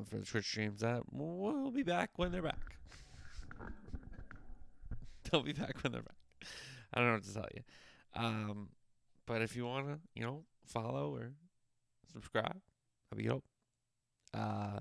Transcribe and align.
um, 0.00 0.04
for 0.04 0.16
the 0.16 0.24
Twitch 0.24 0.46
streams. 0.46 0.80
That 0.80 1.02
we'll 1.10 1.70
be 1.70 1.82
back 1.82 2.10
when 2.16 2.32
they're 2.32 2.42
back. 2.42 2.76
They'll 5.30 5.42
be 5.42 5.52
back 5.52 5.82
when 5.82 5.92
they're 5.92 6.02
back. 6.02 6.16
I 6.92 6.98
don't 6.98 7.08
know 7.08 7.14
what 7.14 7.24
to 7.24 7.34
tell 7.34 7.48
you. 7.54 7.62
Um, 8.14 8.68
but 9.26 9.42
if 9.42 9.54
you 9.54 9.64
want 9.66 9.86
to, 9.86 9.98
you 10.14 10.24
know, 10.24 10.42
follow 10.66 11.14
or 11.14 11.30
subscribe, 12.12 12.60
that'd 13.10 13.22
be 13.22 13.28
dope. 13.28 13.44
Uh, 14.34 14.80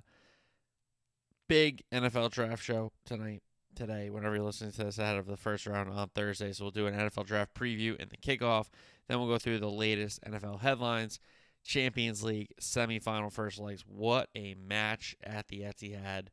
big 1.48 1.84
NFL 1.92 2.32
draft 2.32 2.64
show 2.64 2.92
tonight, 3.06 3.44
today, 3.76 4.10
whenever 4.10 4.36
you're 4.36 4.44
listening 4.44 4.72
to 4.72 4.86
this 4.86 4.98
ahead 4.98 5.18
of 5.18 5.28
the 5.28 5.38
first 5.38 5.68
round 5.68 5.90
on 5.92 6.10
Thursday. 6.10 6.52
So 6.52 6.64
we'll 6.64 6.72
do 6.72 6.88
an 6.88 6.96
NFL 6.96 7.26
draft 7.26 7.54
preview 7.54 7.96
and 8.00 8.10
the 8.10 8.18
kickoff. 8.18 8.70
Then 9.08 9.20
we'll 9.20 9.28
go 9.28 9.38
through 9.38 9.60
the 9.60 9.70
latest 9.70 10.22
NFL 10.24 10.62
headlines, 10.62 11.20
Champions 11.64 12.24
League 12.24 12.54
semifinal 12.62 13.32
first 13.32 13.60
legs. 13.60 13.84
What 13.88 14.30
a 14.36 14.56
match 14.56 15.16
at 15.24 15.48
the 15.48 15.62
Etihad. 15.62 16.28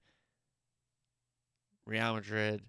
Real 1.87 2.15
Madrid 2.15 2.63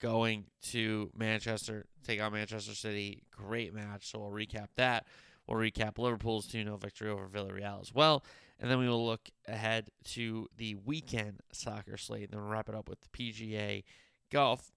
going 0.00 0.44
to 0.62 1.10
Manchester, 1.16 1.86
take 2.06 2.20
on 2.20 2.32
Manchester 2.32 2.74
City. 2.74 3.22
Great 3.30 3.74
match. 3.74 4.10
So 4.10 4.18
we'll 4.18 4.30
recap 4.30 4.68
that. 4.76 5.06
We'll 5.46 5.58
recap 5.58 5.98
Liverpool's 5.98 6.46
2 6.46 6.62
0 6.62 6.76
victory 6.76 7.10
over 7.10 7.26
Villarreal 7.26 7.80
as 7.80 7.94
well. 7.94 8.24
And 8.60 8.70
then 8.70 8.78
we 8.78 8.88
will 8.88 9.04
look 9.04 9.28
ahead 9.48 9.90
to 10.04 10.46
the 10.56 10.76
weekend 10.76 11.40
soccer 11.52 11.96
slate. 11.96 12.30
And 12.30 12.40
then 12.40 12.48
wrap 12.48 12.68
it 12.68 12.74
up 12.74 12.88
with 12.88 13.10
PGA, 13.12 13.82
golf, 14.30 14.72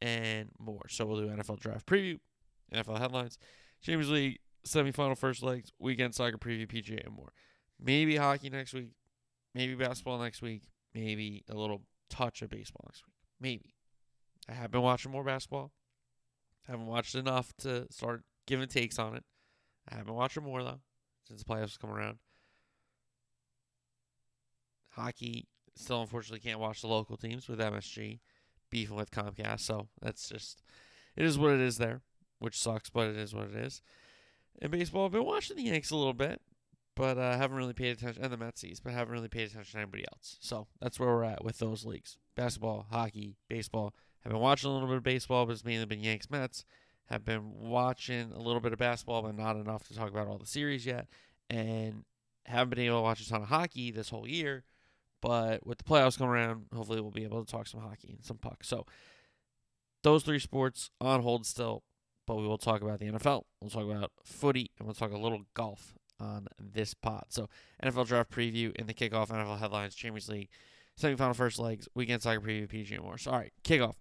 and 0.00 0.50
more. 0.58 0.88
So 0.88 1.06
we'll 1.06 1.20
do 1.20 1.28
NFL 1.28 1.60
draft 1.60 1.86
preview, 1.86 2.18
NFL 2.74 2.98
headlines, 2.98 3.38
Champions 3.80 4.10
League 4.10 4.38
semifinal 4.66 5.16
first 5.16 5.42
legs, 5.42 5.72
weekend 5.78 6.14
soccer 6.14 6.38
preview, 6.38 6.66
PGA, 6.66 7.04
and 7.04 7.14
more. 7.14 7.32
Maybe 7.80 8.16
hockey 8.16 8.50
next 8.50 8.74
week, 8.74 8.92
maybe 9.54 9.74
basketball 9.74 10.18
next 10.18 10.42
week, 10.42 10.62
maybe 10.94 11.44
a 11.50 11.54
little 11.54 11.82
touch 12.08 12.42
of 12.42 12.50
baseball 12.50 12.84
next 12.86 13.04
week. 13.06 13.14
Maybe. 13.40 13.74
I 14.48 14.52
have 14.52 14.70
been 14.70 14.82
watching 14.82 15.12
more 15.12 15.24
basketball. 15.24 15.72
Haven't 16.66 16.86
watched 16.86 17.14
enough 17.14 17.52
to 17.58 17.86
start 17.90 18.22
giving 18.46 18.68
takes 18.68 18.98
on 18.98 19.16
it. 19.16 19.24
I 19.90 19.96
haven't 19.96 20.14
watched 20.14 20.40
more 20.40 20.62
though 20.62 20.80
since 21.26 21.42
the 21.42 21.52
playoffs 21.52 21.78
come 21.78 21.90
around. 21.90 22.18
Hockey 24.90 25.48
still 25.74 26.02
unfortunately 26.02 26.40
can't 26.40 26.60
watch 26.60 26.82
the 26.82 26.86
local 26.86 27.16
teams 27.16 27.48
with 27.48 27.58
MSG 27.58 28.20
beefing 28.70 28.96
with 28.96 29.10
Comcast, 29.10 29.60
so 29.60 29.88
that's 30.00 30.28
just 30.28 30.62
it 31.16 31.24
is 31.24 31.38
what 31.38 31.52
it 31.52 31.60
is 31.60 31.78
there, 31.78 32.02
which 32.38 32.58
sucks, 32.58 32.90
but 32.90 33.08
it 33.08 33.16
is 33.16 33.34
what 33.34 33.48
it 33.48 33.56
is. 33.56 33.82
In 34.60 34.70
baseball, 34.70 35.06
I've 35.06 35.12
been 35.12 35.24
watching 35.24 35.56
the 35.56 35.64
Yanks 35.64 35.90
a 35.90 35.96
little 35.96 36.12
bit, 36.12 36.40
but 36.94 37.18
uh, 37.18 37.36
haven't 37.36 37.56
really 37.56 37.72
paid 37.72 37.96
attention, 37.96 38.22
and 38.22 38.32
the 38.32 38.36
Metsies, 38.36 38.80
but 38.82 38.92
haven't 38.92 39.12
really 39.12 39.28
paid 39.28 39.50
attention 39.50 39.72
to 39.72 39.78
anybody 39.78 40.04
else. 40.12 40.36
So 40.40 40.66
that's 40.80 41.00
where 41.00 41.08
we're 41.08 41.24
at 41.24 41.44
with 41.44 41.58
those 41.58 41.84
leagues: 41.84 42.18
basketball, 42.36 42.86
hockey, 42.90 43.36
baseball. 43.48 43.94
I've 44.24 44.30
been 44.30 44.40
watching 44.40 44.70
a 44.70 44.72
little 44.72 44.88
bit 44.88 44.98
of 44.98 45.02
baseball, 45.02 45.46
but 45.46 45.52
it's 45.52 45.64
mainly 45.64 45.86
been 45.86 46.00
Yanks, 46.00 46.30
Mets. 46.30 46.64
Have 47.06 47.24
been 47.24 47.52
watching 47.60 48.32
a 48.32 48.38
little 48.38 48.60
bit 48.60 48.72
of 48.72 48.78
basketball, 48.78 49.22
but 49.22 49.36
not 49.36 49.56
enough 49.56 49.86
to 49.88 49.94
talk 49.94 50.08
about 50.08 50.28
all 50.28 50.38
the 50.38 50.46
series 50.46 50.86
yet. 50.86 51.08
And 51.50 52.04
haven't 52.46 52.70
been 52.70 52.86
able 52.86 52.98
to 52.98 53.02
watch 53.02 53.20
a 53.20 53.28
ton 53.28 53.42
of 53.42 53.48
hockey 53.48 53.90
this 53.90 54.08
whole 54.08 54.26
year. 54.26 54.64
But 55.20 55.66
with 55.66 55.78
the 55.78 55.84
playoffs 55.84 56.18
coming 56.18 56.32
around, 56.32 56.66
hopefully 56.74 57.00
we'll 57.00 57.10
be 57.10 57.24
able 57.24 57.44
to 57.44 57.50
talk 57.50 57.66
some 57.66 57.80
hockey 57.80 58.14
and 58.16 58.24
some 58.24 58.38
puck. 58.38 58.64
So 58.64 58.86
those 60.02 60.22
three 60.24 60.38
sports 60.38 60.90
on 61.00 61.22
hold 61.22 61.46
still, 61.46 61.84
but 62.26 62.36
we 62.36 62.46
will 62.46 62.58
talk 62.58 62.82
about 62.82 63.00
the 63.00 63.06
NFL. 63.06 63.42
We'll 63.60 63.70
talk 63.70 63.84
about 63.84 64.12
footy, 64.24 64.70
and 64.78 64.86
we'll 64.86 64.94
talk 64.94 65.12
a 65.12 65.18
little 65.18 65.42
golf 65.54 65.94
on 66.20 66.46
this 66.58 66.94
pod. 66.94 67.24
So 67.28 67.48
NFL 67.82 68.06
draft 68.06 68.30
preview 68.30 68.74
in 68.76 68.86
the 68.86 68.94
kickoff, 68.94 69.28
NFL 69.28 69.58
headlines, 69.58 69.94
Champions 69.94 70.28
League, 70.28 70.48
semifinal 71.00 71.34
first 71.34 71.58
legs, 71.58 71.88
weekend 71.94 72.22
soccer 72.22 72.40
preview, 72.40 72.68
PGA 72.68 73.02
more. 73.02 73.18
So 73.18 73.32
all 73.32 73.38
right, 73.38 73.52
kickoff. 73.64 73.96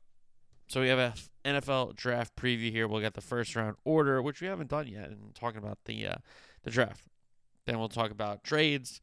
So 0.67 0.79
we 0.79 0.87
have 0.87 0.99
a 0.99 1.13
NFL 1.43 1.95
draft 1.95 2.35
preview 2.35 2.71
here. 2.71 2.87
We'll 2.87 3.01
get 3.01 3.13
the 3.13 3.21
first 3.21 3.55
round 3.55 3.75
order, 3.83 4.21
which 4.21 4.39
we 4.39 4.47
haven't 4.47 4.69
done 4.69 4.87
yet, 4.87 5.09
and 5.09 5.35
talking 5.35 5.57
about 5.57 5.79
the 5.85 6.07
uh, 6.07 6.15
the 6.63 6.71
draft. 6.71 7.03
Then 7.65 7.79
we'll 7.79 7.89
talk 7.89 8.11
about 8.11 8.43
trades. 8.43 9.01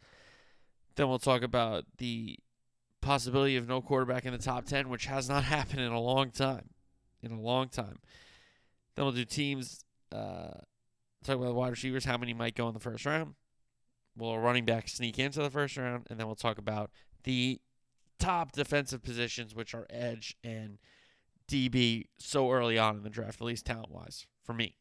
Then 0.96 1.08
we'll 1.08 1.18
talk 1.18 1.42
about 1.42 1.84
the 1.98 2.38
possibility 3.00 3.56
of 3.56 3.68
no 3.68 3.80
quarterback 3.80 4.24
in 4.24 4.32
the 4.32 4.38
top 4.38 4.64
ten, 4.64 4.88
which 4.88 5.06
has 5.06 5.28
not 5.28 5.44
happened 5.56 5.80
in 5.80 5.92
a 5.92 6.00
long 6.00 6.30
time. 6.30 6.70
In 7.22 7.32
a 7.32 7.40
long 7.40 7.68
time. 7.68 7.98
Then 8.98 9.04
we'll 9.04 9.14
do 9.14 9.24
teams. 9.24 9.84
Uh, 10.10 10.58
talk 11.22 11.36
about 11.36 11.44
the 11.44 11.54
wide 11.54 11.70
receivers, 11.70 12.04
how 12.04 12.18
many 12.18 12.34
might 12.34 12.56
go 12.56 12.66
in 12.66 12.74
the 12.74 12.80
first 12.80 13.06
round. 13.06 13.34
Will 14.16 14.32
a 14.32 14.38
running 14.40 14.64
back 14.64 14.88
sneak 14.88 15.20
into 15.20 15.40
the 15.40 15.50
first 15.50 15.76
round, 15.76 16.08
and 16.10 16.18
then 16.18 16.26
we'll 16.26 16.34
talk 16.34 16.58
about 16.58 16.90
the 17.22 17.60
top 18.18 18.50
defensive 18.50 19.00
positions, 19.00 19.54
which 19.54 19.72
are 19.72 19.86
edge 19.88 20.34
and 20.42 20.78
DB 21.48 22.06
so 22.18 22.50
early 22.50 22.76
on 22.76 22.96
in 22.96 23.04
the 23.04 23.08
draft, 23.08 23.40
at 23.40 23.46
least 23.46 23.66
talent 23.66 23.92
wise, 23.92 24.26
for 24.42 24.52
me. 24.52 24.74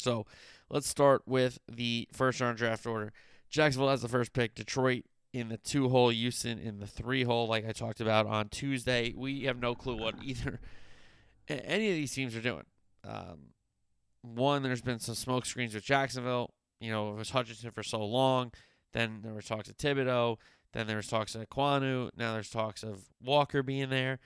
So 0.00 0.26
let's 0.68 0.88
start 0.88 1.22
with 1.24 1.60
the 1.70 2.08
first 2.12 2.40
round 2.40 2.58
draft 2.58 2.84
order. 2.84 3.12
Jacksonville 3.48 3.90
has 3.90 4.02
the 4.02 4.08
first 4.08 4.32
pick, 4.32 4.56
Detroit 4.56 5.04
in 5.32 5.50
the 5.50 5.58
two 5.58 5.88
hole, 5.88 6.08
Houston 6.08 6.58
in 6.58 6.80
the 6.80 6.88
three 6.88 7.22
hole, 7.22 7.46
like 7.46 7.64
I 7.64 7.70
talked 7.70 8.00
about 8.00 8.26
on 8.26 8.48
Tuesday. 8.48 9.14
We 9.16 9.42
have 9.42 9.60
no 9.60 9.76
clue 9.76 9.96
what 9.96 10.16
either 10.20 10.58
any 11.48 11.90
of 11.90 11.94
these 11.94 12.12
teams 12.12 12.34
are 12.34 12.40
doing. 12.40 12.64
Um, 13.06 13.50
one, 14.22 14.62
there's 14.62 14.82
been 14.82 14.98
some 14.98 15.14
smoke 15.14 15.46
screens 15.46 15.74
with 15.74 15.84
Jacksonville. 15.84 16.54
You 16.80 16.90
know, 16.90 17.10
it 17.10 17.16
was 17.16 17.30
Hutchinson 17.30 17.70
for 17.70 17.82
so 17.82 18.04
long. 18.04 18.52
Then 18.92 19.20
there 19.22 19.34
was 19.34 19.46
talks 19.46 19.68
of 19.68 19.76
Thibodeaux. 19.76 20.38
Then 20.72 20.86
there 20.86 20.96
was 20.96 21.08
talks 21.08 21.34
of 21.34 21.48
Ekwonu. 21.48 22.10
Now 22.16 22.32
there's 22.32 22.50
talks 22.50 22.82
of 22.82 23.04
Walker 23.22 23.62
being 23.62 23.90
there. 23.90 24.18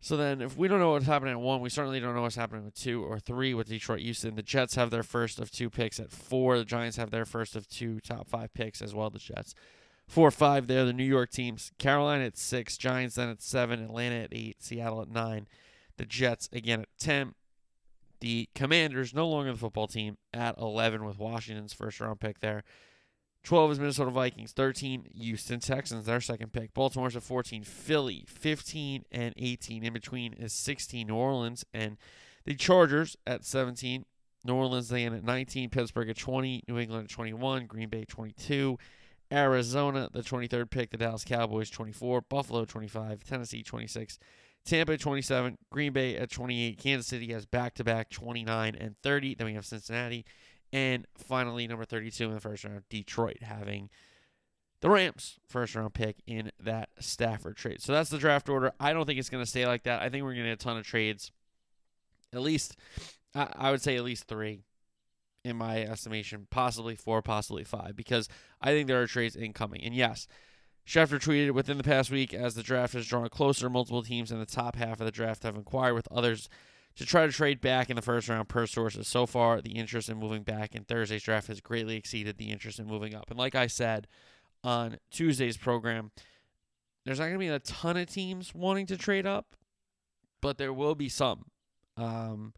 So 0.00 0.18
then, 0.18 0.42
if 0.42 0.56
we 0.56 0.68
don't 0.68 0.80
know 0.80 0.90
what's 0.90 1.06
happening 1.06 1.32
at 1.32 1.40
one, 1.40 1.62
we 1.62 1.70
certainly 1.70 1.98
don't 1.98 2.14
know 2.14 2.20
what's 2.20 2.36
happening 2.36 2.66
with 2.66 2.74
two 2.74 3.02
or 3.02 3.18
three 3.18 3.54
with 3.54 3.68
Detroit 3.68 4.00
Houston. 4.00 4.34
The 4.34 4.42
Jets 4.42 4.74
have 4.74 4.90
their 4.90 5.02
first 5.02 5.38
of 5.38 5.50
two 5.50 5.70
picks 5.70 5.98
at 5.98 6.10
four. 6.10 6.58
The 6.58 6.64
Giants 6.66 6.98
have 6.98 7.10
their 7.10 7.24
first 7.24 7.56
of 7.56 7.66
two 7.66 8.00
top 8.00 8.28
five 8.28 8.52
picks 8.52 8.82
as 8.82 8.94
well. 8.94 9.08
The 9.08 9.18
Jets, 9.18 9.54
four 10.06 10.30
five 10.30 10.66
there. 10.66 10.84
The 10.84 10.92
New 10.92 11.04
York 11.04 11.30
teams: 11.30 11.72
Carolina 11.78 12.24
at 12.24 12.36
six, 12.36 12.76
Giants 12.76 13.14
then 13.14 13.30
at 13.30 13.40
seven, 13.40 13.82
Atlanta 13.82 14.16
at 14.16 14.28
eight, 14.32 14.62
Seattle 14.62 15.00
at 15.00 15.08
nine, 15.08 15.46
the 15.96 16.04
Jets 16.04 16.50
again 16.52 16.82
at 16.82 16.88
ten. 16.98 17.34
The 18.24 18.48
Commanders, 18.54 19.12
no 19.12 19.28
longer 19.28 19.52
the 19.52 19.58
football 19.58 19.86
team, 19.86 20.16
at 20.32 20.56
eleven 20.56 21.04
with 21.04 21.18
Washington's 21.18 21.74
first 21.74 22.00
round 22.00 22.20
pick 22.20 22.40
there. 22.40 22.64
12 23.42 23.72
is 23.72 23.78
Minnesota 23.78 24.10
Vikings. 24.10 24.52
13, 24.52 25.08
Houston 25.14 25.60
Texans, 25.60 26.06
their 26.06 26.22
second 26.22 26.50
pick. 26.54 26.72
Baltimore's 26.72 27.16
at 27.16 27.22
14. 27.22 27.64
Philly, 27.64 28.24
15 28.26 29.04
and 29.12 29.34
18. 29.36 29.84
In 29.84 29.92
between 29.92 30.32
is 30.32 30.54
16, 30.54 31.06
New 31.06 31.14
Orleans. 31.14 31.66
And 31.74 31.98
the 32.46 32.54
Chargers 32.54 33.14
at 33.26 33.44
17. 33.44 34.06
New 34.42 34.54
Orleans 34.54 34.88
then 34.88 35.12
at 35.12 35.22
19. 35.22 35.68
Pittsburgh 35.68 36.08
at 36.08 36.16
20. 36.16 36.64
New 36.66 36.78
England 36.78 37.04
at 37.04 37.10
21. 37.10 37.66
Green 37.66 37.90
Bay 37.90 38.06
22. 38.06 38.78
Arizona, 39.30 40.08
the 40.10 40.22
23rd 40.22 40.70
pick. 40.70 40.88
The 40.88 40.96
Dallas 40.96 41.24
Cowboys 41.24 41.68
24. 41.68 42.22
Buffalo 42.22 42.64
25. 42.64 43.22
Tennessee 43.22 43.62
26. 43.62 44.18
Tampa 44.64 44.94
at 44.94 45.00
27. 45.00 45.58
Green 45.70 45.92
Bay 45.92 46.16
at 46.16 46.30
28. 46.30 46.78
Kansas 46.78 47.06
City 47.06 47.32
has 47.32 47.46
back 47.46 47.74
to 47.74 47.84
back 47.84 48.10
29 48.10 48.74
and 48.74 48.96
30. 49.02 49.34
Then 49.34 49.46
we 49.46 49.54
have 49.54 49.66
Cincinnati. 49.66 50.24
And 50.72 51.06
finally, 51.16 51.66
number 51.66 51.84
32 51.84 52.24
in 52.24 52.34
the 52.34 52.40
first 52.40 52.64
round, 52.64 52.82
Detroit 52.88 53.42
having 53.42 53.90
the 54.80 54.90
Rams 54.90 55.38
first 55.46 55.74
round 55.74 55.94
pick 55.94 56.16
in 56.26 56.50
that 56.60 56.88
Stafford 56.98 57.56
trade. 57.56 57.80
So 57.80 57.92
that's 57.92 58.10
the 58.10 58.18
draft 58.18 58.48
order. 58.48 58.72
I 58.80 58.92
don't 58.92 59.06
think 59.06 59.18
it's 59.18 59.30
going 59.30 59.42
to 59.44 59.48
stay 59.48 59.66
like 59.66 59.84
that. 59.84 60.02
I 60.02 60.08
think 60.08 60.24
we're 60.24 60.34
going 60.34 60.44
to 60.44 60.50
get 60.50 60.60
a 60.60 60.64
ton 60.64 60.76
of 60.76 60.84
trades. 60.84 61.30
At 62.32 62.40
least, 62.40 62.76
I 63.34 63.70
would 63.70 63.82
say 63.82 63.96
at 63.96 64.04
least 64.04 64.24
three 64.24 64.64
in 65.44 65.56
my 65.56 65.82
estimation, 65.82 66.46
possibly 66.50 66.96
four, 66.96 67.22
possibly 67.22 67.64
five, 67.64 67.94
because 67.94 68.28
I 68.60 68.70
think 68.70 68.88
there 68.88 69.00
are 69.00 69.06
trades 69.06 69.36
incoming. 69.36 69.84
And 69.84 69.94
yes, 69.94 70.26
Schefter 70.86 71.18
tweeted 71.18 71.52
within 71.52 71.78
the 71.78 71.84
past 71.84 72.10
week 72.10 72.34
as 72.34 72.54
the 72.54 72.62
draft 72.62 72.92
has 72.92 73.06
drawn 73.06 73.28
closer, 73.28 73.70
multiple 73.70 74.02
teams 74.02 74.30
in 74.30 74.38
the 74.38 74.46
top 74.46 74.76
half 74.76 75.00
of 75.00 75.06
the 75.06 75.12
draft 75.12 75.42
have 75.42 75.56
inquired 75.56 75.94
with 75.94 76.08
others 76.10 76.48
to 76.96 77.06
try 77.06 77.26
to 77.26 77.32
trade 77.32 77.60
back 77.60 77.90
in 77.90 77.96
the 77.96 78.02
first 78.02 78.28
round 78.28 78.48
per 78.48 78.66
sources. 78.66 79.08
So 79.08 79.26
far, 79.26 79.60
the 79.60 79.72
interest 79.72 80.08
in 80.08 80.18
moving 80.18 80.42
back 80.42 80.74
in 80.74 80.84
Thursday's 80.84 81.22
draft 81.22 81.48
has 81.48 81.60
greatly 81.60 81.96
exceeded 81.96 82.36
the 82.36 82.50
interest 82.50 82.78
in 82.78 82.86
moving 82.86 83.14
up. 83.14 83.30
And 83.30 83.38
like 83.38 83.54
I 83.54 83.66
said 83.66 84.06
on 84.62 84.98
Tuesday's 85.10 85.56
program, 85.56 86.10
there's 87.04 87.18
not 87.18 87.26
going 87.26 87.34
to 87.34 87.38
be 87.38 87.48
a 87.48 87.58
ton 87.58 87.96
of 87.96 88.06
teams 88.06 88.54
wanting 88.54 88.86
to 88.86 88.96
trade 88.96 89.26
up, 89.26 89.56
but 90.40 90.58
there 90.58 90.72
will 90.72 90.94
be 90.94 91.08
some. 91.08 91.46
Um, 91.96 92.54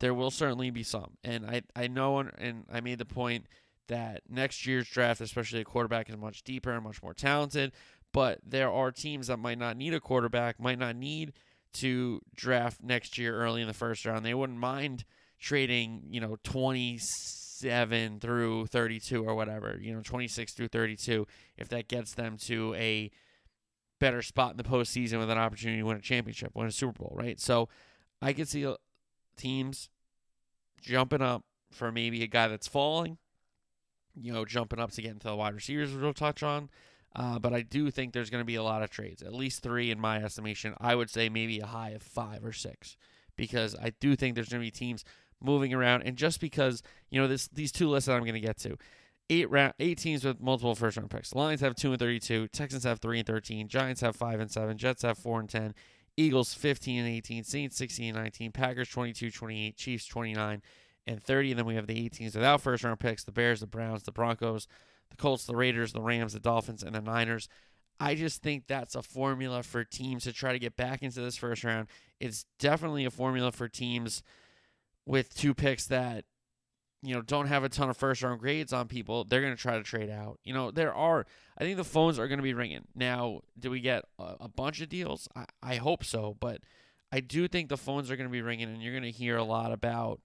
there 0.00 0.14
will 0.14 0.30
certainly 0.30 0.70
be 0.70 0.82
some. 0.82 1.16
And 1.24 1.46
I, 1.46 1.62
I 1.76 1.88
know, 1.88 2.18
and 2.18 2.64
I 2.72 2.80
made 2.80 2.98
the 2.98 3.04
point 3.04 3.46
that 3.88 4.22
next 4.28 4.66
year's 4.66 4.88
draft, 4.88 5.20
especially 5.20 5.60
a 5.60 5.64
quarterback, 5.64 6.08
is 6.08 6.16
much 6.16 6.42
deeper 6.42 6.70
and 6.72 6.84
much 6.84 7.02
more 7.02 7.14
talented. 7.14 7.72
But 8.12 8.40
there 8.46 8.70
are 8.70 8.90
teams 8.90 9.26
that 9.26 9.38
might 9.38 9.58
not 9.58 9.76
need 9.76 9.94
a 9.94 10.00
quarterback, 10.00 10.60
might 10.60 10.78
not 10.78 10.96
need 10.96 11.32
to 11.74 12.20
draft 12.34 12.82
next 12.82 13.18
year 13.18 13.34
early 13.36 13.60
in 13.60 13.68
the 13.68 13.74
first 13.74 14.04
round. 14.06 14.24
They 14.24 14.34
wouldn't 14.34 14.58
mind 14.58 15.04
trading, 15.38 16.04
you 16.10 16.20
know, 16.20 16.36
27 16.42 18.20
through 18.20 18.66
32 18.66 19.24
or 19.24 19.34
whatever, 19.34 19.78
you 19.80 19.94
know, 19.94 20.02
26 20.02 20.52
through 20.52 20.68
32, 20.68 21.26
if 21.56 21.68
that 21.68 21.88
gets 21.88 22.14
them 22.14 22.36
to 22.38 22.74
a 22.74 23.10
better 23.98 24.22
spot 24.22 24.52
in 24.52 24.56
the 24.56 24.62
postseason 24.62 25.18
with 25.18 25.30
an 25.30 25.38
opportunity 25.38 25.80
to 25.80 25.86
win 25.86 25.96
a 25.96 26.00
championship, 26.00 26.52
win 26.54 26.66
a 26.66 26.72
Super 26.72 27.02
Bowl, 27.02 27.12
right? 27.14 27.38
So 27.40 27.68
I 28.22 28.32
could 28.32 28.48
see 28.48 28.66
uh, 28.66 28.74
teams 29.36 29.88
jumping 30.80 31.22
up 31.22 31.44
for 31.70 31.92
maybe 31.92 32.22
a 32.22 32.26
guy 32.26 32.48
that's 32.48 32.68
falling, 32.68 33.18
you 34.20 34.32
know, 34.32 34.44
jumping 34.44 34.78
up 34.78 34.90
to 34.92 35.02
get 35.02 35.12
into 35.12 35.26
the 35.26 35.36
wide 35.36 35.54
receivers, 35.54 35.92
which 35.92 36.02
we'll 36.02 36.14
touch 36.14 36.42
on. 36.42 36.68
Uh, 37.16 37.38
but 37.38 37.52
I 37.52 37.62
do 37.62 37.90
think 37.90 38.12
there's 38.12 38.30
going 38.30 38.42
to 38.42 38.46
be 38.46 38.56
a 38.56 38.62
lot 38.62 38.82
of 38.82 38.90
trades, 38.90 39.22
at 39.22 39.32
least 39.32 39.62
three 39.62 39.90
in 39.90 39.98
my 39.98 40.22
estimation. 40.22 40.74
I 40.78 40.94
would 40.94 41.10
say 41.10 41.28
maybe 41.28 41.58
a 41.58 41.66
high 41.66 41.90
of 41.90 42.02
five 42.02 42.44
or 42.44 42.52
six, 42.52 42.96
because 43.36 43.74
I 43.74 43.92
do 43.98 44.14
think 44.14 44.34
there's 44.34 44.50
going 44.50 44.60
to 44.60 44.66
be 44.66 44.70
teams 44.70 45.04
moving 45.40 45.72
around. 45.72 46.02
And 46.02 46.16
just 46.16 46.40
because 46.40 46.82
you 47.10 47.20
know 47.20 47.26
this, 47.26 47.48
these 47.48 47.72
two 47.72 47.88
lists 47.88 48.06
that 48.06 48.14
I'm 48.14 48.22
going 48.22 48.34
to 48.34 48.40
get 48.40 48.58
to, 48.58 48.76
eight 49.30 49.50
round, 49.50 49.74
eight 49.78 49.98
teams 49.98 50.24
with 50.24 50.40
multiple 50.40 50.74
first 50.74 50.96
round 50.96 51.10
picks. 51.10 51.34
Lions 51.34 51.60
have 51.60 51.74
two 51.74 51.90
and 51.92 51.98
32, 51.98 52.48
Texans 52.48 52.84
have 52.84 53.00
three 53.00 53.18
and 53.18 53.26
13, 53.26 53.68
Giants 53.68 54.00
have 54.00 54.16
five 54.16 54.40
and 54.40 54.50
seven, 54.50 54.76
Jets 54.76 55.02
have 55.02 55.18
four 55.18 55.40
and 55.40 55.48
10, 55.48 55.74
Eagles 56.16 56.54
15 56.54 57.00
and 57.00 57.08
18, 57.08 57.44
Saints 57.44 57.76
16 57.76 58.08
and 58.08 58.16
19, 58.16 58.52
Packers 58.52 58.88
22, 58.88 59.30
28, 59.30 59.76
Chiefs 59.76 60.06
29 60.06 60.62
and 61.08 61.22
30. 61.22 61.52
And 61.52 61.58
then 61.58 61.66
we 61.66 61.74
have 61.74 61.88
the 61.88 62.04
eight 62.04 62.12
teams 62.12 62.36
without 62.36 62.60
first 62.60 62.84
round 62.84 63.00
picks: 63.00 63.24
the 63.24 63.32
Bears, 63.32 63.60
the 63.60 63.66
Browns, 63.66 64.04
the 64.04 64.12
Broncos 64.12 64.68
the 65.10 65.16
Colts, 65.16 65.44
the 65.44 65.56
Raiders, 65.56 65.92
the 65.92 66.02
Rams, 66.02 66.32
the 66.32 66.40
Dolphins, 66.40 66.82
and 66.82 66.94
the 66.94 67.00
Niners. 67.00 67.48
I 68.00 68.14
just 68.14 68.42
think 68.42 68.66
that's 68.66 68.94
a 68.94 69.02
formula 69.02 69.62
for 69.62 69.84
teams 69.84 70.24
to 70.24 70.32
try 70.32 70.52
to 70.52 70.58
get 70.58 70.76
back 70.76 71.02
into 71.02 71.20
this 71.20 71.36
first 71.36 71.64
round. 71.64 71.88
It's 72.20 72.46
definitely 72.58 73.04
a 73.04 73.10
formula 73.10 73.50
for 73.50 73.68
teams 73.68 74.22
with 75.04 75.34
two 75.34 75.54
picks 75.54 75.86
that 75.86 76.24
you 77.02 77.14
know 77.14 77.22
don't 77.22 77.46
have 77.46 77.64
a 77.64 77.68
ton 77.68 77.90
of 77.90 77.96
first 77.96 78.22
round 78.22 78.40
grades 78.40 78.72
on 78.72 78.86
people. 78.86 79.24
They're 79.24 79.40
going 79.40 79.56
to 79.56 79.60
try 79.60 79.76
to 79.76 79.82
trade 79.82 80.10
out. 80.10 80.38
You 80.44 80.54
know, 80.54 80.70
there 80.70 80.94
are 80.94 81.26
I 81.56 81.64
think 81.64 81.76
the 81.76 81.84
phones 81.84 82.18
are 82.18 82.28
going 82.28 82.38
to 82.38 82.42
be 82.42 82.54
ringing. 82.54 82.84
Now, 82.94 83.40
do 83.58 83.70
we 83.70 83.80
get 83.80 84.04
a, 84.18 84.34
a 84.42 84.48
bunch 84.48 84.80
of 84.80 84.88
deals? 84.88 85.28
I, 85.34 85.46
I 85.62 85.76
hope 85.76 86.04
so, 86.04 86.36
but 86.38 86.60
I 87.10 87.20
do 87.20 87.48
think 87.48 87.68
the 87.68 87.76
phones 87.76 88.10
are 88.10 88.16
going 88.16 88.28
to 88.28 88.32
be 88.32 88.42
ringing 88.42 88.68
and 88.68 88.82
you're 88.82 88.92
going 88.92 89.02
to 89.02 89.10
hear 89.10 89.36
a 89.36 89.44
lot 89.44 89.72
about 89.72 90.20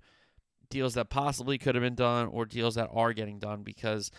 deals 0.74 0.96
that 0.96 1.10
possibly 1.10 1.60
could 1.60 1.76
have 1.76 1.84
been 1.84 1.94
done 1.94 2.28
or 2.28 2.46
deals 2.46 2.74
that 2.74 2.90
are 2.92 3.14
getting 3.14 3.38
done 3.38 3.62
because 3.62 4.10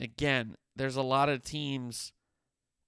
again, 0.00 0.56
there's 0.74 0.96
a 0.96 1.02
lot 1.02 1.28
of 1.28 1.44
teams 1.44 2.12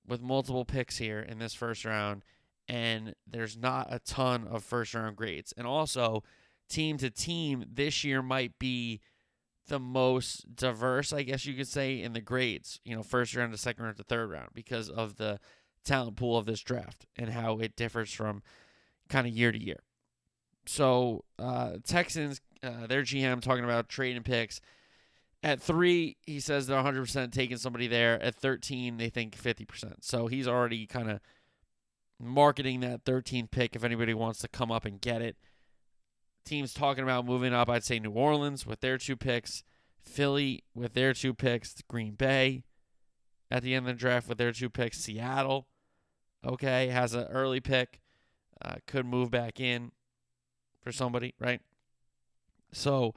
with 0.09 0.23
multiple 0.23 0.65
picks 0.65 0.97
here 0.97 1.21
in 1.21 1.39
this 1.39 1.53
first 1.53 1.85
round, 1.85 2.25
and 2.67 3.15
there's 3.27 3.59
not 3.59 3.89
a 3.91 3.99
ton 3.99 4.47
of 4.49 4.65
first 4.65 4.95
round 4.95 5.17
grades. 5.17 5.53
And 5.55 5.67
also, 5.67 6.23
team 6.71 6.97
to 6.97 7.11
team, 7.11 7.67
this 7.71 8.05
year 8.05 8.23
might 8.23 8.59
be 8.59 9.01
the 9.69 9.79
most 9.79 10.57
diverse, 10.57 11.13
I 11.13 11.25
guess 11.25 11.45
you 11.45 11.53
could 11.53 11.69
say, 11.69 12.01
in 12.01 12.15
the 12.15 12.23
grades, 12.23 12.81
you 12.87 12.97
know, 12.97 13.03
first 13.03 13.37
round 13.37 13.53
to 13.53 13.59
second 13.59 13.85
round 13.85 13.99
to 13.99 14.03
third 14.03 14.31
round 14.31 14.49
because 14.55 14.89
of 14.89 15.17
the 15.17 15.41
talent 15.85 16.17
pool 16.17 16.39
of 16.39 16.47
this 16.47 16.63
draft 16.63 17.05
and 17.19 17.31
how 17.31 17.59
it 17.59 17.77
differs 17.77 18.13
from 18.13 18.43
kind 19.11 19.27
of 19.27 19.35
year 19.35 19.53
to 19.53 19.63
year. 19.63 19.83
So, 20.67 21.25
uh, 21.39 21.73
Texans, 21.85 22.41
uh, 22.65 22.87
their 22.87 23.03
GM 23.03 23.41
talking 23.41 23.65
about 23.65 23.89
trading 23.89 24.23
picks. 24.23 24.61
At 25.43 25.61
three, 25.61 26.17
he 26.27 26.41
says 26.41 26.67
they're 26.67 26.83
100% 26.83 27.33
taking 27.33 27.59
somebody 27.59 27.87
there. 27.87 28.21
At 28.23 28.35
13, 28.35 28.97
they 28.97 29.11
think 29.11 29.37
50%. 29.37 29.97
So 30.01 30.27
he's 30.27 30.49
already 30.49 30.87
kind 30.87 31.11
of 31.11 31.21
marketing 32.19 32.81
that 32.81 33.05
13th 33.05 33.51
pick 33.51 33.77
if 33.77 33.85
anybody 33.85 34.15
wants 34.15 34.39
to 34.41 34.49
come 34.49 34.73
up 34.73 34.85
and 34.85 35.01
get 35.01 35.21
it. 35.21 35.37
Teams 36.47 36.73
talking 36.73 37.05
about 37.05 37.27
moving 37.27 37.53
up, 37.53 37.69
I'd 37.69 37.85
say 37.85 37.99
New 37.99 38.13
Orleans 38.13 38.67
with 38.67 38.81
their 38.81 38.99
two 38.99 39.17
picks, 39.17 39.65
Philly 40.03 40.65
with 40.75 40.95
their 40.95 41.13
two 41.13 41.35
picks, 41.35 41.75
Green 41.89 42.15
Bay 42.15 42.65
at 43.51 43.63
the 43.63 43.75
end 43.75 43.89
of 43.89 43.95
the 43.95 44.01
draft 44.01 44.29
with 44.29 44.39
their 44.39 44.53
two 44.53 44.69
picks, 44.71 44.99
Seattle, 44.99 45.69
okay, 46.45 46.89
has 46.89 47.15
an 47.15 47.25
early 47.25 47.61
pick, 47.61 48.01
uh, 48.61 48.77
could 48.87 49.07
move 49.07 49.31
back 49.31 49.61
in 49.61 49.93
for 50.83 50.93
somebody, 50.93 51.35
right? 51.39 51.61
So 52.75 53.15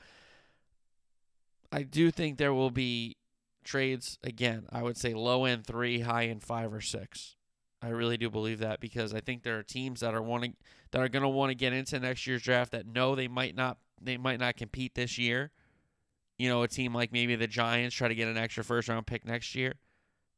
I 1.72 1.84
do 1.84 2.12
think 2.12 2.38
there 2.38 2.54
will 2.54 2.72
be 2.72 3.18
trades 3.64 4.18
again. 4.24 4.66
I 4.72 4.82
would 4.82 4.98
say 4.98 5.14
low 5.14 5.46
end 5.46 5.66
three, 5.66 6.02
high 6.02 6.28
end 6.28 6.44
five 6.44 6.74
or 6.74 6.82
six. 6.82 7.36
I 7.82 7.90
really 7.90 8.18
do 8.18 8.30
believe 8.30 8.60
that 8.60 8.80
because 8.80 9.14
I 9.14 9.20
think 9.20 9.44
there 9.44 9.60
are 9.60 9.64
teams 9.64 10.00
that 10.00 10.16
are 10.16 10.22
wanting 10.22 10.56
that 10.92 11.02
are 11.02 11.10
going 11.10 11.24
to 11.24 11.30
want 11.30 11.52
to 11.52 11.56
get 11.56 11.74
into 11.74 12.00
next 12.00 12.26
year's 12.26 12.42
draft 12.42 12.72
that 12.72 12.88
know 12.88 13.16
they 13.16 13.28
might 13.28 13.56
not 13.56 13.78
they 14.02 14.18
might 14.18 14.40
not 14.40 14.56
compete 14.56 14.96
this 14.96 15.18
year. 15.18 15.52
You 16.38 16.50
know, 16.50 16.64
a 16.64 16.68
team 16.68 16.94
like 16.94 17.12
maybe 17.12 17.36
the 17.36 17.48
Giants 17.48 17.96
try 17.96 18.08
to 18.08 18.16
get 18.16 18.28
an 18.28 18.38
extra 18.38 18.64
first 18.64 18.88
round 18.90 19.06
pick 19.06 19.26
next 19.26 19.54
year. 19.54 19.76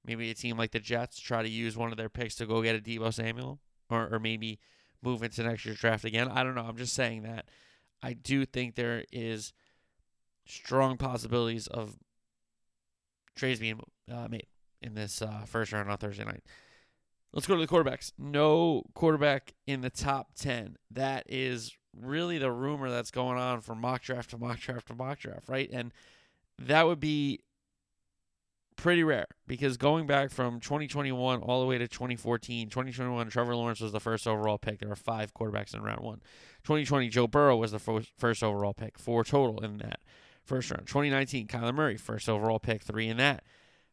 Maybe 0.06 0.30
a 0.32 0.34
team 0.34 0.58
like 0.58 0.72
the 0.72 0.80
Jets 0.80 1.20
try 1.20 1.44
to 1.44 1.50
use 1.50 1.78
one 1.78 1.92
of 1.92 1.98
their 1.98 2.10
picks 2.10 2.36
to 2.36 2.46
go 2.46 2.62
get 2.62 2.76
a 2.76 2.80
Deebo 2.80 3.14
Samuel 3.14 3.60
or 3.90 4.10
or 4.12 4.20
maybe 4.20 4.60
move 5.02 5.24
into 5.24 5.44
next 5.44 5.66
year's 5.66 5.80
draft 5.80 6.04
again. 6.04 6.28
I 6.28 6.44
don't 6.44 6.56
know. 6.56 6.66
I'm 6.66 6.78
just 6.78 6.94
saying 6.94 7.24
that 7.24 7.46
I 8.02 8.14
do 8.14 8.46
think 8.46 8.76
there 8.76 9.04
is 9.12 9.54
strong 10.46 10.98
possibilities 10.98 11.68
of 11.68 11.96
trades 13.36 13.60
being 13.60 13.80
uh, 14.12 14.28
made 14.30 14.48
in 14.82 14.96
this 14.96 15.22
uh, 15.22 15.44
first 15.46 15.72
round 15.72 15.90
on 15.90 15.98
Thursday 15.98 16.26
night. 16.26 16.44
Let's 17.34 17.46
go 17.46 17.56
to 17.56 17.62
the 17.62 17.68
quarterbacks. 17.68 18.12
No 18.18 18.84
quarterback 18.96 19.54
in 19.68 19.82
the 19.82 19.90
top 19.90 20.34
10. 20.36 20.78
That 20.92 21.26
is 21.28 21.76
really 21.96 22.38
the 22.38 22.52
rumor 22.52 22.90
that's 22.90 23.12
going 23.12 23.38
on 23.38 23.62
from 23.62 23.82
mock 23.82 24.02
draft 24.02 24.32
to 24.32 24.38
mock 24.38 24.60
draft 24.60 24.88
to 24.88 24.96
mock 24.96 25.20
draft, 25.20 25.48
right? 25.48 25.70
And 25.72 25.94
that 26.58 26.88
would 26.88 27.00
be 27.00 27.42
pretty 28.80 29.04
rare 29.04 29.28
because 29.46 29.78
going 29.78 30.08
back 30.08 30.32
from 30.32 30.60
2021 30.60 31.42
all 31.42 31.60
the 31.62 31.68
way 31.68 31.78
to 31.78 31.88
2014, 31.88 32.70
2021, 32.70 33.30
Trevor 33.30 33.56
Lawrence 33.56 33.82
was 33.82 33.92
the 33.92 34.00
first 34.00 34.26
overall 34.26 34.58
pick. 34.58 34.80
There 34.80 34.90
were 34.90 34.96
five 34.96 35.34
quarterbacks 35.34 35.74
in 35.74 35.82
round 35.82 36.02
one. 36.02 36.22
2020, 36.64 37.10
Joe 37.10 37.28
Burrow 37.28 37.58
was 37.58 37.72
the 37.72 37.80
first 38.18 38.44
overall 38.44 38.74
pick, 38.74 38.98
four 38.98 39.24
total 39.24 39.64
in 39.64 39.78
that 39.80 40.00
first 40.46 40.72
round. 40.72 40.88
2019, 40.88 41.48
Kyler 41.48 41.74
Murray, 41.74 41.98
first 41.98 42.30
overall 42.30 42.60
pick, 42.60 42.82
three 42.82 43.10
in 43.10 43.18
that 43.18 43.44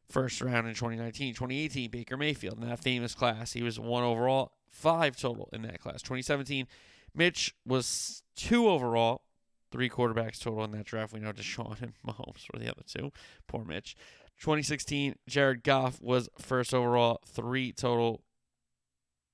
first 0.09 0.41
round 0.41 0.69
in 0.69 0.75
2019. 0.75 1.35
2018, 1.35 1.91
Baker 1.91 2.17
Mayfield 2.17 2.63
in 2.63 2.69
that 2.69 2.79
famous 2.81 3.15
class. 3.15 3.53
He 3.53 3.63
was 3.63 3.81
one 3.81 4.05
overall, 4.05 4.53
five 4.71 5.17
total 5.17 5.49
in 5.53 5.63
that 5.63 5.81
class. 5.81 6.01
2017, 6.03 6.67
Mitch 7.15 7.55
was 7.67 8.23
two 8.37 8.69
overall, 8.69 9.23
three 9.71 9.89
quarterbacks 9.89 10.41
total 10.41 10.65
in 10.65 10.73
that 10.73 10.87
draft. 10.87 11.13
We 11.13 11.21
know 11.21 11.33
Deshaun 11.33 11.81
and 11.83 11.95
Mahomes 12.07 12.47
were 12.53 12.59
the 12.59 12.71
other 12.71 12.83
two. 12.87 13.13
Poor 13.47 13.65
Mitch. 13.65 13.97
2016, 14.41 15.17
Jared 15.29 15.65
Goff 15.65 16.01
was 16.01 16.29
first 16.39 16.75
overall, 16.75 17.21
three 17.27 17.73
total 17.73 18.23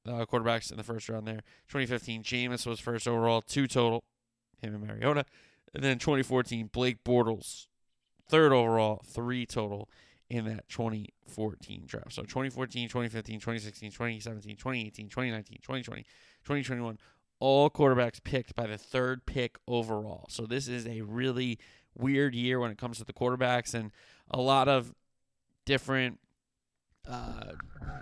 uh, 0.07 0.25
quarterbacks 0.27 0.71
in 0.71 0.77
the 0.77 0.85
first 0.85 1.09
round 1.09 1.27
there. 1.27 1.43
2015, 1.69 2.23
Jameis 2.23 2.67
was 2.67 2.81
first 2.81 3.09
overall, 3.09 3.43
two 3.43 3.67
total, 3.67 4.05
him 4.61 4.75
and 4.75 4.87
Mariota. 4.87 5.25
And 5.75 5.83
then 5.83 5.99
2014, 5.99 6.71
Blake 6.73 7.03
Bortles, 7.03 7.67
third 8.29 8.53
overall, 8.53 9.03
three 9.07 9.47
total 9.47 9.89
in 10.29 10.45
that 10.47 10.69
2014 10.69 11.85
draft. 11.87 12.13
So 12.13 12.23
2014, 12.23 12.89
2015, 12.89 13.41
2016, 13.41 13.91
2017, 13.91 14.57
2018, 14.57 15.09
2019, 15.09 15.59
2020, 15.63 16.03
2021, 16.45 16.99
all 17.43 17.69
quarterbacks 17.69 18.23
picked 18.23 18.55
by 18.55 18.69
the 18.69 18.79
third 18.79 19.27
pick 19.27 19.59
overall. 19.67 20.27
So 20.29 20.47
this 20.47 20.69
is 20.69 20.87
a 20.87 21.01
really 21.01 21.59
weird 21.93 22.37
year 22.37 22.61
when 22.61 22.71
it 22.71 22.79
comes 22.79 22.99
to 22.99 23.05
the 23.05 23.13
quarterbacks 23.13 23.75
and 23.75 23.91
a 24.31 24.41
lot 24.41 24.69
of 24.69 24.95
different 25.65 26.21
uh, 27.09 27.55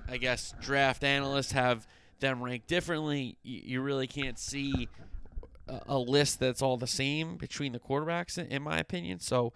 I 0.07 0.19
guess 0.19 0.55
draft 0.61 1.03
analysts 1.05 1.53
have 1.53 1.87
them 2.21 2.43
ranked 2.43 2.67
differently. 2.67 3.39
You 3.43 3.81
really 3.81 4.07
can't 4.07 4.39
see 4.39 4.89
a 5.89 5.99
list 5.99 6.39
that's 6.39 6.61
all 6.61 6.77
the 6.77 6.87
same 6.87 7.39
between 7.39 7.73
the 7.73 7.79
quarterbacks, 7.79 8.37
in 8.37 8.63
my 8.63 8.79
opinion. 8.79 9.21
So 9.21 9.55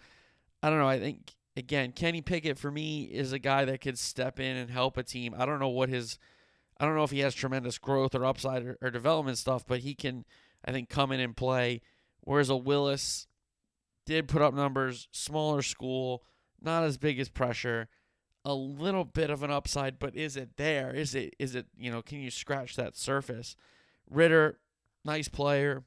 I 0.63 0.71
don't 0.71 0.79
know. 0.79 0.89
I 0.89 0.99
think 0.99 1.35
again, 1.59 1.93
Kenny 1.93 2.23
Pickett 2.23 2.59
for 2.59 2.71
me 2.71 3.03
is 3.03 3.33
a 3.33 3.39
guy 3.39 3.67
that 3.67 3.83
could 3.83 3.99
step 3.99 4.41
in 4.41 4.57
and 4.57 4.71
help 4.71 4.97
a 4.97 5.03
team. 5.03 5.35
I 5.37 5.45
don't 5.45 5.61
know 5.61 5.69
what 5.69 5.91
his, 5.91 6.19
I 6.85 6.87
don't 6.87 6.97
know 6.97 7.05
if 7.05 7.13
he 7.13 7.21
has 7.21 7.35
tremendous 7.35 7.79
growth 7.79 8.15
or 8.15 8.27
upside 8.27 8.63
or, 8.63 8.77
or 8.83 8.91
development 8.91 9.39
stuff, 9.39 9.67
but 9.67 9.81
he 9.81 9.95
can, 9.95 10.27
I 10.67 10.71
think, 10.71 10.91
come 10.91 11.13
in 11.13 11.21
and 11.21 11.35
play. 11.35 11.81
Whereas 12.21 12.51
a 12.51 12.57
Willis 12.57 13.27
did 14.05 14.29
put 14.29 14.43
up 14.43 14.53
numbers, 14.53 15.09
smaller 15.11 15.63
school, 15.63 16.23
not 16.61 16.85
as 16.85 16.99
big 16.99 17.19
as 17.19 17.31
pressure. 17.31 17.89
a 18.45 18.55
little 18.55 19.05
bit 19.05 19.31
of 19.31 19.43
an 19.43 19.51
upside, 19.51 19.99
but 19.99 20.15
is 20.15 20.37
it 20.37 20.51
there? 20.59 20.95
Is 20.95 21.15
it 21.15 21.35
is 21.39 21.55
it 21.55 21.67
you 21.79 21.91
know 21.91 22.03
can 22.03 22.21
you 22.21 22.31
scratch 22.31 22.77
that 22.77 22.97
surface? 22.97 23.57
Ridder, 24.11 24.59
nice 25.05 25.29
player, 25.29 25.85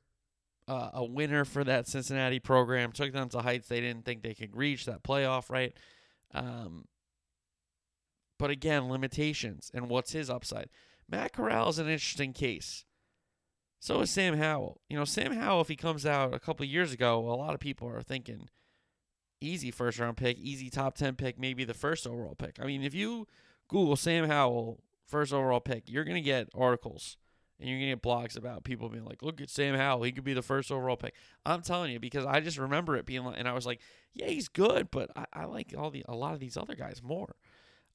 uh, 0.68 0.90
a 0.94 1.06
winner 1.06 1.46
for 1.46 1.64
that 1.64 1.88
Cincinnati 1.88 2.40
program. 2.40 2.92
Took 2.92 3.14
them 3.14 3.30
to 3.30 3.42
heights 3.42 3.68
they 3.68 3.82
didn't 3.82 4.06
think 4.06 4.24
they 4.24 4.34
could 4.34 4.56
reach 4.56 4.86
that 4.86 5.04
playoff, 5.04 5.52
right? 5.52 5.74
Um, 6.34 6.86
but 8.38 8.50
again, 8.50 8.90
limitations 8.90 9.72
and 9.74 9.90
what's 9.90 10.12
his 10.12 10.30
upside. 10.30 10.70
Matt 11.10 11.34
Corral 11.34 11.70
is 11.70 11.80
an 11.80 11.88
interesting 11.88 12.34
case. 12.34 12.86
So 13.80 14.02
is 14.02 14.10
Sam 14.10 14.38
Howell. 14.38 14.82
You 14.90 14.98
know, 14.98 15.06
Sam 15.06 15.34
Howell, 15.34 15.62
if 15.62 15.68
he 15.68 15.76
comes 15.76 16.06
out 16.06 16.34
a 16.34 16.40
couple 16.40 16.66
years 16.66 16.92
ago, 16.92 17.20
a 17.20 17.36
lot 17.36 17.54
of 17.54 17.60
people 17.60 17.88
are 17.88 18.02
thinking 18.02 18.50
easy 19.40 19.72
first 19.72 20.00
round 20.00 20.18
pick, 20.18 20.38
easy 20.40 20.70
top 20.70 20.96
10 20.96 21.16
pick, 21.16 21.40
maybe 21.40 21.64
the 21.64 21.74
first 21.74 22.08
overall 22.08 22.36
pick. 22.36 22.58
I 22.62 22.66
mean, 22.66 22.84
if 22.84 22.94
you 22.94 23.28
Google 23.68 23.96
Sam 23.96 24.28
Howell, 24.28 24.80
first 25.06 25.32
overall 25.32 25.60
pick, 25.60 25.84
you're 25.90 26.04
going 26.04 26.16
to 26.16 26.22
get 26.22 26.50
articles 26.56 27.18
and 27.60 27.70
you're 27.70 27.80
going 27.80 27.90
to 27.90 27.96
get 27.96 28.04
blogs 28.04 28.38
about 28.38 28.64
people 28.64 28.90
being 28.90 29.06
like, 29.06 29.24
look 29.24 29.42
at 29.42 29.50
Sam 29.50 29.76
Howell. 29.76 30.04
He 30.04 30.12
could 30.12 30.24
be 30.24 30.34
the 30.34 30.42
first 30.42 30.72
overall 30.72 30.98
pick. 30.98 31.14
I'm 31.46 31.62
telling 31.62 31.92
you, 31.92 32.00
because 32.00 32.26
I 32.26 32.40
just 32.40 32.58
remember 32.58 32.96
it 32.96 33.06
being 33.06 33.24
like, 33.24 33.36
and 33.38 33.48
I 33.48 33.54
was 33.54 33.66
like, 33.66 33.80
yeah, 34.14 34.28
he's 34.28 34.48
good, 34.48 34.90
but 34.92 35.10
I, 35.16 35.26
I 35.34 35.46
like 35.46 35.74
all 35.78 35.90
the 35.90 36.06
a 36.08 36.16
lot 36.16 36.34
of 36.34 36.40
these 36.40 36.58
other 36.58 36.76
guys 36.76 37.02
more. 37.04 37.36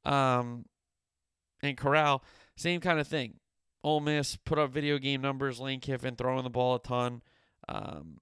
Um, 0.05 0.65
and 1.63 1.77
Corral, 1.77 2.23
same 2.57 2.81
kind 2.81 2.99
of 2.99 3.07
thing. 3.07 3.35
Ole 3.85 4.01
Miss 4.01 4.37
put 4.37 4.59
up 4.59 4.71
video 4.71 4.99
game 4.99 5.21
numbers. 5.21 5.61
Lane 5.61 5.81
Kiffin 5.81 6.17
throwing 6.17 6.45
the 6.45 6.51
ball 6.51 6.77
a 6.77 6.79
ton. 6.81 7.23
Um, 7.69 8.19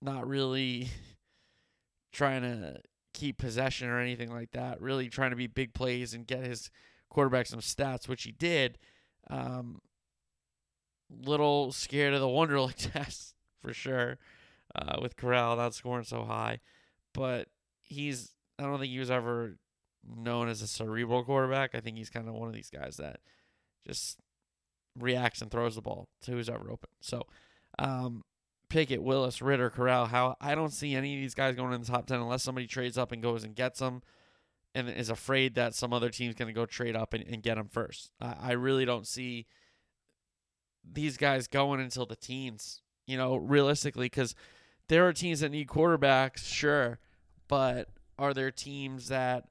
not 0.00 0.26
really 0.26 0.88
trying 2.12 2.42
to 2.42 2.80
keep 3.14 3.38
possession 3.38 3.88
or 3.88 4.00
anything 4.00 4.32
like 4.32 4.50
that. 4.52 4.80
Really 4.80 5.08
trying 5.08 5.30
to 5.30 5.36
be 5.36 5.46
big 5.46 5.74
plays 5.74 6.14
and 6.14 6.26
get 6.26 6.44
his 6.44 6.70
quarterback 7.08 7.46
some 7.46 7.60
stats, 7.60 8.08
which 8.08 8.24
he 8.24 8.32
did. 8.32 8.78
Um, 9.30 9.80
little 11.24 11.72
scared 11.72 12.14
of 12.14 12.20
the 12.20 12.26
Wonderlic 12.28 12.92
test 12.92 13.34
for 13.60 13.72
sure. 13.72 14.18
Uh, 14.74 14.98
with 15.02 15.16
Corral 15.16 15.56
not 15.56 15.74
scoring 15.74 16.04
so 16.04 16.24
high, 16.24 16.60
but 17.12 17.48
he's 17.78 18.30
I 18.58 18.62
don't 18.62 18.78
think 18.78 18.90
he 18.90 18.98
was 18.98 19.10
ever 19.10 19.58
known 20.06 20.48
as 20.48 20.62
a 20.62 20.66
cerebral 20.66 21.24
quarterback. 21.24 21.74
I 21.74 21.80
think 21.80 21.96
he's 21.96 22.10
kind 22.10 22.28
of 22.28 22.34
one 22.34 22.48
of 22.48 22.54
these 22.54 22.70
guys 22.70 22.96
that 22.96 23.20
just 23.86 24.18
reacts 24.98 25.40
and 25.40 25.50
throws 25.50 25.74
the 25.74 25.82
ball 25.82 26.08
to 26.22 26.32
who's 26.32 26.48
ever 26.48 26.70
open. 26.70 26.90
So, 27.00 27.26
um, 27.78 28.24
Pickett, 28.68 29.02
Willis, 29.02 29.42
Ridder, 29.42 29.70
Corral, 29.70 30.06
Howell 30.06 30.36
I 30.40 30.54
don't 30.54 30.72
see 30.72 30.94
any 30.94 31.14
of 31.14 31.20
these 31.20 31.34
guys 31.34 31.54
going 31.54 31.72
in 31.72 31.82
the 31.82 31.86
top 31.86 32.06
10 32.06 32.20
unless 32.20 32.42
somebody 32.42 32.66
trades 32.66 32.96
up 32.96 33.12
and 33.12 33.22
goes 33.22 33.44
and 33.44 33.54
gets 33.54 33.80
them 33.80 34.02
and 34.74 34.88
is 34.88 35.10
afraid 35.10 35.54
that 35.54 35.74
some 35.74 35.92
other 35.92 36.08
team's 36.08 36.34
going 36.34 36.48
to 36.48 36.54
go 36.54 36.64
trade 36.64 36.96
up 36.96 37.12
and, 37.12 37.24
and 37.26 37.42
get 37.42 37.56
them 37.56 37.68
first. 37.68 38.10
I, 38.20 38.36
I 38.40 38.52
really 38.52 38.84
don't 38.84 39.06
see 39.06 39.46
these 40.90 41.16
guys 41.16 41.46
going 41.48 41.80
until 41.80 42.06
the 42.06 42.16
teens, 42.16 42.80
you 43.06 43.16
know, 43.16 43.36
realistically, 43.36 44.06
because 44.06 44.34
there 44.88 45.06
are 45.06 45.12
teams 45.12 45.40
that 45.40 45.50
need 45.50 45.68
quarterbacks, 45.68 46.38
sure, 46.38 46.98
but 47.48 47.88
are 48.18 48.34
there 48.34 48.50
teams 48.50 49.08
that 49.08 49.44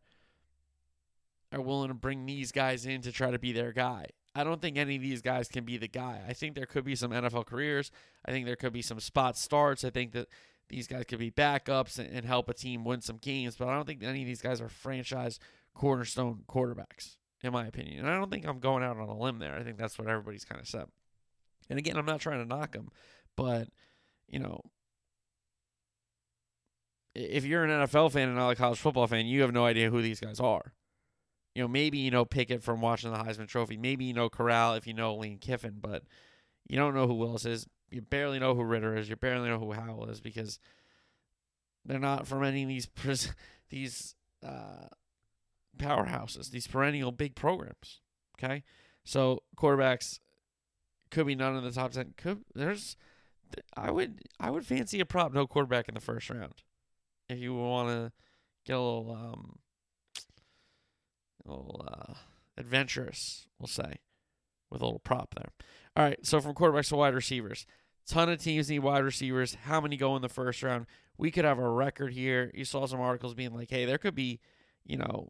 are 1.51 1.61
willing 1.61 1.89
to 1.89 1.93
bring 1.93 2.25
these 2.25 2.51
guys 2.51 2.85
in 2.85 3.01
to 3.01 3.11
try 3.11 3.31
to 3.31 3.39
be 3.39 3.51
their 3.51 3.71
guy? 3.71 4.07
I 4.33 4.43
don't 4.43 4.61
think 4.61 4.77
any 4.77 4.95
of 4.95 5.01
these 5.01 5.21
guys 5.21 5.49
can 5.49 5.65
be 5.65 5.77
the 5.77 5.87
guy. 5.87 6.21
I 6.27 6.33
think 6.33 6.55
there 6.55 6.65
could 6.65 6.85
be 6.85 6.95
some 6.95 7.11
NFL 7.11 7.45
careers. 7.45 7.91
I 8.25 8.31
think 8.31 8.45
there 8.45 8.55
could 8.55 8.71
be 8.71 8.81
some 8.81 8.99
spot 8.99 9.37
starts. 9.37 9.83
I 9.83 9.89
think 9.89 10.13
that 10.13 10.27
these 10.69 10.87
guys 10.87 11.03
could 11.05 11.19
be 11.19 11.31
backups 11.31 11.99
and, 11.99 12.09
and 12.09 12.25
help 12.25 12.49
a 12.49 12.53
team 12.53 12.85
win 12.85 13.01
some 13.01 13.17
games, 13.17 13.57
but 13.57 13.67
I 13.67 13.75
don't 13.75 13.85
think 13.85 14.03
any 14.03 14.21
of 14.21 14.27
these 14.27 14.41
guys 14.41 14.61
are 14.61 14.69
franchise 14.69 15.37
cornerstone 15.73 16.43
quarterbacks, 16.47 17.17
in 17.43 17.51
my 17.51 17.65
opinion. 17.65 17.99
And 17.99 18.09
I 18.09 18.15
don't 18.17 18.31
think 18.31 18.47
I'm 18.47 18.59
going 18.59 18.83
out 18.83 18.97
on 18.97 19.09
a 19.09 19.17
limb 19.17 19.39
there. 19.39 19.55
I 19.55 19.63
think 19.63 19.77
that's 19.77 19.99
what 19.99 20.07
everybody's 20.07 20.45
kind 20.45 20.61
of 20.61 20.67
said. 20.67 20.85
And 21.69 21.77
again, 21.77 21.97
I'm 21.97 22.05
not 22.05 22.21
trying 22.21 22.41
to 22.41 22.47
knock 22.47 22.71
them, 22.71 22.89
but 23.35 23.67
you 24.27 24.39
know, 24.39 24.61
if 27.13 27.43
you're 27.43 27.65
an 27.65 27.69
NFL 27.69 28.13
fan 28.13 28.29
and 28.29 28.37
not 28.37 28.51
a 28.51 28.55
college 28.55 28.79
football 28.79 29.07
fan, 29.07 29.25
you 29.25 29.41
have 29.41 29.51
no 29.51 29.65
idea 29.65 29.89
who 29.89 30.01
these 30.01 30.21
guys 30.21 30.39
are. 30.39 30.73
You 31.55 31.63
know, 31.63 31.67
maybe 31.67 31.97
you 31.97 32.11
know 32.11 32.25
Pickett 32.25 32.63
from 32.63 32.81
watching 32.81 33.11
the 33.11 33.17
Heisman 33.17 33.47
Trophy. 33.47 33.77
Maybe 33.77 34.05
you 34.05 34.13
know 34.13 34.29
Corral 34.29 34.75
if 34.75 34.87
you 34.87 34.93
know 34.93 35.15
Lane 35.15 35.37
Kiffin, 35.37 35.77
but 35.81 36.03
you 36.67 36.77
don't 36.77 36.95
know 36.95 37.07
who 37.07 37.15
Willis 37.15 37.45
is. 37.45 37.67
You 37.89 38.01
barely 38.01 38.39
know 38.39 38.55
who 38.55 38.63
Ridder 38.63 38.95
is. 38.95 39.09
You 39.09 39.17
barely 39.17 39.49
know 39.49 39.59
who 39.59 39.73
Howell 39.73 40.09
is 40.09 40.21
because 40.21 40.59
they're 41.85 41.99
not 41.99 42.25
from 42.25 42.43
any 42.43 42.63
of 42.63 42.69
these 42.69 42.87
these 43.69 44.15
uh, 44.45 44.87
powerhouses, 45.77 46.51
these 46.51 46.67
perennial 46.67 47.11
big 47.11 47.35
programs. 47.35 47.99
Okay, 48.37 48.63
so 49.03 49.43
quarterbacks 49.57 50.19
could 51.09 51.27
be 51.27 51.35
none 51.35 51.55
in 51.57 51.63
the 51.63 51.71
top 51.71 51.91
ten. 51.91 52.13
Could 52.17 52.45
there's 52.55 52.95
I 53.75 53.91
would 53.91 54.21
I 54.39 54.49
would 54.49 54.65
fancy 54.65 54.99
a 54.99 55.05
prop 55.05 55.33
no 55.33 55.47
quarterback 55.47 55.87
in 55.87 55.95
the 55.95 56.01
first 56.01 56.29
round 56.29 56.63
if 57.29 57.39
you 57.39 57.55
want 57.55 57.89
to 57.89 58.11
get 58.65 58.77
a 58.77 58.79
little 58.79 59.11
um 59.11 59.59
little 61.45 61.85
uh, 61.87 62.13
adventurous, 62.57 63.47
we'll 63.59 63.67
say, 63.67 63.97
with 64.69 64.81
a 64.81 64.85
little 64.85 64.99
prop 64.99 65.35
there. 65.35 65.49
All 65.95 66.03
right, 66.03 66.25
so 66.25 66.39
from 66.39 66.53
quarterbacks 66.53 66.89
to 66.89 66.95
wide 66.95 67.13
receivers, 67.13 67.65
ton 68.07 68.29
of 68.29 68.41
teams 68.41 68.69
need 68.69 68.79
wide 68.79 69.03
receivers. 69.03 69.57
How 69.63 69.81
many 69.81 69.97
go 69.97 70.15
in 70.15 70.21
the 70.21 70.29
first 70.29 70.63
round? 70.63 70.85
We 71.17 71.31
could 71.31 71.45
have 71.45 71.59
a 71.59 71.69
record 71.69 72.13
here. 72.13 72.51
You 72.53 72.65
saw 72.65 72.85
some 72.85 73.01
articles 73.01 73.33
being 73.33 73.53
like, 73.53 73.69
hey, 73.69 73.85
there 73.85 73.97
could 73.97 74.15
be, 74.15 74.39
you 74.85 74.97
know, 74.97 75.29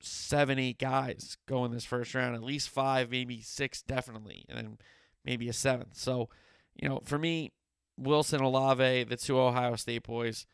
seven, 0.00 0.58
eight 0.58 0.78
guys 0.78 1.38
go 1.46 1.64
in 1.64 1.72
this 1.72 1.84
first 1.84 2.14
round, 2.14 2.34
at 2.34 2.42
least 2.42 2.68
five, 2.68 3.10
maybe 3.10 3.40
six, 3.40 3.82
definitely, 3.82 4.44
and 4.48 4.58
then 4.58 4.78
maybe 5.24 5.48
a 5.48 5.52
seventh. 5.52 5.96
So, 5.96 6.28
you 6.74 6.88
know, 6.88 7.00
for 7.04 7.18
me, 7.18 7.52
Wilson 7.96 8.40
Olave, 8.40 9.04
the 9.04 9.16
two 9.16 9.38
Ohio 9.38 9.74
State 9.76 10.04
boys, 10.04 10.46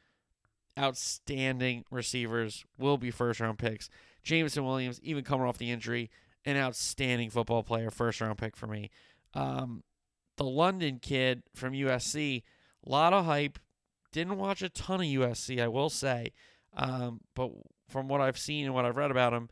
outstanding 0.79 1.85
receivers, 1.91 2.65
will 2.79 2.97
be 2.97 3.11
first 3.11 3.41
round 3.41 3.59
picks. 3.59 3.91
Jameson 4.25 4.65
Williams, 4.65 5.01
even 5.03 5.23
coming 5.23 5.47
off 5.47 5.59
the 5.59 5.71
injury, 5.71 6.11
an 6.45 6.57
outstanding 6.57 7.31
football 7.31 7.63
player, 7.63 7.91
first 7.91 8.21
round 8.21 8.39
pick 8.39 8.57
for 8.57 8.67
me. 8.67 8.91
Um, 9.35 9.85
the 10.37 10.45
London 10.45 10.99
kid 11.01 11.43
from 11.55 11.75
USC, 11.75 12.43
a 12.85 12.91
lot 12.91 13.13
of 13.13 13.25
hype. 13.27 13.59
Didn't 14.13 14.39
watch 14.39 14.63
a 14.63 14.69
ton 14.69 15.01
of 15.01 15.07
USC, 15.07 15.63
I 15.63 15.69
will 15.69 15.91
say. 15.91 16.33
Um, 16.77 17.21
but 17.35 17.51
from 17.89 18.09
what 18.09 18.21
I've 18.21 18.39
seen 18.39 18.65
and 18.65 18.75
what 18.75 18.85
I've 18.85 18.97
read 18.97 19.11
about 19.11 19.33
him, 19.33 19.49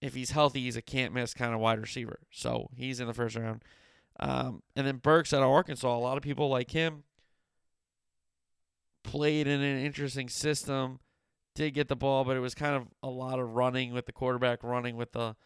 if 0.00 0.14
he's 0.14 0.32
healthy, 0.32 0.62
he's 0.62 0.76
a 0.76 0.82
can't 0.82 1.14
miss 1.14 1.32
kind 1.32 1.54
of 1.54 1.60
wide 1.60 1.80
receiver. 1.80 2.20
So 2.30 2.68
he's 2.74 3.00
in 3.00 3.06
the 3.06 3.14
first 3.14 3.36
round. 3.36 3.62
Um, 4.18 4.62
and 4.74 4.86
then 4.86 4.96
Burks 4.96 5.32
out 5.32 5.42
of 5.42 5.48
Arkansas, 5.48 5.96
a 5.96 5.98
lot 5.98 6.16
of 6.16 6.22
people 6.22 6.48
like 6.48 6.72
him. 6.72 7.04
Played 9.04 9.46
in 9.46 9.60
an 9.60 9.84
interesting 9.84 10.28
system, 10.28 11.00
did 11.54 11.74
get 11.74 11.88
the 11.88 11.96
ball, 11.96 12.24
but 12.24 12.36
it 12.36 12.40
was 12.40 12.54
kind 12.54 12.74
of 12.74 12.86
a 13.02 13.10
lot 13.10 13.38
of 13.38 13.54
running 13.54 13.92
with 13.92 14.06
the 14.06 14.12
quarterback, 14.12 14.62
running 14.62 14.96
with 14.96 15.12
the 15.12 15.36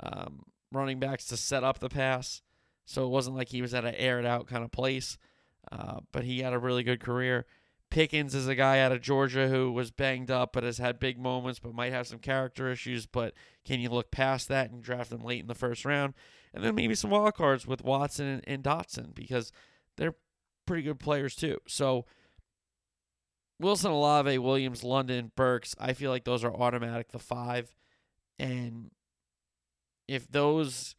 um, 0.00 0.44
running 0.72 0.98
backs 0.98 1.26
to 1.26 1.36
set 1.36 1.64
up 1.64 1.78
the 1.78 1.88
pass. 1.88 2.42
So 2.86 3.04
it 3.04 3.10
wasn't 3.10 3.36
like 3.36 3.50
he 3.50 3.62
was 3.62 3.74
at 3.74 3.84
an 3.84 3.94
aired 3.94 4.24
out 4.24 4.46
kind 4.46 4.64
of 4.64 4.72
place. 4.72 5.18
Uh, 5.70 6.00
but 6.10 6.24
he 6.24 6.40
had 6.40 6.52
a 6.52 6.58
really 6.58 6.82
good 6.82 7.00
career. 7.00 7.46
Pickens 7.90 8.34
is 8.34 8.48
a 8.48 8.54
guy 8.54 8.78
out 8.78 8.92
of 8.92 9.02
Georgia 9.02 9.48
who 9.48 9.72
was 9.72 9.90
banged 9.90 10.30
up 10.30 10.52
but 10.52 10.62
has 10.62 10.78
had 10.78 11.00
big 11.00 11.18
moments 11.18 11.58
but 11.58 11.74
might 11.74 11.92
have 11.92 12.06
some 12.06 12.18
character 12.18 12.70
issues. 12.70 13.06
But 13.06 13.34
can 13.64 13.80
you 13.80 13.90
look 13.90 14.10
past 14.10 14.48
that 14.48 14.70
and 14.70 14.82
draft 14.82 15.12
him 15.12 15.22
late 15.22 15.40
in 15.40 15.48
the 15.48 15.54
first 15.54 15.84
round? 15.84 16.14
And 16.54 16.64
then 16.64 16.74
maybe 16.74 16.94
some 16.94 17.10
wild 17.10 17.34
cards 17.34 17.66
with 17.66 17.84
Watson 17.84 18.26
and, 18.26 18.44
and 18.46 18.64
Dotson 18.64 19.14
because 19.14 19.52
they're 19.96 20.14
pretty 20.66 20.82
good 20.82 20.98
players 21.00 21.34
too. 21.34 21.58
So 21.66 22.06
Wilson, 23.60 23.90
Olave, 23.90 24.38
Williams, 24.38 24.82
London, 24.82 25.30
Burks, 25.36 25.74
I 25.78 25.92
feel 25.92 26.10
like 26.10 26.24
those 26.24 26.42
are 26.44 26.52
automatic 26.52 27.12
the 27.12 27.18
five. 27.18 27.70
And 28.38 28.90
if 30.08 30.30
those 30.30 30.96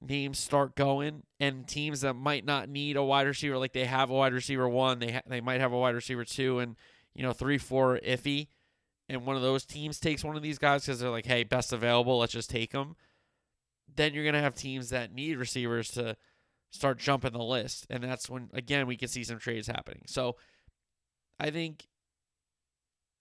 names 0.00 0.38
start 0.38 0.76
going 0.76 1.24
and 1.40 1.66
teams 1.66 2.00
that 2.00 2.14
might 2.14 2.44
not 2.44 2.68
need 2.68 2.96
a 2.96 3.02
wide 3.02 3.26
receiver 3.26 3.58
like 3.58 3.74
they 3.74 3.84
have 3.84 4.08
a 4.08 4.14
wide 4.14 4.32
receiver 4.32 4.66
one 4.66 4.98
they 4.98 5.12
ha- 5.12 5.20
they 5.26 5.42
might 5.42 5.60
have 5.60 5.72
a 5.72 5.78
wide 5.78 5.94
receiver 5.94 6.24
two 6.24 6.58
and 6.58 6.76
you 7.14 7.22
know 7.22 7.34
three 7.34 7.58
four 7.58 8.00
iffy 8.06 8.48
and 9.10 9.26
one 9.26 9.36
of 9.36 9.42
those 9.42 9.66
teams 9.66 10.00
takes 10.00 10.24
one 10.24 10.36
of 10.36 10.42
these 10.42 10.56
guys 10.56 10.86
because 10.86 11.00
they're 11.00 11.10
like 11.10 11.26
hey 11.26 11.44
best 11.44 11.70
available 11.70 12.18
let's 12.18 12.32
just 12.32 12.48
take 12.48 12.72
them 12.72 12.96
then 13.94 14.14
you're 14.14 14.24
gonna 14.24 14.40
have 14.40 14.54
teams 14.54 14.88
that 14.88 15.12
need 15.12 15.36
receivers 15.36 15.90
to 15.90 16.16
start 16.70 16.98
jumping 16.98 17.32
the 17.32 17.42
list 17.42 17.86
and 17.90 18.02
that's 18.02 18.30
when 18.30 18.48
again 18.54 18.86
we 18.86 18.96
can 18.96 19.08
see 19.08 19.22
some 19.22 19.38
trades 19.38 19.66
happening 19.66 20.02
so 20.06 20.34
i 21.40 21.50
think 21.50 21.86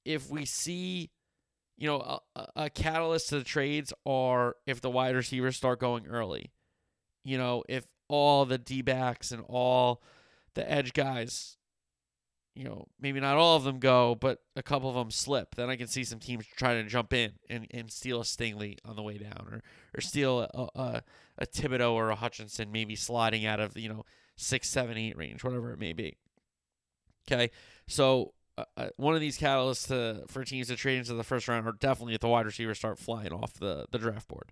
if 0.06 0.30
we 0.30 0.46
see 0.46 1.10
you 1.78 1.88
know 1.88 2.20
a, 2.36 2.48
a 2.56 2.70
catalyst 2.70 3.30
to 3.30 3.38
the 3.40 3.44
trades 3.44 3.92
are 4.06 4.56
if 4.68 4.82
the 4.82 4.90
wide 4.90 5.16
receivers 5.16 5.56
start 5.56 5.80
going 5.80 6.06
early 6.08 6.52
you 7.24 7.38
know, 7.38 7.64
if 7.70 7.86
all 8.08 8.46
the 8.46 8.58
D 8.58 8.82
backs 8.82 9.32
and 9.32 9.44
all 9.48 10.02
the 10.56 10.70
edge 10.70 10.94
guys 10.94 11.56
you 12.56 12.66
know, 12.66 12.88
maybe 13.00 13.22
not 13.22 13.38
all 13.38 13.56
of 13.56 13.64
them 13.64 13.80
go, 13.80 14.16
but 14.16 14.40
a 14.58 14.64
couple 14.64 14.90
of 14.90 14.96
them 14.96 15.12
slip. 15.12 15.56
Then 15.56 15.70
I 15.70 15.78
can 15.78 15.88
see 15.88 16.04
some 16.04 16.20
teams 16.20 16.46
trying 16.58 16.84
to 16.84 16.90
jump 16.90 17.14
in 17.14 17.34
and, 17.50 17.68
and 17.72 17.90
steal 17.90 18.20
a 18.20 18.24
Stingley 18.26 18.78
on 18.84 18.98
the 18.98 19.02
way 19.02 19.18
down, 19.18 19.48
or 19.50 19.62
or 19.96 20.02
steal 20.02 20.42
a, 20.42 20.68
a, 20.76 21.04
a 21.38 21.46
Thibodeaux 21.46 21.94
or 21.94 22.10
a 22.10 22.16
Hutchinson, 22.16 22.70
maybe 22.70 22.98
sliding 22.98 23.46
out 23.46 23.62
of 23.62 23.78
you 23.78 23.88
know 23.88 24.04
six, 24.36 24.68
seven, 24.68 24.98
eight 24.98 25.16
range, 25.16 25.42
whatever 25.42 25.72
it 25.72 25.80
may 25.80 25.94
be. 25.94 26.18
Okay, 27.32 27.52
so 27.90 28.34
uh, 28.58 28.64
uh, 28.78 28.90
one 28.98 29.16
of 29.16 29.22
these 29.22 29.38
catalysts 29.38 29.88
to, 29.88 30.26
for 30.28 30.44
teams 30.44 30.68
to 30.68 30.76
trade 30.76 31.00
into 31.00 31.14
the 31.14 31.24
first 31.24 31.48
round 31.48 31.68
are 31.68 31.74
definitely 31.74 32.14
if 32.14 32.22
the 32.22 32.28
wide 32.28 32.46
receivers 32.46 32.78
start 32.78 33.00
flying 33.00 33.34
off 33.34 33.54
the, 33.54 33.86
the 33.92 33.98
draft 33.98 34.28
board. 34.28 34.52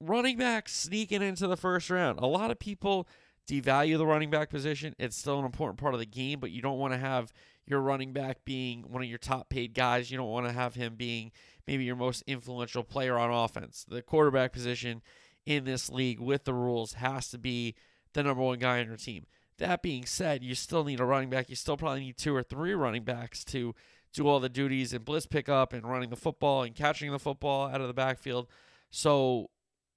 Running 0.00 0.36
back 0.36 0.68
sneaking 0.68 1.22
into 1.22 1.46
the 1.46 1.56
first 1.56 1.90
round. 1.90 2.18
A 2.18 2.26
lot 2.26 2.50
of 2.50 2.58
people 2.58 3.06
devalue 3.48 3.98
the 3.98 4.06
running 4.06 4.30
back 4.30 4.50
position. 4.50 4.94
It's 4.98 5.16
still 5.16 5.38
an 5.38 5.44
important 5.44 5.78
part 5.78 5.94
of 5.94 6.00
the 6.00 6.06
game, 6.06 6.40
but 6.40 6.50
you 6.50 6.62
don't 6.62 6.78
want 6.78 6.92
to 6.94 6.98
have 6.98 7.32
your 7.66 7.80
running 7.80 8.12
back 8.12 8.44
being 8.44 8.82
one 8.88 9.02
of 9.02 9.08
your 9.08 9.18
top 9.18 9.48
paid 9.48 9.74
guys. 9.74 10.10
You 10.10 10.16
don't 10.16 10.30
want 10.30 10.46
to 10.46 10.52
have 10.52 10.74
him 10.74 10.94
being 10.96 11.30
maybe 11.66 11.84
your 11.84 11.96
most 11.96 12.24
influential 12.26 12.82
player 12.82 13.18
on 13.18 13.30
offense. 13.30 13.84
The 13.86 14.02
quarterback 14.02 14.52
position 14.52 15.02
in 15.46 15.64
this 15.64 15.90
league 15.90 16.20
with 16.20 16.44
the 16.44 16.54
rules 16.54 16.94
has 16.94 17.30
to 17.30 17.38
be 17.38 17.74
the 18.12 18.22
number 18.22 18.42
one 18.42 18.58
guy 18.58 18.80
on 18.80 18.86
your 18.86 18.96
team. 18.96 19.26
That 19.60 19.82
being 19.82 20.06
said, 20.06 20.42
you 20.42 20.54
still 20.54 20.84
need 20.84 21.00
a 21.00 21.04
running 21.04 21.30
back. 21.30 21.50
You 21.50 21.54
still 21.54 21.76
probably 21.76 22.00
need 22.00 22.16
two 22.16 22.34
or 22.34 22.42
three 22.42 22.74
running 22.74 23.04
backs 23.04 23.44
to 23.44 23.74
do 24.12 24.26
all 24.26 24.40
the 24.40 24.48
duties 24.48 24.92
and 24.92 25.04
blitz 25.04 25.26
pickup 25.26 25.72
and 25.72 25.88
running 25.88 26.10
the 26.10 26.16
football 26.16 26.62
and 26.62 26.74
catching 26.74 27.12
the 27.12 27.18
football 27.18 27.68
out 27.68 27.80
of 27.80 27.86
the 27.86 27.94
backfield. 27.94 28.48
So 28.90 29.50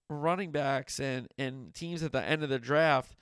running 0.09 0.51
backs 0.51 0.99
and, 0.99 1.27
and 1.37 1.73
teams 1.73 2.03
at 2.03 2.11
the 2.11 2.23
end 2.23 2.43
of 2.43 2.49
the 2.49 2.59
draft 2.59 3.15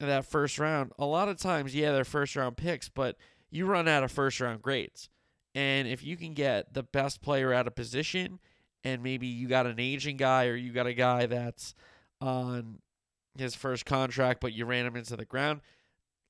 that 0.00 0.24
first 0.24 0.58
round, 0.58 0.92
a 0.98 1.04
lot 1.04 1.28
of 1.28 1.36
times, 1.36 1.74
yeah, 1.74 1.92
they're 1.92 2.04
first 2.04 2.36
round 2.36 2.56
picks, 2.56 2.88
but 2.88 3.16
you 3.50 3.66
run 3.66 3.88
out 3.88 4.04
of 4.04 4.10
first 4.10 4.40
round 4.40 4.62
grades. 4.62 5.08
And 5.54 5.86
if 5.86 6.02
you 6.02 6.16
can 6.16 6.34
get 6.34 6.74
the 6.74 6.82
best 6.82 7.22
player 7.22 7.52
at 7.52 7.66
a 7.66 7.70
position 7.70 8.38
and 8.84 9.02
maybe 9.02 9.26
you 9.26 9.48
got 9.48 9.66
an 9.66 9.80
aging 9.80 10.16
guy 10.16 10.46
or 10.46 10.54
you 10.54 10.72
got 10.72 10.86
a 10.86 10.94
guy 10.94 11.26
that's 11.26 11.74
on 12.20 12.78
his 13.36 13.54
first 13.54 13.84
contract, 13.84 14.40
but 14.40 14.52
you 14.52 14.64
ran 14.64 14.86
him 14.86 14.96
into 14.96 15.16
the 15.16 15.24
ground. 15.24 15.60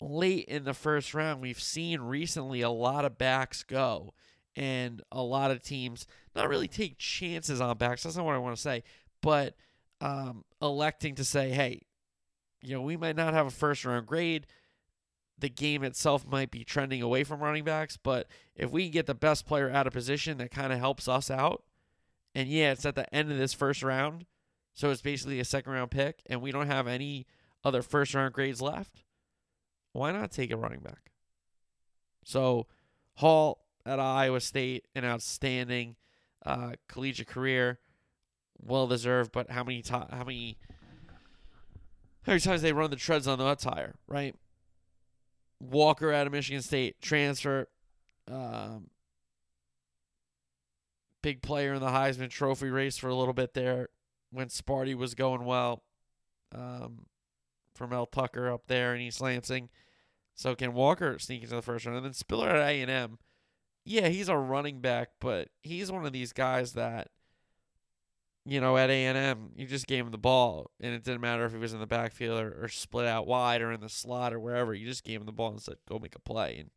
Late 0.00 0.46
in 0.46 0.64
the 0.64 0.74
first 0.74 1.14
round, 1.14 1.40
we've 1.40 1.60
seen 1.60 2.00
recently 2.00 2.60
a 2.60 2.70
lot 2.70 3.04
of 3.04 3.18
backs 3.18 3.62
go 3.62 4.14
and 4.56 5.02
a 5.10 5.22
lot 5.22 5.50
of 5.50 5.62
teams 5.62 6.06
not 6.34 6.48
really 6.48 6.68
take 6.68 6.98
chances 6.98 7.60
on 7.60 7.76
backs. 7.76 8.02
That's 8.02 8.16
not 8.16 8.26
what 8.26 8.34
I 8.34 8.38
want 8.38 8.56
to 8.56 8.62
say, 8.62 8.82
but 9.22 9.54
um, 10.00 10.44
electing 10.60 11.14
to 11.16 11.24
say, 11.24 11.50
hey, 11.50 11.82
you 12.62 12.74
know, 12.74 12.82
we 12.82 12.96
might 12.96 13.16
not 13.16 13.34
have 13.34 13.46
a 13.46 13.50
first 13.50 13.84
round 13.84 14.06
grade. 14.06 14.46
The 15.38 15.48
game 15.48 15.82
itself 15.82 16.26
might 16.26 16.50
be 16.50 16.64
trending 16.64 17.02
away 17.02 17.24
from 17.24 17.40
running 17.40 17.64
backs, 17.64 17.96
but 17.96 18.28
if 18.54 18.70
we 18.70 18.88
get 18.88 19.06
the 19.06 19.14
best 19.14 19.46
player 19.46 19.70
out 19.70 19.86
of 19.86 19.92
position, 19.92 20.38
that 20.38 20.50
kind 20.50 20.72
of 20.72 20.78
helps 20.78 21.08
us 21.08 21.30
out. 21.30 21.64
And 22.34 22.48
yeah, 22.48 22.72
it's 22.72 22.86
at 22.86 22.94
the 22.94 23.12
end 23.14 23.30
of 23.30 23.38
this 23.38 23.52
first 23.52 23.82
round 23.82 24.26
so 24.74 24.90
it's 24.90 25.00
basically 25.00 25.38
a 25.38 25.44
second 25.44 25.72
round 25.72 25.90
pick, 25.90 26.20
and 26.26 26.42
we 26.42 26.50
don't 26.50 26.66
have 26.66 26.88
any 26.88 27.26
other 27.64 27.80
first 27.80 28.12
round 28.12 28.34
grades 28.34 28.60
left. 28.60 29.02
Why 29.92 30.10
not 30.10 30.32
take 30.32 30.50
a 30.50 30.56
running 30.56 30.80
back? 30.80 31.12
So 32.24 32.66
Hall 33.14 33.64
at 33.86 34.00
Iowa 34.00 34.40
State, 34.40 34.86
an 34.94 35.04
outstanding 35.04 35.94
uh, 36.44 36.72
collegiate 36.88 37.28
career, 37.28 37.78
well 38.60 38.88
deserved. 38.88 39.30
But 39.30 39.50
how 39.50 39.62
many 39.62 39.80
to- 39.82 40.08
how 40.10 40.24
many 40.24 40.58
how 42.22 42.32
many 42.32 42.40
times 42.40 42.62
they 42.62 42.72
run 42.72 42.90
the 42.90 42.96
treads 42.96 43.28
on 43.28 43.38
the 43.38 43.54
tire, 43.54 43.94
right? 44.08 44.34
Walker 45.60 46.12
out 46.12 46.26
of 46.26 46.32
Michigan 46.32 46.62
State 46.62 47.00
transfer, 47.00 47.68
um, 48.30 48.88
big 51.22 51.42
player 51.42 51.74
in 51.74 51.80
the 51.80 51.88
Heisman 51.88 52.30
Trophy 52.30 52.70
race 52.70 52.98
for 52.98 53.08
a 53.08 53.14
little 53.14 53.34
bit 53.34 53.54
there 53.54 53.90
when 54.34 54.48
Sparty 54.48 54.94
was 54.94 55.14
going 55.14 55.44
well 55.44 55.82
um, 56.54 57.06
from 57.74 57.90
Mel 57.90 58.06
Tucker 58.06 58.50
up 58.50 58.66
there 58.66 58.94
in 58.94 59.00
East 59.00 59.20
Lansing. 59.20 59.68
So 60.34 60.54
can 60.54 60.72
Walker 60.72 61.18
sneak 61.18 61.42
into 61.42 61.54
the 61.54 61.62
first 61.62 61.86
round? 61.86 61.96
And 61.96 62.06
then 62.06 62.12
Spiller 62.12 62.48
at 62.48 62.68
A&M. 62.68 63.18
Yeah, 63.84 64.08
he's 64.08 64.28
a 64.28 64.36
running 64.36 64.80
back, 64.80 65.10
but 65.20 65.48
he's 65.62 65.92
one 65.92 66.06
of 66.06 66.12
these 66.12 66.32
guys 66.32 66.72
that, 66.72 67.08
you 68.44 68.60
know, 68.60 68.76
at 68.76 68.90
A&M, 68.90 69.50
you 69.54 69.66
just 69.66 69.86
gave 69.86 70.06
him 70.06 70.10
the 70.10 70.18
ball, 70.18 70.70
and 70.80 70.94
it 70.94 71.04
didn't 71.04 71.20
matter 71.20 71.44
if 71.44 71.52
he 71.52 71.58
was 71.58 71.72
in 71.72 71.80
the 71.80 71.86
backfield 71.86 72.40
or, 72.40 72.64
or 72.64 72.68
split 72.68 73.06
out 73.06 73.26
wide 73.26 73.62
or 73.62 73.72
in 73.72 73.80
the 73.80 73.88
slot 73.88 74.32
or 74.32 74.40
wherever. 74.40 74.74
You 74.74 74.86
just 74.86 75.04
gave 75.04 75.20
him 75.20 75.26
the 75.26 75.32
ball 75.32 75.50
and 75.50 75.62
said, 75.62 75.76
go 75.88 75.98
make 75.98 76.16
a 76.16 76.20
play. 76.20 76.56
And 76.58 76.70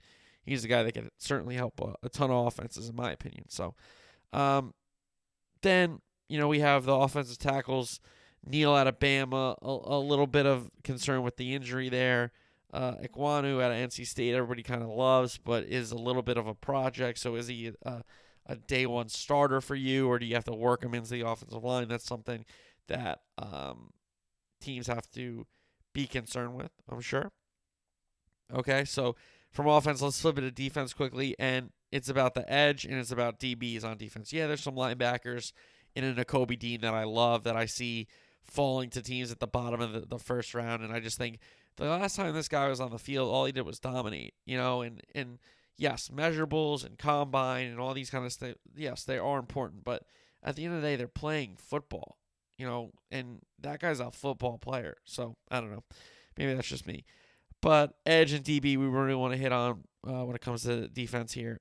he's 0.43 0.63
a 0.63 0.67
guy 0.67 0.83
that 0.83 0.93
can 0.93 1.09
certainly 1.17 1.55
help 1.55 1.79
a, 1.81 1.95
a 2.03 2.09
ton 2.09 2.29
of 2.29 2.47
offenses, 2.47 2.89
in 2.89 2.95
my 2.95 3.11
opinion. 3.11 3.45
So 3.49 3.73
um, 4.33 4.73
then 5.61 6.01
you 6.27 6.37
know, 6.37 6.47
we 6.47 6.59
have 6.59 6.85
the 6.85 6.95
offensive 6.95 7.37
tackles, 7.37 7.99
Neal 8.45 8.73
out 8.73 8.87
of 8.87 8.99
Bama, 8.99 9.55
a, 9.61 9.95
a 9.95 9.99
little 9.99 10.27
bit 10.27 10.45
of 10.45 10.69
concern 10.83 11.23
with 11.23 11.37
the 11.37 11.53
injury 11.55 11.89
there. 11.89 12.31
Uh, 12.73 12.95
Ekwonu 12.95 13.61
out 13.61 13.71
of 13.71 13.77
NC 13.77 14.05
State, 14.05 14.33
everybody 14.33 14.61
kind 14.61 14.83
of 14.83 14.89
loves, 14.89 15.37
but 15.37 15.63
is 15.63 15.91
a 15.91 15.97
little 15.97 16.21
bit 16.21 16.37
of 16.37 16.47
a 16.47 16.53
project. 16.53 17.17
So 17.19 17.35
is 17.35 17.47
he 17.47 17.71
a, 17.83 18.03
a 18.45 18.55
day 18.55 18.85
one 18.85 19.09
starter 19.09 19.61
for 19.61 19.75
you, 19.75 20.07
or 20.07 20.19
do 20.19 20.25
you 20.25 20.35
have 20.35 20.43
to 20.45 20.53
work 20.53 20.83
him 20.83 20.93
into 20.93 21.11
the 21.11 21.21
offensive 21.21 21.63
line? 21.63 21.87
That's 21.87 22.05
something 22.05 22.45
that 22.87 23.21
um, 23.37 23.91
teams 24.61 24.87
have 24.87 25.09
to 25.11 25.45
be 25.93 26.07
concerned 26.07 26.55
with, 26.55 26.71
I'm 26.89 27.01
sure. 27.01 27.31
Okay, 28.53 28.85
so 28.85 29.15
from 29.51 29.67
offense, 29.67 30.01
let's 30.01 30.21
flip 30.21 30.37
it 30.37 30.41
to 30.41 30.51
defense 30.51 30.93
quickly, 30.93 31.35
and 31.39 31.71
it's 31.91 32.09
about 32.09 32.33
the 32.33 32.49
edge 32.51 32.85
and 32.85 32.95
it's 32.95 33.11
about 33.11 33.39
DBs 33.39 33.83
on 33.83 33.97
defense. 33.97 34.33
Yeah, 34.33 34.47
there's 34.47 34.61
some 34.61 34.75
linebackers 34.75 35.53
in 35.97 36.03
a 36.03 36.13
Nakobe 36.13 36.59
Dean 36.59 36.81
that 36.81 36.93
I 36.93 37.05
love 37.05 37.43
that 37.43 37.55
I 37.55 37.65
see 37.65 38.07
falling 38.43 38.89
to 38.91 39.01
teams 39.01 39.31
at 39.31 39.39
the 39.39 39.47
bottom 39.47 39.81
of 39.81 39.93
the, 39.93 40.01
the 40.01 40.19
first 40.19 40.53
round. 40.53 40.83
And 40.83 40.93
I 40.93 40.99
just 40.99 41.17
think 41.17 41.39
the 41.75 41.85
last 41.85 42.15
time 42.15 42.33
this 42.33 42.47
guy 42.47 42.67
was 42.67 42.79
on 42.79 42.91
the 42.91 42.99
field, 42.99 43.29
all 43.29 43.45
he 43.45 43.51
did 43.51 43.65
was 43.65 43.79
dominate, 43.79 44.35
you 44.45 44.57
know, 44.57 44.83
and, 44.83 45.01
and 45.15 45.39
yes, 45.75 46.09
measurables 46.13 46.85
and 46.85 46.99
combine 46.99 47.67
and 47.67 47.79
all 47.79 47.95
these 47.95 48.11
kind 48.11 48.25
of 48.25 48.31
stuff. 48.31 48.53
Yes, 48.75 49.03
they 49.03 49.17
are 49.17 49.39
important, 49.39 49.83
but 49.83 50.03
at 50.43 50.55
the 50.55 50.65
end 50.65 50.75
of 50.75 50.81
the 50.81 50.87
day, 50.87 50.95
they're 50.95 51.07
playing 51.07 51.55
football, 51.57 52.17
you 52.59 52.67
know, 52.67 52.91
and 53.11 53.39
that 53.59 53.79
guy's 53.79 53.99
a 53.99 54.11
football 54.11 54.59
player. 54.59 54.97
So 55.03 55.35
I 55.49 55.59
don't 55.59 55.71
know. 55.71 55.83
Maybe 56.37 56.53
that's 56.53 56.67
just 56.67 56.85
me. 56.85 57.05
But 57.59 57.95
edge 58.05 58.33
and 58.33 58.45
DB, 58.45 58.77
we 58.77 58.85
really 58.85 59.15
want 59.15 59.33
to 59.33 59.39
hit 59.39 59.51
on 59.51 59.83
uh, 60.07 60.23
when 60.25 60.35
it 60.35 60.41
comes 60.41 60.61
to 60.63 60.87
defense 60.87 61.33
here. 61.33 61.59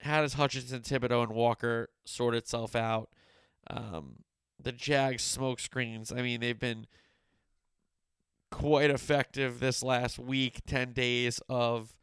How 0.00 0.22
does 0.22 0.34
Hutchinson, 0.34 0.82
Thibodeaux, 0.82 1.24
and 1.24 1.32
Walker 1.32 1.88
sort 2.04 2.36
itself 2.36 2.76
out? 2.76 3.10
Um, 3.68 4.24
the 4.62 4.72
Jags 4.72 5.22
smoke 5.22 5.60
screens. 5.60 6.12
I 6.12 6.22
mean, 6.22 6.40
they've 6.40 6.58
been 6.58 6.86
quite 8.50 8.90
effective 8.90 9.60
this 9.60 9.82
last 9.82 10.18
week, 10.18 10.60
10 10.66 10.92
days 10.92 11.40
of, 11.48 11.96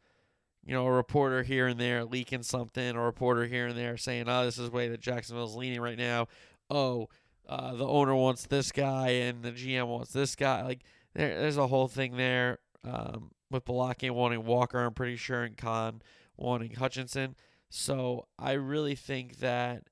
you 0.64 0.74
know, 0.74 0.86
a 0.86 0.92
reporter 0.92 1.42
here 1.42 1.66
and 1.66 1.80
there 1.80 2.04
leaking 2.04 2.42
something, 2.42 2.96
a 2.96 3.00
reporter 3.00 3.46
here 3.46 3.68
and 3.68 3.78
there 3.78 3.96
saying, 3.96 4.24
oh, 4.28 4.44
this 4.44 4.58
is 4.58 4.68
the 4.70 4.76
way 4.76 4.88
that 4.88 5.00
Jacksonville's 5.00 5.56
leaning 5.56 5.80
right 5.80 5.98
now. 5.98 6.28
Oh, 6.68 7.08
uh, 7.48 7.74
the 7.74 7.86
owner 7.86 8.14
wants 8.14 8.46
this 8.46 8.70
guy 8.72 9.08
and 9.08 9.42
the 9.42 9.52
GM 9.52 9.86
wants 9.86 10.12
this 10.12 10.36
guy. 10.36 10.62
Like, 10.62 10.80
there, 11.14 11.40
there's 11.40 11.56
a 11.56 11.66
whole 11.66 11.88
thing 11.88 12.16
there 12.16 12.58
um, 12.84 13.30
with 13.50 13.64
Baalke 13.64 14.10
wanting 14.10 14.44
Walker, 14.44 14.78
I'm 14.78 14.94
pretty 14.94 15.16
sure, 15.16 15.42
and 15.42 15.56
Khan 15.56 16.02
wanting 16.36 16.74
Hutchinson. 16.74 17.36
So 17.68 18.26
I 18.38 18.52
really 18.52 18.94
think 18.94 19.38
that 19.38 19.84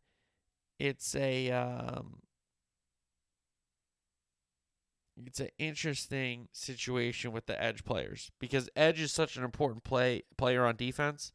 it's 0.78 1.14
a 1.14 1.50
um, 1.50 2.20
it's 5.26 5.40
an 5.40 5.48
interesting 5.58 6.48
situation 6.52 7.32
with 7.32 7.46
the 7.46 7.62
edge 7.62 7.84
players 7.84 8.30
because 8.38 8.68
edge 8.76 9.00
is 9.00 9.12
such 9.12 9.36
an 9.36 9.44
important 9.44 9.84
play 9.84 10.22
player 10.36 10.64
on 10.64 10.76
defense. 10.76 11.32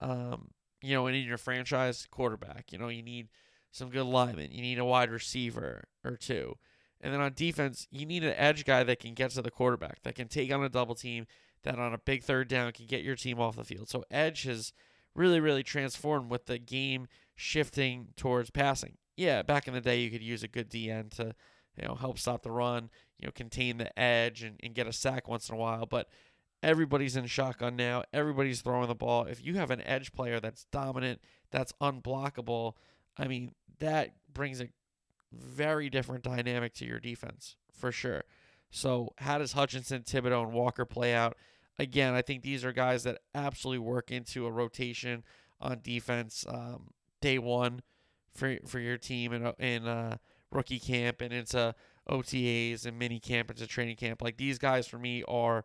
Um, 0.00 0.50
you 0.80 0.94
know, 0.94 1.06
and 1.06 1.16
in 1.16 1.24
your 1.24 1.38
franchise 1.38 2.06
quarterback, 2.10 2.72
you 2.72 2.78
know, 2.78 2.88
you 2.88 3.02
need 3.02 3.28
some 3.72 3.90
good 3.90 4.06
linemen. 4.06 4.52
You 4.52 4.62
need 4.62 4.78
a 4.78 4.84
wide 4.84 5.10
receiver 5.10 5.84
or 6.04 6.16
two. 6.16 6.56
And 7.00 7.12
then 7.12 7.20
on 7.20 7.32
defense, 7.34 7.86
you 7.90 8.06
need 8.06 8.24
an 8.24 8.34
edge 8.36 8.64
guy 8.64 8.82
that 8.84 9.00
can 9.00 9.14
get 9.14 9.30
to 9.32 9.42
the 9.42 9.50
quarterback, 9.50 10.02
that 10.02 10.14
can 10.14 10.28
take 10.28 10.52
on 10.52 10.64
a 10.64 10.68
double 10.68 10.94
team, 10.94 11.26
that 11.62 11.78
on 11.78 11.94
a 11.94 11.98
big 11.98 12.22
third 12.22 12.48
down 12.48 12.72
can 12.72 12.86
get 12.86 13.02
your 13.02 13.16
team 13.16 13.40
off 13.40 13.56
the 13.56 13.64
field. 13.64 13.88
So 13.88 14.04
edge 14.10 14.44
has 14.44 14.72
really, 15.14 15.40
really 15.40 15.62
transformed 15.62 16.30
with 16.30 16.46
the 16.46 16.58
game 16.58 17.08
shifting 17.38 18.08
towards 18.16 18.50
passing. 18.50 18.96
Yeah, 19.16 19.42
back 19.42 19.66
in 19.66 19.74
the 19.74 19.80
day, 19.80 20.00
you 20.00 20.10
could 20.10 20.22
use 20.22 20.42
a 20.42 20.48
good 20.48 20.70
DN 20.70 21.10
to, 21.16 21.34
you 21.76 21.86
know, 21.86 21.94
help 21.94 22.18
stop 22.18 22.42
the 22.42 22.50
run, 22.50 22.90
you 23.18 23.26
know, 23.26 23.32
contain 23.32 23.78
the 23.78 23.98
edge 23.98 24.42
and, 24.42 24.56
and 24.62 24.74
get 24.74 24.86
a 24.86 24.92
sack 24.92 25.28
once 25.28 25.48
in 25.48 25.54
a 25.54 25.58
while. 25.58 25.86
But 25.86 26.08
everybody's 26.62 27.16
in 27.16 27.26
shotgun 27.26 27.76
now. 27.76 28.04
Everybody's 28.12 28.60
throwing 28.60 28.88
the 28.88 28.94
ball. 28.94 29.24
If 29.24 29.44
you 29.44 29.54
have 29.54 29.70
an 29.70 29.82
edge 29.82 30.12
player 30.12 30.40
that's 30.40 30.66
dominant, 30.70 31.20
that's 31.50 31.72
unblockable, 31.80 32.74
I 33.16 33.26
mean, 33.26 33.52
that 33.78 34.10
brings 34.32 34.60
a 34.60 34.68
very 35.32 35.90
different 35.90 36.24
dynamic 36.24 36.74
to 36.74 36.84
your 36.84 37.00
defense 37.00 37.56
for 37.72 37.90
sure. 37.92 38.24
So, 38.70 39.14
how 39.18 39.38
does 39.38 39.52
Hutchinson, 39.52 40.02
Thibodeaux, 40.02 40.44
and 40.44 40.52
Walker 40.52 40.84
play 40.84 41.14
out? 41.14 41.36
again, 41.78 42.14
I 42.14 42.22
think 42.22 42.42
these 42.42 42.64
are 42.64 42.72
guys 42.72 43.04
that 43.04 43.18
absolutely 43.34 43.78
work 43.78 44.10
into 44.10 44.46
a 44.46 44.50
rotation 44.50 45.24
on 45.60 45.80
defense 45.82 46.44
um, 46.48 46.90
day 47.20 47.38
one 47.38 47.82
for 48.34 48.56
for 48.66 48.78
your 48.78 48.96
team 48.96 49.32
in 49.32 49.52
in 49.58 49.86
uh, 49.86 50.16
rookie 50.50 50.78
camp 50.78 51.20
and 51.20 51.32
into 51.32 51.74
OTAs 52.08 52.86
and 52.86 52.98
mini 52.98 53.20
camp 53.20 53.50
into 53.50 53.66
training 53.66 53.96
camp. 53.96 54.22
Like 54.22 54.36
these 54.36 54.58
guys 54.58 54.86
for 54.86 54.98
me 54.98 55.22
are, 55.28 55.64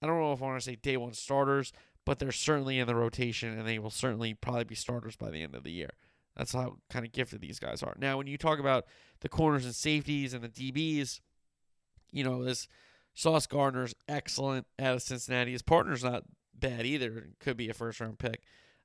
I 0.00 0.06
don't 0.06 0.20
know 0.20 0.32
if 0.32 0.42
I 0.42 0.46
want 0.46 0.60
to 0.60 0.64
say 0.64 0.76
day 0.76 0.96
one 0.96 1.14
starters, 1.14 1.72
but 2.04 2.18
they're 2.18 2.32
certainly 2.32 2.78
in 2.78 2.86
the 2.86 2.94
rotation 2.94 3.58
and 3.58 3.66
they 3.66 3.78
will 3.78 3.90
certainly 3.90 4.34
probably 4.34 4.64
be 4.64 4.74
starters 4.74 5.16
by 5.16 5.30
the 5.30 5.42
end 5.42 5.54
of 5.54 5.64
the 5.64 5.72
year. 5.72 5.90
That's 6.36 6.52
how 6.52 6.76
kind 6.88 7.04
of 7.04 7.12
gifted 7.12 7.40
these 7.40 7.58
guys 7.58 7.82
are. 7.82 7.96
Now, 7.98 8.16
when 8.16 8.28
you 8.28 8.38
talk 8.38 8.60
about 8.60 8.86
the 9.20 9.28
corners 9.28 9.64
and 9.64 9.74
safeties 9.74 10.32
and 10.32 10.44
the 10.44 10.48
DBs, 10.48 11.18
you 12.12 12.22
know, 12.22 12.44
this 12.44 12.68
Sauce 13.14 13.48
Gardner's 13.48 13.96
excellent 14.08 14.66
out 14.78 14.94
of 14.94 15.02
Cincinnati. 15.02 15.50
His 15.50 15.62
partner's 15.62 16.04
not 16.04 16.22
bad 16.54 16.86
either. 16.86 17.30
Could 17.40 17.56
be 17.56 17.68
a 17.68 17.74
first 17.74 18.00
round 18.00 18.20
pick 18.20 18.42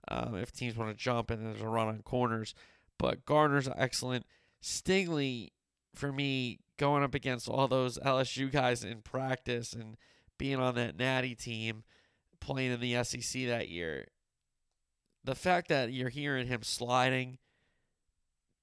um, 0.07 0.35
if 0.35 0.51
teams 0.51 0.75
want 0.75 0.91
to 0.91 1.01
jump 1.01 1.31
and 1.31 1.45
there's 1.45 1.61
a 1.61 1.67
run 1.67 1.87
on 1.87 2.01
corners. 2.01 2.53
But 2.97 3.25
Gardner's 3.25 3.69
excellent. 3.75 4.25
Stingley, 4.61 5.49
for 5.95 6.11
me, 6.11 6.59
going 6.77 7.03
up 7.03 7.13
against 7.13 7.47
all 7.47 7.67
those 7.67 7.97
LSU 7.99 8.51
guys 8.51 8.83
in 8.83 9.01
practice 9.01 9.73
and 9.73 9.97
being 10.37 10.59
on 10.59 10.75
that 10.75 10.97
natty 10.97 11.35
team, 11.35 11.83
playing 12.39 12.71
in 12.71 12.79
the 12.79 13.03
SEC 13.03 13.45
that 13.47 13.69
year, 13.69 14.07
the 15.23 15.35
fact 15.35 15.69
that 15.69 15.93
you're 15.93 16.09
hearing 16.09 16.47
him 16.47 16.63
sliding, 16.63 17.37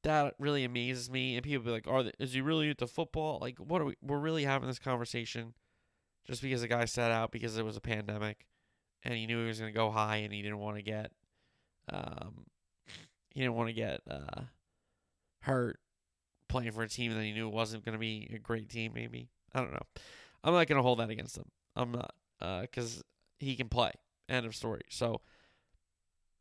that 0.02 0.34
really 0.38 0.64
amazes 0.64 1.10
me. 1.10 1.36
And 1.36 1.44
people 1.44 1.64
be 1.64 1.70
like, 1.70 1.86
"Are 1.86 2.10
is 2.18 2.32
he 2.32 2.40
really 2.40 2.70
into 2.70 2.86
football? 2.86 3.38
Like, 3.40 3.58
what 3.58 3.80
are 3.80 3.86
we? 3.86 3.96
We're 4.02 4.18
really 4.18 4.44
having 4.44 4.68
this 4.68 4.78
conversation 4.78 5.54
just 6.26 6.42
because 6.42 6.60
the 6.60 6.68
guy 6.68 6.84
sat 6.84 7.10
out 7.10 7.32
because 7.32 7.56
it 7.56 7.64
was 7.64 7.76
a 7.76 7.80
pandemic, 7.80 8.46
and 9.02 9.14
he 9.14 9.26
knew 9.26 9.40
he 9.40 9.48
was 9.48 9.60
going 9.60 9.72
to 9.72 9.76
go 9.76 9.90
high, 9.90 10.16
and 10.16 10.32
he 10.32 10.42
didn't 10.42 10.58
want 10.58 10.76
to 10.76 10.82
get, 10.82 11.12
um, 11.90 12.46
he 13.30 13.40
didn't 13.40 13.54
want 13.54 13.68
to 13.68 13.74
get 13.74 14.00
uh, 14.10 14.42
hurt 15.40 15.78
playing 16.48 16.72
for 16.72 16.82
a 16.82 16.88
team 16.88 17.14
that 17.14 17.22
he 17.22 17.32
knew 17.32 17.48
wasn't 17.48 17.84
going 17.84 17.94
to 17.94 17.98
be 17.98 18.30
a 18.34 18.38
great 18.38 18.68
team. 18.68 18.92
Maybe 18.94 19.28
I 19.54 19.60
don't 19.60 19.72
know. 19.72 19.86
I'm 20.42 20.54
not 20.54 20.66
going 20.66 20.76
to 20.76 20.82
hold 20.82 20.98
that 21.00 21.10
against 21.10 21.36
him. 21.36 21.50
I'm 21.76 21.92
not 21.92 22.14
because 22.62 22.98
uh, 22.98 23.02
he 23.38 23.56
can 23.56 23.68
play. 23.68 23.92
End 24.28 24.46
of 24.46 24.54
story. 24.54 24.82
So 24.88 25.20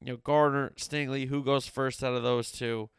you 0.01 0.13
know, 0.13 0.17
Gardner, 0.17 0.71
Stingley, 0.77 1.27
who 1.27 1.43
goes 1.43 1.67
first 1.67 2.03
out 2.03 2.13
of 2.13 2.23
those 2.23 2.51
two? 2.51 2.89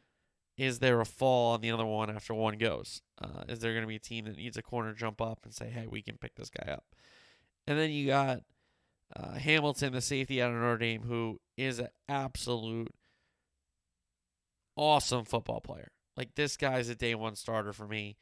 Is 0.56 0.80
there 0.80 1.00
a 1.00 1.06
fall 1.06 1.54
on 1.54 1.62
the 1.62 1.70
other 1.70 1.86
one 1.86 2.14
after 2.14 2.34
one 2.34 2.58
goes? 2.58 3.00
Uh, 3.20 3.44
is 3.48 3.60
there 3.60 3.72
going 3.72 3.84
to 3.84 3.88
be 3.88 3.96
a 3.96 4.00
team 4.00 4.26
that 4.26 4.36
needs 4.36 4.58
a 4.58 4.62
corner 4.62 4.92
jump 4.92 5.20
up 5.22 5.40
and 5.44 5.54
say, 5.54 5.70
hey, 5.70 5.86
we 5.86 6.02
can 6.02 6.18
pick 6.18 6.34
this 6.34 6.50
guy 6.50 6.70
up? 6.70 6.84
And 7.66 7.78
then 7.78 7.90
you 7.90 8.06
got 8.06 8.42
uh, 9.14 9.34
Hamilton, 9.34 9.92
the 9.92 10.00
safety 10.00 10.40
out 10.40 10.50
of 10.50 10.56
Notre 10.56 10.78
Dame, 10.78 11.02
who 11.02 11.40
is 11.56 11.78
an 11.78 11.88
absolute 12.08 12.94
awesome 14.76 15.24
football 15.24 15.60
player. 15.60 15.90
Like, 16.16 16.34
this 16.34 16.56
guy's 16.56 16.88
a 16.88 16.94
day 16.94 17.14
one 17.14 17.34
starter 17.34 17.72
for 17.72 17.86
me. 17.86 18.16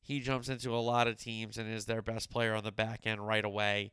He 0.00 0.20
jumps 0.20 0.48
into 0.48 0.74
a 0.74 0.78
lot 0.78 1.08
of 1.08 1.16
teams 1.16 1.58
and 1.58 1.72
is 1.72 1.86
their 1.86 2.02
best 2.02 2.30
player 2.30 2.54
on 2.54 2.64
the 2.64 2.72
back 2.72 3.00
end 3.04 3.26
right 3.26 3.44
away. 3.44 3.92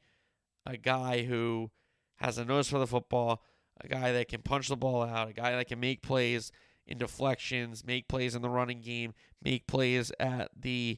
A 0.66 0.78
guy 0.78 1.24
who 1.24 1.72
has 2.18 2.38
a 2.38 2.46
nose 2.46 2.70
for 2.70 2.80
the 2.80 2.88
football 2.88 3.42
a 3.82 3.88
guy 3.88 4.12
that 4.14 4.28
can 4.28 4.42
punch 4.42 4.68
the 4.68 4.78
ball 4.78 5.04
out, 5.04 5.30
a 5.30 5.34
guy 5.34 5.52
that 5.52 5.68
can 5.68 5.80
make 5.80 6.02
plays 6.02 6.52
in 6.88 6.98
deflections, 6.98 7.86
make 7.86 8.08
plays 8.08 8.36
in 8.36 8.42
the 8.42 8.50
running 8.50 8.82
game, 8.82 9.14
make 9.42 9.68
plays 9.68 10.12
at 10.20 10.50
the, 10.60 10.98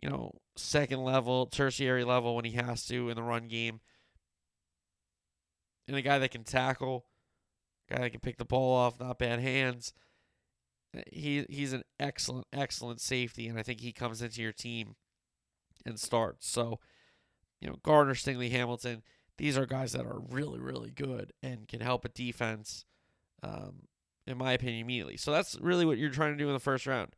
you 0.00 0.08
know, 0.08 0.32
second 0.56 1.02
level, 1.04 1.46
tertiary 1.46 2.04
level 2.04 2.36
when 2.36 2.44
he 2.44 2.52
has 2.52 2.84
to 2.86 3.08
in 3.08 3.16
the 3.16 3.22
run 3.22 3.48
game. 3.48 3.80
And 5.88 5.96
a 5.96 6.02
guy 6.02 6.18
that 6.18 6.30
can 6.30 6.44
tackle, 6.44 7.06
guy 7.90 7.98
that 7.98 8.10
can 8.10 8.20
pick 8.20 8.36
the 8.36 8.44
ball 8.44 8.76
off, 8.76 9.00
not 9.00 9.18
bad 9.18 9.40
hands. 9.40 9.92
He 11.10 11.44
he's 11.48 11.72
an 11.72 11.82
excellent, 11.98 12.46
excellent 12.52 13.00
safety, 13.00 13.48
and 13.48 13.58
I 13.58 13.62
think 13.62 13.80
he 13.80 13.92
comes 13.92 14.22
into 14.22 14.42
your 14.42 14.52
team 14.52 14.94
and 15.84 15.98
starts. 15.98 16.48
So, 16.48 16.78
you 17.60 17.68
know, 17.68 17.76
Gardner, 17.82 18.14
Stingley, 18.14 18.50
Hamilton, 18.50 19.02
these 19.38 19.56
are 19.56 19.66
guys 19.66 19.92
that 19.92 20.04
are 20.04 20.20
really, 20.30 20.58
really 20.58 20.90
good 20.90 21.32
and 21.42 21.68
can 21.68 21.80
help 21.80 22.04
a 22.04 22.08
defense, 22.08 22.84
um, 23.42 23.82
in 24.26 24.36
my 24.36 24.52
opinion, 24.52 24.80
immediately. 24.80 25.16
So 25.16 25.30
that's 25.30 25.56
really 25.60 25.84
what 25.84 25.98
you're 25.98 26.10
trying 26.10 26.32
to 26.32 26.38
do 26.38 26.48
in 26.48 26.54
the 26.54 26.60
first 26.60 26.86
round 26.86 27.14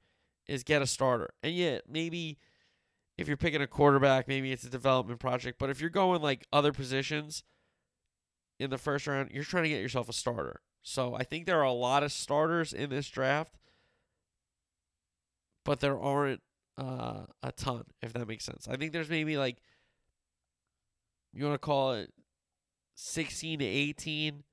is 0.46 0.62
get 0.62 0.82
a 0.82 0.86
starter. 0.86 1.30
And 1.42 1.54
yet, 1.54 1.84
maybe 1.88 2.38
if 3.16 3.28
you're 3.28 3.36
picking 3.36 3.62
a 3.62 3.66
quarterback, 3.66 4.28
maybe 4.28 4.52
it's 4.52 4.64
a 4.64 4.70
development 4.70 5.20
project. 5.20 5.58
But 5.58 5.70
if 5.70 5.80
you're 5.80 5.90
going 5.90 6.22
like 6.22 6.46
other 6.52 6.72
positions 6.72 7.42
in 8.60 8.68
the 8.68 8.78
first 8.78 9.06
round, 9.06 9.30
you're 9.32 9.42
trying 9.42 9.62
to 9.64 9.70
get 9.70 9.80
yourself 9.80 10.08
a 10.08 10.12
starter. 10.12 10.60
So 10.82 11.14
I 11.14 11.24
think 11.24 11.46
there 11.46 11.58
are 11.58 11.64
a 11.64 11.72
lot 11.72 12.02
of 12.02 12.12
starters 12.12 12.72
in 12.72 12.90
this 12.90 13.08
draft, 13.08 13.56
but 15.64 15.80
there 15.80 15.98
aren't 15.98 16.42
uh, 16.76 17.22
a 17.42 17.52
ton, 17.52 17.84
if 18.02 18.12
that 18.12 18.28
makes 18.28 18.44
sense. 18.44 18.68
I 18.68 18.76
think 18.76 18.92
there's 18.92 19.08
maybe 19.08 19.38
like 19.38 19.56
you 21.32 21.44
want 21.44 21.54
to 21.54 21.58
call 21.58 21.94
it 21.94 22.12
16 22.96 23.60
to 23.60 23.64
18 23.64 24.44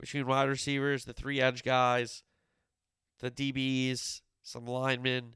between 0.00 0.26
wide 0.26 0.48
receivers, 0.48 1.04
the 1.04 1.12
three 1.12 1.40
edge 1.40 1.62
guys, 1.62 2.22
the 3.20 3.30
DBs, 3.30 4.22
some 4.42 4.66
linemen. 4.66 5.34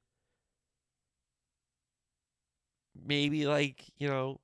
Maybe 2.94 3.46
like, 3.46 3.84
you 3.98 4.08
know, 4.08 4.40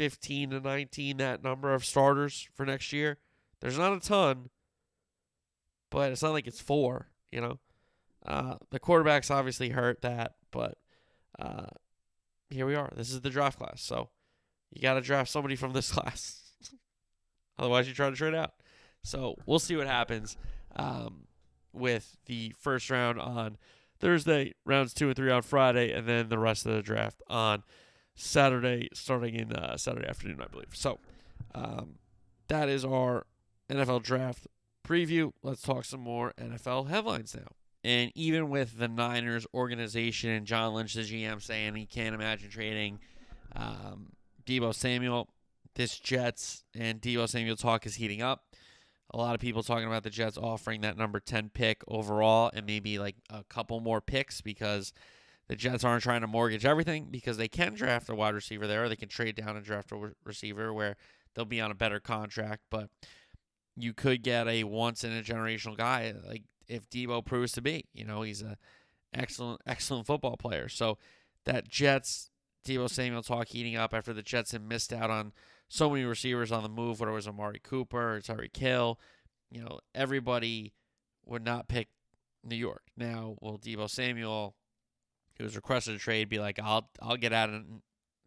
15 0.00 0.48
to 0.48 0.60
19, 0.60 1.18
that 1.18 1.44
number 1.44 1.74
of 1.74 1.84
starters 1.84 2.48
for 2.54 2.64
next 2.64 2.90
year. 2.90 3.18
There's 3.60 3.76
not 3.76 3.92
a 3.92 4.00
ton, 4.00 4.48
but 5.90 6.10
it's 6.10 6.22
not 6.22 6.32
like 6.32 6.46
it's 6.46 6.58
four, 6.58 7.08
you 7.30 7.42
know. 7.42 7.58
Uh, 8.24 8.54
the 8.70 8.80
quarterbacks 8.80 9.30
obviously 9.30 9.68
hurt 9.68 10.00
that, 10.00 10.36
but 10.52 10.78
uh, 11.38 11.66
here 12.48 12.64
we 12.64 12.76
are. 12.76 12.90
This 12.96 13.12
is 13.12 13.20
the 13.20 13.28
draft 13.28 13.58
class. 13.58 13.82
So 13.82 14.08
you 14.70 14.80
got 14.80 14.94
to 14.94 15.02
draft 15.02 15.30
somebody 15.30 15.54
from 15.54 15.74
this 15.74 15.92
class. 15.92 16.50
Otherwise, 17.58 17.86
you 17.86 17.92
try 17.92 18.08
to 18.08 18.16
trade 18.16 18.34
out. 18.34 18.54
So 19.04 19.34
we'll 19.44 19.58
see 19.58 19.76
what 19.76 19.86
happens 19.86 20.38
um, 20.76 21.26
with 21.74 22.16
the 22.24 22.54
first 22.58 22.88
round 22.88 23.20
on 23.20 23.58
Thursday, 23.98 24.54
rounds 24.64 24.94
two 24.94 25.08
and 25.08 25.16
three 25.16 25.30
on 25.30 25.42
Friday, 25.42 25.92
and 25.92 26.08
then 26.08 26.30
the 26.30 26.38
rest 26.38 26.64
of 26.64 26.72
the 26.72 26.80
draft 26.80 27.22
on 27.28 27.64
Saturday, 28.14 28.88
starting 28.92 29.34
in 29.34 29.52
uh, 29.52 29.76
Saturday 29.76 30.08
afternoon, 30.08 30.40
I 30.42 30.46
believe. 30.46 30.74
So 30.74 30.98
um, 31.54 31.96
that 32.48 32.68
is 32.68 32.84
our 32.84 33.26
NFL 33.68 34.02
draft 34.02 34.46
preview. 34.86 35.32
Let's 35.42 35.62
talk 35.62 35.84
some 35.84 36.00
more 36.00 36.32
NFL 36.38 36.88
headlines 36.88 37.34
now. 37.34 37.52
And 37.82 38.12
even 38.14 38.50
with 38.50 38.78
the 38.78 38.88
Niners 38.88 39.46
organization 39.54 40.30
and 40.30 40.46
John 40.46 40.74
Lynch, 40.74 40.94
the 40.94 41.00
GM, 41.00 41.40
saying 41.40 41.76
he 41.76 41.86
can't 41.86 42.14
imagine 42.14 42.50
trading 42.50 42.98
um, 43.56 44.12
Deebo 44.44 44.74
Samuel. 44.74 45.28
This 45.76 45.98
Jets 45.98 46.64
and 46.74 47.00
Deebo 47.00 47.28
Samuel 47.28 47.56
talk 47.56 47.86
is 47.86 47.94
heating 47.94 48.20
up. 48.20 48.44
A 49.12 49.16
lot 49.16 49.34
of 49.34 49.40
people 49.40 49.62
talking 49.62 49.86
about 49.86 50.02
the 50.02 50.10
Jets 50.10 50.36
offering 50.36 50.82
that 50.82 50.96
number 50.96 51.20
10 51.20 51.50
pick 51.50 51.82
overall 51.88 52.50
and 52.52 52.66
maybe 52.66 52.98
like 52.98 53.16
a 53.30 53.44
couple 53.44 53.80
more 53.80 54.00
picks 54.00 54.40
because 54.40 54.92
the 55.50 55.56
Jets 55.56 55.82
aren't 55.82 56.04
trying 56.04 56.20
to 56.20 56.28
mortgage 56.28 56.64
everything 56.64 57.08
because 57.10 57.36
they 57.36 57.48
can 57.48 57.74
draft 57.74 58.08
a 58.08 58.14
wide 58.14 58.34
receiver 58.34 58.68
there 58.68 58.84
or 58.84 58.88
they 58.88 58.94
can 58.94 59.08
trade 59.08 59.34
down 59.34 59.56
and 59.56 59.64
draft 59.64 59.90
a 59.90 60.12
receiver 60.22 60.72
where 60.72 60.94
they'll 61.34 61.44
be 61.44 61.60
on 61.60 61.72
a 61.72 61.74
better 61.74 61.98
contract. 61.98 62.62
But 62.70 62.88
you 63.76 63.92
could 63.92 64.22
get 64.22 64.46
a 64.46 64.62
once 64.62 65.02
in 65.02 65.10
a 65.10 65.24
generational 65.24 65.76
guy 65.76 66.14
like 66.24 66.44
if 66.68 66.88
Deebo 66.88 67.24
proves 67.24 67.50
to 67.52 67.62
be. 67.62 67.86
You 67.92 68.04
know, 68.04 68.22
he's 68.22 68.42
a 68.42 68.58
excellent, 69.12 69.60
excellent 69.66 70.06
football 70.06 70.36
player. 70.36 70.68
So 70.68 70.98
that 71.46 71.68
Jets 71.68 72.30
Deebo 72.64 72.88
Samuel 72.88 73.24
talk 73.24 73.48
heating 73.48 73.74
up 73.74 73.92
after 73.92 74.12
the 74.12 74.22
Jets 74.22 74.52
had 74.52 74.62
missed 74.62 74.92
out 74.92 75.10
on 75.10 75.32
so 75.68 75.90
many 75.90 76.04
receivers 76.04 76.52
on 76.52 76.62
the 76.62 76.68
move, 76.68 77.00
whether 77.00 77.10
it 77.10 77.16
was 77.16 77.26
Amari 77.26 77.60
Cooper 77.60 78.18
or 78.18 78.20
Tyreek 78.20 78.56
Hill. 78.56 79.00
You 79.50 79.62
know, 79.62 79.80
everybody 79.96 80.74
would 81.26 81.44
not 81.44 81.66
pick 81.66 81.88
New 82.44 82.54
York. 82.54 82.84
Now, 82.96 83.34
will 83.40 83.58
Deebo 83.58 83.90
Samuel, 83.90 84.54
who 85.40 85.44
was 85.44 85.56
requested 85.56 85.94
a 85.94 85.98
trade, 85.98 86.28
be 86.28 86.38
like, 86.38 86.58
I'll 86.62 86.90
I'll 87.00 87.16
get 87.16 87.32
out 87.32 87.48
of 87.48 87.62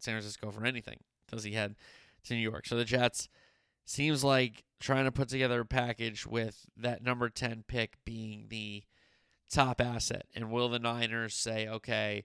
San 0.00 0.14
Francisco 0.14 0.50
for 0.50 0.64
anything? 0.66 0.98
Does 1.30 1.44
he 1.44 1.52
head 1.52 1.76
to 2.24 2.34
New 2.34 2.40
York? 2.40 2.66
So 2.66 2.76
the 2.76 2.84
Jets 2.84 3.28
seems 3.84 4.24
like 4.24 4.64
trying 4.80 5.04
to 5.04 5.12
put 5.12 5.28
together 5.28 5.60
a 5.60 5.64
package 5.64 6.26
with 6.26 6.66
that 6.76 7.02
number 7.02 7.28
10 7.28 7.64
pick 7.68 7.94
being 8.04 8.46
the 8.48 8.82
top 9.48 9.80
asset. 9.80 10.26
And 10.34 10.50
will 10.50 10.68
the 10.68 10.80
Niners 10.80 11.34
say, 11.34 11.68
okay, 11.68 12.24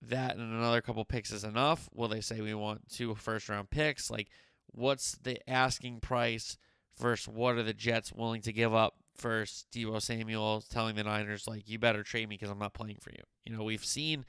that 0.00 0.36
and 0.36 0.54
another 0.54 0.80
couple 0.80 1.04
picks 1.04 1.32
is 1.32 1.42
enough? 1.42 1.88
Will 1.92 2.08
they 2.08 2.20
say 2.20 2.40
we 2.40 2.54
want 2.54 2.88
two 2.88 3.16
first 3.16 3.48
round 3.48 3.70
picks? 3.70 4.08
Like, 4.08 4.28
what's 4.68 5.18
the 5.22 5.38
asking 5.50 6.00
price 6.00 6.56
versus 6.96 7.26
what 7.26 7.56
are 7.56 7.64
the 7.64 7.74
Jets 7.74 8.12
willing 8.12 8.42
to 8.42 8.52
give 8.52 8.72
up 8.72 8.94
first? 9.20 9.70
Deebo 9.72 10.00
Samuel 10.00 10.64
telling 10.70 10.96
the 10.96 11.04
Niners, 11.04 11.46
like, 11.46 11.68
you 11.68 11.78
better 11.78 12.02
trade 12.02 12.28
me 12.28 12.36
because 12.36 12.50
I'm 12.50 12.58
not 12.58 12.74
playing 12.74 12.98
for 13.00 13.10
you. 13.10 13.22
You 13.44 13.56
know, 13.56 13.64
we've 13.64 13.84
seen 13.84 14.24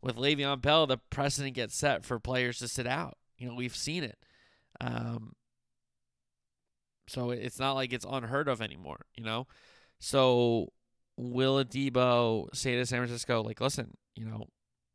with 0.00 0.16
Le'Veon 0.16 0.60
Bell, 0.60 0.86
the 0.86 0.98
precedent 1.10 1.54
gets 1.54 1.76
set 1.76 2.04
for 2.04 2.18
players 2.18 2.58
to 2.58 2.68
sit 2.68 2.86
out. 2.86 3.16
You 3.38 3.48
know, 3.48 3.54
we've 3.54 3.76
seen 3.76 4.04
it. 4.04 4.18
Um, 4.80 5.32
so 7.08 7.30
it's 7.30 7.58
not 7.58 7.72
like 7.72 7.92
it's 7.92 8.06
unheard 8.08 8.48
of 8.48 8.60
anymore, 8.60 9.06
you 9.14 9.24
know? 9.24 9.46
So 9.98 10.72
will 11.16 11.58
a 11.58 11.64
Deebo 11.64 12.54
say 12.54 12.76
to 12.76 12.86
San 12.86 13.00
Francisco, 13.00 13.42
like, 13.42 13.60
listen, 13.60 13.96
you 14.14 14.26
know, 14.26 14.46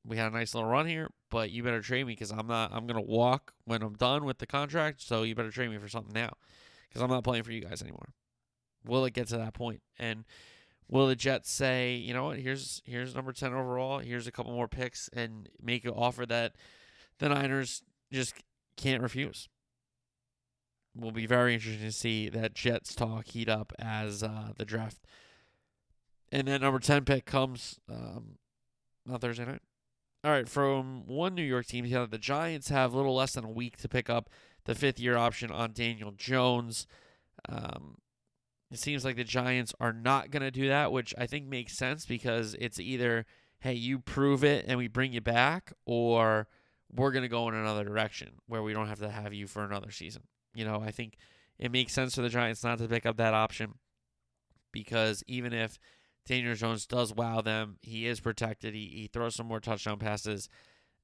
we 0.05 0.17
had 0.17 0.31
a 0.31 0.35
nice 0.35 0.55
little 0.55 0.69
run 0.69 0.87
here, 0.87 1.09
but 1.29 1.51
you 1.51 1.63
better 1.63 1.81
trade 1.81 2.05
me 2.05 2.13
because 2.13 2.31
I'm 2.31 2.47
not, 2.47 2.71
I'm 2.73 2.87
going 2.87 3.03
to 3.03 3.09
walk 3.09 3.53
when 3.65 3.83
I'm 3.83 3.93
done 3.93 4.25
with 4.25 4.39
the 4.39 4.47
contract. 4.47 5.01
So 5.01 5.23
you 5.23 5.35
better 5.35 5.51
trade 5.51 5.69
me 5.69 5.77
for 5.77 5.87
something 5.87 6.13
now 6.13 6.33
because 6.89 7.01
I'm 7.01 7.09
not 7.09 7.23
playing 7.23 7.43
for 7.43 7.51
you 7.51 7.61
guys 7.61 7.81
anymore. 7.81 8.09
Will 8.85 9.05
it 9.05 9.13
get 9.13 9.27
to 9.27 9.37
that 9.37 9.53
point? 9.53 9.81
And 9.99 10.25
will 10.89 11.07
the 11.07 11.15
Jets 11.15 11.49
say, 11.51 11.95
you 11.95 12.13
know 12.13 12.25
what, 12.25 12.39
here's 12.39 12.81
here's 12.85 13.15
number 13.15 13.31
ten 13.31 13.53
overall, 13.53 13.99
here's 13.99 14.27
a 14.27 14.31
couple 14.31 14.51
more 14.51 14.67
picks, 14.67 15.09
and 15.13 15.49
make 15.61 15.85
an 15.85 15.91
offer 15.91 16.25
that 16.25 16.53
the 17.19 17.29
Niners 17.29 17.83
just 18.11 18.35
can't 18.77 19.01
refuse? 19.01 19.49
Will 20.95 21.11
be 21.11 21.25
very 21.25 21.53
interesting 21.53 21.85
to 21.85 21.91
see 21.91 22.27
that 22.29 22.53
Jets 22.53 22.93
talk 22.93 23.27
heat 23.27 23.47
up 23.47 23.71
as 23.79 24.23
uh, 24.23 24.49
the 24.57 24.65
draft. 24.65 24.97
And 26.31 26.47
that 26.47 26.61
number 26.61 26.79
ten 26.79 27.05
pick 27.05 27.25
comes 27.25 27.79
um, 27.89 28.37
on 29.09 29.19
Thursday 29.19 29.45
night. 29.45 29.61
All 30.23 30.31
right, 30.31 30.47
from 30.47 31.07
one 31.07 31.33
New 31.33 31.43
York 31.43 31.65
team, 31.65 31.89
the 31.89 32.17
Giants 32.19 32.69
have 32.69 32.93
a 32.93 32.97
little 32.97 33.15
less 33.15 33.33
than 33.33 33.43
a 33.43 33.49
week 33.49 33.77
to 33.77 33.89
pick 33.89 34.09
up 34.09 34.29
the 34.65 34.75
fifth 34.75 34.99
year 34.99 35.17
option 35.17 35.49
on 35.49 35.71
Daniel 35.71 36.11
Jones. 36.11 36.85
Um, 37.49 37.97
it 38.71 38.79
seems 38.79 39.03
like 39.03 39.17
the 39.17 39.23
Giants 39.23 39.73
are 39.79 39.91
not 39.91 40.31
going 40.31 40.43
to 40.43 40.51
do 40.51 40.69
that, 40.69 40.91
which 40.91 41.13
I 41.17 41.27
think 41.27 41.45
makes 41.45 41.77
sense 41.77 42.05
because 42.05 42.55
it's 42.57 42.79
either, 42.79 43.25
hey, 43.59 43.73
you 43.73 43.99
prove 43.99 44.43
it 44.43 44.65
and 44.67 44.77
we 44.77 44.87
bring 44.87 45.11
you 45.11 45.19
back, 45.19 45.73
or 45.85 46.47
we're 46.89 47.11
going 47.11 47.23
to 47.23 47.29
go 47.29 47.49
in 47.49 47.53
another 47.53 47.83
direction 47.83 48.29
where 48.47 48.63
we 48.63 48.73
don't 48.73 48.87
have 48.87 48.99
to 48.99 49.09
have 49.09 49.33
you 49.33 49.47
for 49.47 49.63
another 49.63 49.91
season. 49.91 50.23
You 50.53 50.65
know, 50.65 50.81
I 50.81 50.91
think 50.91 51.17
it 51.59 51.71
makes 51.71 51.93
sense 51.93 52.15
for 52.15 52.21
the 52.21 52.29
Giants 52.29 52.63
not 52.63 52.77
to 52.79 52.87
pick 52.87 53.05
up 53.05 53.17
that 53.17 53.33
option 53.33 53.75
because 54.71 55.21
even 55.27 55.51
if 55.53 55.77
Daniel 56.25 56.55
Jones 56.55 56.85
does 56.85 57.13
wow 57.13 57.41
them, 57.41 57.77
he 57.81 58.07
is 58.07 58.21
protected, 58.21 58.73
he, 58.73 58.87
he 58.93 59.09
throws 59.11 59.35
some 59.35 59.47
more 59.47 59.59
touchdown 59.59 59.99
passes, 59.99 60.47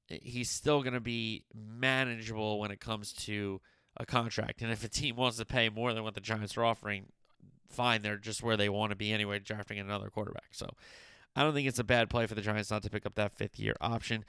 eh, 0.10 0.20
he's 0.22 0.50
still 0.50 0.84
going 0.84 0.94
to 0.94 1.02
be 1.02 1.44
manageable 1.54 2.60
when 2.60 2.72
it 2.72 2.80
comes 2.80 3.12
to 3.14 3.60
a 3.98 4.06
contract. 4.06 4.62
And 4.62 4.72
if 4.72 4.84
a 4.84 4.90
team 4.90 5.18
wants 5.18 5.38
to 5.38 5.46
pay 5.46 5.70
more 5.70 5.94
than 5.94 6.04
what 6.04 6.16
the 6.16 6.22
Giants 6.22 6.56
are 6.56 6.64
offering, 6.64 7.08
fine. 7.70 8.02
They're 8.02 8.18
just 8.18 8.44
where 8.44 8.58
they 8.58 8.70
want 8.70 8.92
to 8.92 8.96
be 8.96 9.12
anyway, 9.12 9.40
drafting 9.40 9.80
another 9.80 10.10
quarterback. 10.10 10.50
So 10.52 10.70
I 11.36 11.44
don't 11.44 11.54
think 11.54 11.68
it's 11.68 11.80
a 11.80 11.84
bad 11.84 12.10
play 12.10 12.26
for 12.26 12.36
the 12.36 12.42
Giants 12.42 12.72
not 12.72 12.84
to 12.84 12.90
pick 12.90 13.06
up 13.06 13.16
that 13.16 13.38
fifth 13.38 13.60
year 13.60 13.76
option. 13.80 14.26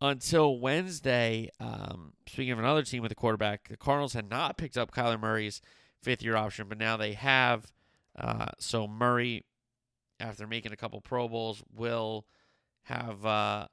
Until 0.00 0.58
Wednesday, 0.58 1.48
um, 1.58 2.12
speaking 2.26 2.52
of 2.52 2.58
another 2.58 2.82
team 2.82 3.02
with 3.02 3.12
a 3.12 3.16
quarterback, 3.16 3.68
the 3.68 3.76
Cardinals 3.78 4.12
had 4.12 4.28
not 4.28 4.58
picked 4.58 4.76
up 4.76 4.92
Kyler 4.92 5.18
Murray's 5.18 5.62
fifth 6.02 6.22
year 6.22 6.36
option, 6.36 6.68
but 6.68 6.78
now 6.78 6.96
they 6.98 7.14
have. 7.14 7.72
Uh, 8.18 8.48
so 8.58 8.86
Murray, 8.86 9.46
after 10.20 10.46
making 10.46 10.72
a 10.72 10.76
couple 10.76 11.00
Pro 11.00 11.28
Bowls, 11.28 11.62
will 11.74 12.26
have 12.84 13.24
uh, 13.24 13.66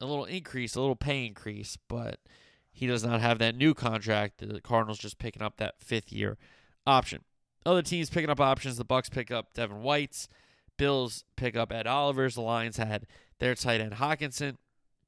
a 0.00 0.06
little 0.06 0.24
increase, 0.24 0.76
a 0.76 0.80
little 0.80 0.96
pay 0.96 1.26
increase, 1.26 1.76
but 1.88 2.20
he 2.70 2.86
does 2.86 3.04
not 3.04 3.20
have 3.20 3.40
that 3.40 3.56
new 3.56 3.74
contract. 3.74 4.38
The 4.38 4.60
Cardinals 4.60 4.98
just 4.98 5.18
picking 5.18 5.42
up 5.42 5.56
that 5.56 5.80
fifth 5.80 6.12
year 6.12 6.38
option. 6.86 7.24
Other 7.66 7.82
teams 7.82 8.10
picking 8.10 8.30
up 8.30 8.40
options. 8.40 8.76
The 8.76 8.84
Bucks 8.84 9.08
pick 9.08 9.30
up 9.30 9.54
Devin 9.54 9.82
White's. 9.82 10.28
Bills 10.76 11.24
pick 11.36 11.56
up 11.56 11.72
Ed 11.72 11.86
Oliver's. 11.86 12.36
The 12.36 12.40
Lions 12.40 12.76
had 12.76 13.06
their 13.40 13.54
tight 13.54 13.80
end 13.80 13.94
Hockenson. 13.94 14.56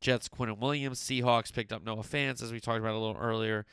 Jets 0.01 0.29
Quinnen 0.29 0.59
Williams. 0.59 1.01
Seahawks 1.01 1.53
picked 1.53 1.73
up 1.73 1.85
Noah 1.85 1.99
Fant, 1.99 2.43
as 2.43 2.53
we 2.53 2.61
talked 2.61 2.81
about 2.81 2.95
a 2.95 2.99
little 2.99 3.21
earlier 3.21 3.67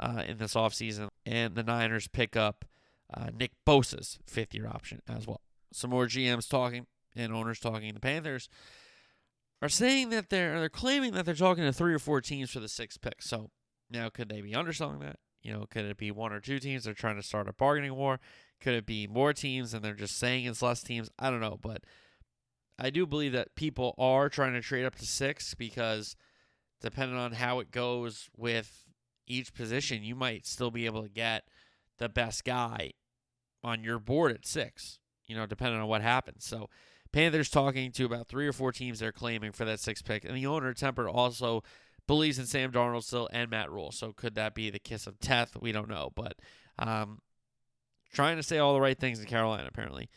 uh, 0.00 0.22
in 0.26 0.38
this 0.38 0.54
offseason. 0.54 1.08
And 1.24 1.54
the 1.54 1.62
Niners 1.62 2.08
pick 2.08 2.36
up 2.36 2.64
uh, 3.12 3.28
Nick 3.38 3.52
Bosa's 3.66 4.18
fifth 4.26 4.54
year 4.54 4.66
option 4.66 5.00
as 5.08 5.26
well. 5.26 5.40
Some 5.72 5.90
more 5.90 6.06
GMs 6.06 6.48
talking 6.48 6.86
and 7.14 7.32
owners 7.32 7.60
talking. 7.60 7.92
The 7.94 8.00
Panthers 8.00 8.48
are 9.62 9.68
saying 9.68 10.10
that 10.10 10.30
they're 10.30 10.58
they're 10.58 10.68
claiming 10.68 11.12
that 11.12 11.26
they're 11.26 11.34
talking 11.34 11.64
to 11.64 11.72
three 11.72 11.94
or 11.94 11.98
four 11.98 12.20
teams 12.20 12.50
for 12.50 12.60
the 12.60 12.68
sixth 12.68 13.00
pick. 13.00 13.22
So 13.22 13.50
now 13.90 14.08
could 14.08 14.28
they 14.28 14.40
be 14.40 14.54
underselling 14.54 15.00
that? 15.00 15.18
You 15.44 15.52
know, 15.52 15.66
could 15.70 15.84
it 15.84 15.98
be 15.98 16.10
one 16.10 16.32
or 16.32 16.40
two 16.40 16.58
teams 16.58 16.84
they're 16.84 16.94
trying 16.94 17.16
to 17.16 17.22
start 17.22 17.48
a 17.48 17.52
bargaining 17.52 17.94
war? 17.94 18.18
Could 18.60 18.74
it 18.74 18.86
be 18.86 19.06
more 19.06 19.34
teams 19.34 19.74
and 19.74 19.84
they're 19.84 19.94
just 19.94 20.18
saying 20.18 20.46
it's 20.46 20.62
less 20.62 20.82
teams? 20.82 21.10
I 21.18 21.30
don't 21.30 21.40
know, 21.40 21.58
but 21.60 21.84
I 22.78 22.90
do 22.90 23.06
believe 23.06 23.32
that 23.32 23.54
people 23.54 23.94
are 23.98 24.28
trying 24.28 24.54
to 24.54 24.62
trade 24.62 24.86
up 24.86 24.96
to 24.96 25.06
six 25.06 25.54
because 25.54 26.16
depending 26.80 27.18
on 27.18 27.32
how 27.32 27.60
it 27.60 27.70
goes 27.70 28.30
with 28.36 28.84
each 29.26 29.54
position, 29.54 30.02
you 30.02 30.14
might 30.14 30.46
still 30.46 30.70
be 30.70 30.86
able 30.86 31.02
to 31.02 31.08
get 31.10 31.44
the 31.98 32.08
best 32.08 32.44
guy 32.44 32.92
on 33.62 33.84
your 33.84 33.98
board 33.98 34.32
at 34.32 34.46
six, 34.46 34.98
you 35.26 35.36
know, 35.36 35.46
depending 35.46 35.80
on 35.80 35.88
what 35.88 36.02
happens. 36.02 36.44
So 36.44 36.68
Panthers 37.12 37.48
talking 37.50 37.92
to 37.92 38.04
about 38.06 38.28
three 38.28 38.46
or 38.46 38.52
four 38.52 38.72
teams 38.72 38.98
they're 38.98 39.12
claiming 39.12 39.52
for 39.52 39.64
that 39.66 39.78
six 39.78 40.02
pick. 40.02 40.24
And 40.24 40.36
the 40.36 40.46
owner, 40.46 40.74
Tepper, 40.74 41.08
also 41.08 41.62
believes 42.06 42.38
in 42.38 42.46
Sam 42.46 42.72
Darnold 42.72 43.04
still 43.04 43.28
and 43.32 43.50
Matt 43.50 43.70
Rhule. 43.70 43.92
So 43.92 44.12
could 44.12 44.34
that 44.34 44.54
be 44.54 44.70
the 44.70 44.78
kiss 44.78 45.06
of 45.06 45.18
death? 45.20 45.56
We 45.60 45.72
don't 45.72 45.88
know, 45.88 46.10
but 46.14 46.34
um, 46.78 47.20
trying 48.12 48.36
to 48.36 48.42
say 48.42 48.58
all 48.58 48.74
the 48.74 48.80
right 48.80 48.98
things 48.98 49.20
in 49.20 49.26
Carolina 49.26 49.66
apparently. 49.68 50.08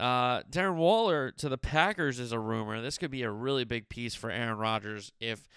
Uh, 0.00 0.42
Darren 0.42 0.74
Waller 0.74 1.30
to 1.32 1.48
the 1.48 1.58
Packers 1.58 2.18
is 2.18 2.32
a 2.32 2.38
rumor. 2.38 2.80
This 2.80 2.98
could 2.98 3.12
be 3.12 3.22
a 3.22 3.30
really 3.30 3.64
big 3.64 3.88
piece 3.88 4.14
for 4.14 4.30
Aaron 4.30 4.58
Rodgers 4.58 5.12
if 5.20 5.48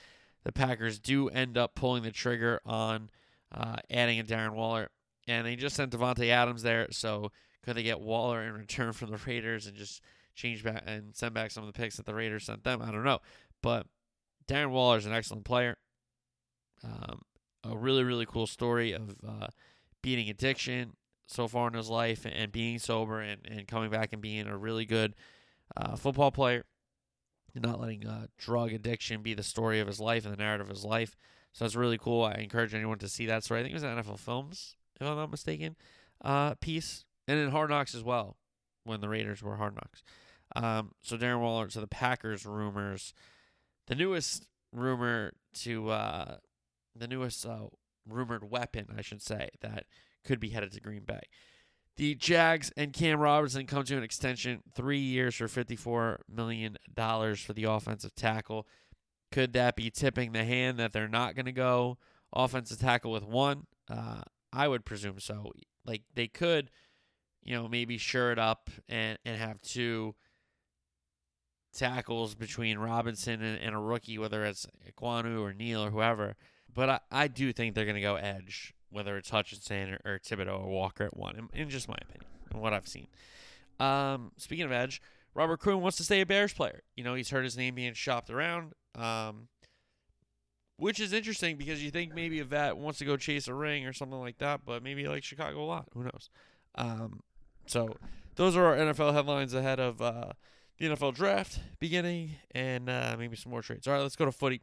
the 0.44 0.52
Packers 0.52 1.00
do 1.00 1.28
end 1.30 1.58
up 1.58 1.76
pulling 1.76 2.04
the 2.04 2.12
trigger 2.12 2.62
on 2.66 3.10
uh, 3.52 3.78
adding 3.90 4.20
a 4.20 4.24
Darren 4.24 4.54
Waller. 4.54 4.90
And 5.28 5.46
they 5.46 5.56
just 5.56 5.76
sent 5.76 5.92
Davante 5.92 6.30
Adams 6.30 6.62
there, 6.62 6.88
so 6.92 7.32
could 7.64 7.76
they 7.76 7.84
get 7.84 8.00
Waller 8.00 8.44
in 8.44 8.54
return 8.54 8.94
from 8.94 9.12
the 9.12 9.18
Raiders 9.26 9.68
and 9.68 9.76
just 9.76 10.02
change 10.36 10.64
back 10.64 10.84
and 10.86 11.16
send 11.16 11.34
back 11.34 11.52
some 11.52 11.66
of 11.66 11.74
the 11.74 11.78
picks 11.78 11.98
that 11.98 12.06
the 12.06 12.14
Raiders 12.14 12.46
sent 12.46 12.64
them? 12.64 12.82
I 12.82 12.92
don't 12.92 13.04
know, 13.04 13.20
but 13.62 13.88
Darren 14.48 14.72
Waller 14.72 14.98
is 14.98 15.06
an 15.06 15.14
excellent 15.14 15.44
player. 15.44 15.78
Um, 16.84 17.22
a 17.64 17.76
really, 17.76 18.04
really 18.04 18.26
cool 18.26 18.48
story 18.48 18.94
of 18.94 19.16
uh, 19.28 19.48
beating 20.02 20.30
addiction 20.30 20.94
so 21.26 21.48
far 21.48 21.68
in 21.68 21.74
his 21.74 21.90
life 21.90 22.26
and 22.30 22.52
being 22.52 22.80
sober 22.80 23.20
and, 23.20 23.42
and 23.46 23.68
coming 23.68 23.90
back 23.90 24.14
and 24.14 24.22
being 24.22 24.48
a 24.48 24.58
really 24.58 24.86
good 24.86 25.16
uh, 25.76 25.96
football 25.96 26.32
player 26.32 26.64
and 27.54 27.64
not 27.64 27.82
letting 27.82 28.08
uh, 28.08 28.28
drug 28.38 28.72
addiction 28.72 29.22
be 29.22 29.34
the 29.34 29.44
story 29.44 29.80
of 29.80 29.88
his 29.88 30.00
life 30.00 30.26
and 30.26 30.34
the 30.34 30.42
narrative 30.42 30.68
of 30.68 30.76
his 30.76 30.86
life. 30.86 31.16
So 31.52 31.66
that's 31.66 31.76
really 31.76 31.98
cool. 31.98 32.24
I 32.24 32.34
encourage 32.34 32.74
anyone 32.74 33.00
to 33.00 33.10
see 33.10 33.26
that 33.26 33.44
story. 33.44 33.60
I 33.60 33.64
think 33.64 33.72
it 33.72 33.76
was 33.76 33.84
an 33.84 33.98
NFL 33.98 34.20
Films, 34.20 34.76
if 35.02 35.08
I'm 35.08 35.18
not 35.18 35.32
mistaken, 35.32 35.76
uh, 36.24 36.54
piece. 36.56 37.04
And 37.28 37.40
in 37.40 37.50
Hard 37.50 37.70
Knocks 37.70 37.96
as 37.96 38.04
well, 38.04 38.38
when 38.84 39.02
the 39.02 39.10
Raiders 39.10 39.42
were 39.44 39.58
Hard 39.58 39.76
Knocks. 39.76 40.04
Um, 40.56 40.92
so 41.02 41.18
Darren 41.18 41.42
Waller 41.42 41.68
to 41.68 41.82
the 41.82 41.88
Packers 41.88 42.46
rumors 42.46 43.14
the 43.88 43.96
newest 43.96 44.48
rumor 44.72 45.34
to 45.62 45.90
uh, 45.90 46.38
the 46.96 47.08
newest 47.08 47.46
uh, 47.46 47.68
rumored 48.08 48.50
weapon, 48.50 48.88
I 48.98 49.02
should 49.02 49.22
say, 49.22 49.50
that 49.62 49.86
could 50.24 50.40
be 50.40 50.50
headed 50.50 50.72
to 50.74 50.82
Green 50.82 51.04
Bay. 51.04 51.22
The 51.96 52.14
Jags 52.14 52.72
and 52.78 52.94
Cam 52.94 53.20
Robinson 53.20 53.66
come 53.66 53.84
to 53.86 53.98
an 53.98 54.04
extension, 54.04 54.62
three 54.76 55.00
years 55.00 55.36
for 55.36 55.48
$54 55.48 56.18
million 56.30 56.78
for 56.96 57.54
the 57.54 57.64
offensive 57.64 58.14
tackle. 58.14 58.68
Could 59.32 59.54
that 59.54 59.76
be 59.76 59.90
tipping 59.90 60.32
the 60.32 60.44
hand 60.44 60.78
that 60.78 60.94
they're 60.94 61.08
not 61.08 61.36
going 61.36 61.48
to 61.48 61.52
go 61.52 61.98
offensive 62.32 62.80
tackle 62.80 63.12
with 63.12 63.24
one? 63.24 63.66
Uh, 63.90 64.22
I 64.54 64.68
would 64.68 64.86
presume 64.86 65.20
so. 65.20 65.52
Like 65.86 66.04
they 66.14 66.28
could, 66.28 66.70
you 67.44 67.56
know, 67.56 67.68
maybe 67.68 67.98
shore 67.98 68.32
it 68.32 68.40
up 68.40 68.70
and, 68.88 69.18
and 69.26 69.38
have 69.38 69.60
two 69.62 70.14
tackles 71.78 72.36
between 72.36 72.80
Robinson 72.80 73.42
and, 73.42 73.60
and 73.62 73.76
a 73.76 73.80
rookie, 73.80 74.18
whether 74.18 74.44
it's 74.44 74.68
Ekwonu 74.90 75.42
or 75.42 75.54
Neal 75.54 75.84
or 75.84 75.92
whoever. 75.92 76.36
But 76.74 76.90
I, 76.90 77.00
I 77.12 77.28
do 77.28 77.54
think 77.54 77.76
they're 77.76 77.86
going 77.86 77.96
to 77.96 78.02
go 78.02 78.16
edge, 78.16 78.74
whether 78.90 79.18
it's 79.18 79.30
Hutchinson 79.30 79.94
or, 79.94 80.14
or 80.14 80.20
Thibodeaux 80.20 80.60
or 80.60 80.68
Walker 80.68 81.06
at 81.06 81.16
one, 81.16 81.36
in, 81.54 81.62
in 81.62 81.70
just 81.70 81.88
my 81.88 81.98
opinion 82.02 82.30
and 82.52 82.62
what 82.62 82.74
I've 82.74 82.88
seen. 82.88 83.08
Um, 83.80 84.32
speaking 84.38 84.66
of 84.66 84.72
edge, 84.72 85.02
Robert 85.34 85.60
Quinn 85.60 85.82
wants 85.82 85.98
to 85.98 86.04
stay 86.04 86.22
a 86.22 86.26
Bears 86.26 86.54
player. 86.54 86.82
You 86.96 87.04
know, 87.04 87.14
he's 87.14 87.30
heard 87.30 87.44
his 87.44 87.56
name 87.56 87.76
being 87.76 87.94
shopped 87.94 88.30
around, 88.30 88.74
um, 88.96 89.48
which 90.78 91.00
is 91.00 91.14
interesting 91.14 91.58
because 91.58 91.84
you 91.84 91.92
think 91.92 92.14
maybe 92.14 92.40
a 92.40 92.44
vet 92.44 92.76
wants 92.76 93.00
to 93.00 93.06
go 93.06 93.18
chase 93.18 93.48
a 93.48 93.54
ring 93.54 93.86
or 93.86 93.94
something 93.94 94.20
like 94.20 94.40
that, 94.40 94.62
but 94.66 94.82
maybe 94.82 95.04
he 95.04 95.08
likes 95.08 95.28
Chicago 95.28 95.64
a 95.64 95.66
lot. 95.66 95.88
Who 95.94 96.04
knows? 96.04 96.30
Um, 96.76 97.22
so 97.68 97.96
those 98.36 98.56
are 98.56 98.66
our 98.66 98.76
NFL 98.76 99.14
headlines 99.14 99.54
ahead 99.54 99.80
of 99.80 100.02
uh, 100.02 100.34
the 100.78 100.86
NFL 100.88 101.16
draft 101.16 101.60
beginning 101.80 102.36
and 102.52 102.90
uh, 102.90 103.16
maybe 103.18 103.36
some 103.36 103.52
more 103.52 103.62
trades. 103.62 103.88
All 103.88 103.94
right, 103.94 104.02
let's 104.02 104.16
go 104.16 104.26
to 104.26 104.32
footy. 104.32 104.62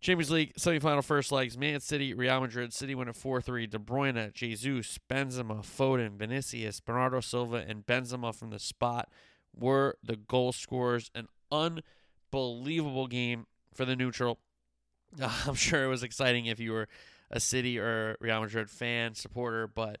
Champions 0.00 0.30
League 0.30 0.54
semifinal 0.56 1.02
first 1.02 1.32
legs: 1.32 1.56
Man 1.56 1.80
City, 1.80 2.12
Real 2.14 2.40
Madrid. 2.40 2.72
City 2.72 2.94
win 2.94 3.08
at 3.08 3.16
four 3.16 3.40
three. 3.40 3.66
De 3.66 3.78
Bruyne, 3.78 4.32
Jesus, 4.32 4.98
Benzema, 5.10 5.64
Foden, 5.64 6.12
Vinicius, 6.16 6.80
Bernardo 6.80 7.20
Silva, 7.20 7.64
and 7.66 7.86
Benzema 7.86 8.34
from 8.34 8.50
the 8.50 8.58
spot 8.58 9.08
were 9.56 9.96
the 10.02 10.16
goal 10.16 10.52
scorers. 10.52 11.10
An 11.14 11.28
unbelievable 11.50 13.06
game 13.06 13.46
for 13.74 13.84
the 13.84 13.96
neutral. 13.96 14.38
Uh, 15.20 15.32
I'm 15.46 15.54
sure 15.54 15.84
it 15.84 15.88
was 15.88 16.02
exciting 16.02 16.46
if 16.46 16.60
you 16.60 16.72
were 16.72 16.88
a 17.30 17.40
City 17.40 17.78
or 17.78 18.16
Real 18.20 18.40
Madrid 18.40 18.70
fan, 18.70 19.14
supporter, 19.14 19.66
but 19.66 19.98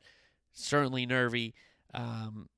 certainly 0.52 1.06
nervy. 1.06 1.54
Um, 1.94 2.48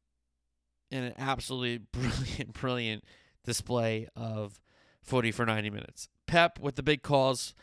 and 0.91 1.07
an 1.07 1.15
absolutely 1.19 1.79
brilliant, 1.93 2.53
brilliant 2.55 3.05
display 3.45 4.09
of 4.17 4.61
footy 5.03 5.33
for 5.33 5.47
90 5.47 5.71
minutes. 5.71 6.09
Pep 6.27 6.59
with 6.59 6.77
the 6.77 6.83
big 6.83 7.03
calls. 7.03 7.55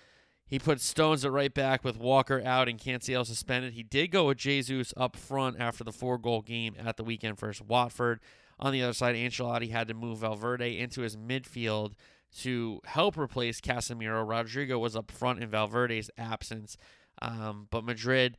He 0.47 0.59
put 0.59 0.79
Stones 0.79 1.25
at 1.25 1.31
right 1.31 1.53
back 1.53 1.83
with 1.83 1.97
Walker 1.97 2.41
out 2.45 2.69
and 2.69 2.79
Cancelo 2.79 3.25
suspended. 3.25 3.73
He 3.73 3.83
did 3.83 4.11
go 4.11 4.27
with 4.27 4.37
Jesus 4.37 4.93
up 4.95 5.15
front 5.15 5.57
after 5.59 5.83
the 5.83 5.91
four 5.91 6.17
goal 6.17 6.41
game 6.41 6.75
at 6.77 6.97
the 6.97 7.03
weekend 7.03 7.39
versus 7.39 7.65
Watford. 7.65 8.19
On 8.59 8.71
the 8.71 8.83
other 8.83 8.93
side, 8.93 9.15
Ancelotti 9.15 9.71
had 9.71 9.87
to 9.87 9.93
move 9.93 10.19
Valverde 10.19 10.77
into 10.77 11.01
his 11.01 11.17
midfield 11.17 11.93
to 12.41 12.79
help 12.85 13.17
replace 13.17 13.59
Casemiro. 13.59 14.25
Rodrygo 14.25 14.79
was 14.79 14.95
up 14.95 15.11
front 15.11 15.41
in 15.41 15.49
Valverde's 15.49 16.09
absence, 16.17 16.77
um, 17.21 17.67
but 17.71 17.83
Madrid 17.83 18.37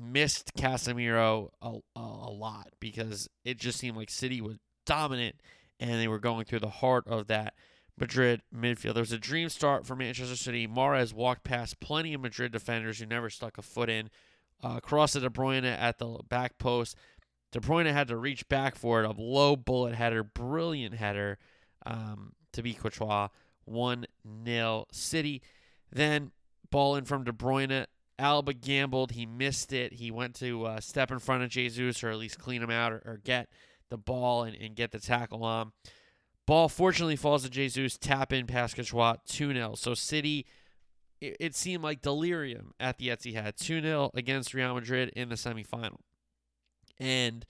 missed 0.00 0.52
Casemiro 0.56 1.48
a, 1.62 1.68
a, 1.68 2.00
a 2.00 2.30
lot 2.30 2.68
because 2.80 3.28
it 3.44 3.58
just 3.58 3.78
seemed 3.78 3.96
like 3.96 4.10
City 4.10 4.40
was 4.40 4.58
dominant 4.84 5.36
and 5.80 6.00
they 6.00 6.08
were 6.08 6.18
going 6.18 6.44
through 6.44 6.60
the 6.60 6.68
heart 6.68 7.04
of 7.06 7.26
that 7.26 7.54
Madrid 7.98 8.42
midfield. 8.54 8.94
There 8.94 9.02
was 9.02 9.12
a 9.12 9.18
dream 9.18 9.48
start 9.48 9.86
for 9.86 9.96
Manchester 9.96 10.36
City. 10.36 10.66
Mahrez 10.66 11.12
walked 11.12 11.44
past 11.44 11.80
plenty 11.80 12.14
of 12.14 12.20
Madrid 12.20 12.52
defenders 12.52 12.98
who 12.98 13.06
never 13.06 13.30
stuck 13.30 13.58
a 13.58 13.62
foot 13.62 13.88
in. 13.88 14.10
Uh, 14.62 14.80
cross 14.80 15.12
to 15.12 15.20
De 15.20 15.30
Bruyne 15.30 15.64
at 15.64 15.98
the 15.98 16.18
back 16.28 16.58
post. 16.58 16.96
De 17.52 17.60
Bruyne 17.60 17.90
had 17.92 18.08
to 18.08 18.16
reach 18.16 18.48
back 18.48 18.74
for 18.74 19.02
it. 19.02 19.06
A 19.06 19.20
low 19.20 19.56
bullet 19.56 19.94
header, 19.94 20.22
brilliant 20.22 20.94
header 20.94 21.38
um, 21.84 22.32
to 22.52 22.62
beat 22.62 22.78
Courtois. 22.78 23.28
1 23.64 24.06
0 24.44 24.86
City. 24.92 25.42
Then 25.90 26.32
ball 26.70 26.96
in 26.96 27.04
from 27.04 27.24
De 27.24 27.32
Bruyne. 27.32 27.86
Alaba 28.18 28.58
gambled. 28.58 29.12
He 29.12 29.26
missed 29.26 29.72
it. 29.72 29.94
He 29.94 30.10
went 30.10 30.34
to 30.36 30.64
uh, 30.64 30.80
step 30.80 31.10
in 31.10 31.18
front 31.18 31.42
of 31.42 31.50
Jesus 31.50 32.02
or 32.02 32.10
at 32.10 32.16
least 32.16 32.38
clean 32.38 32.62
him 32.62 32.70
out 32.70 32.92
or, 32.92 33.02
or 33.04 33.20
get 33.22 33.48
the 33.90 33.98
ball 33.98 34.44
and, 34.44 34.56
and 34.56 34.74
get 34.74 34.92
the 34.92 34.98
tackle 34.98 35.44
on. 35.44 35.72
Ball 36.46 36.68
fortunately 36.68 37.16
falls 37.16 37.42
to 37.42 37.50
Jesus, 37.50 37.98
tap 37.98 38.32
in 38.32 38.46
past 38.46 38.76
Courtois, 38.76 39.16
2 39.26 39.52
0. 39.52 39.74
So 39.74 39.94
City, 39.94 40.46
it, 41.20 41.36
it, 41.40 41.54
seemed 41.56 41.82
like 41.82 42.02
delirium 42.02 42.72
at 42.78 42.98
the 42.98 43.08
Etihad, 43.08 43.56
2 43.56 43.82
0 43.82 44.10
against 44.14 44.54
Real 44.54 44.74
Madrid 44.74 45.10
in 45.16 45.28
the 45.28 45.34
semifinal. 45.34 45.98
And 46.98 47.44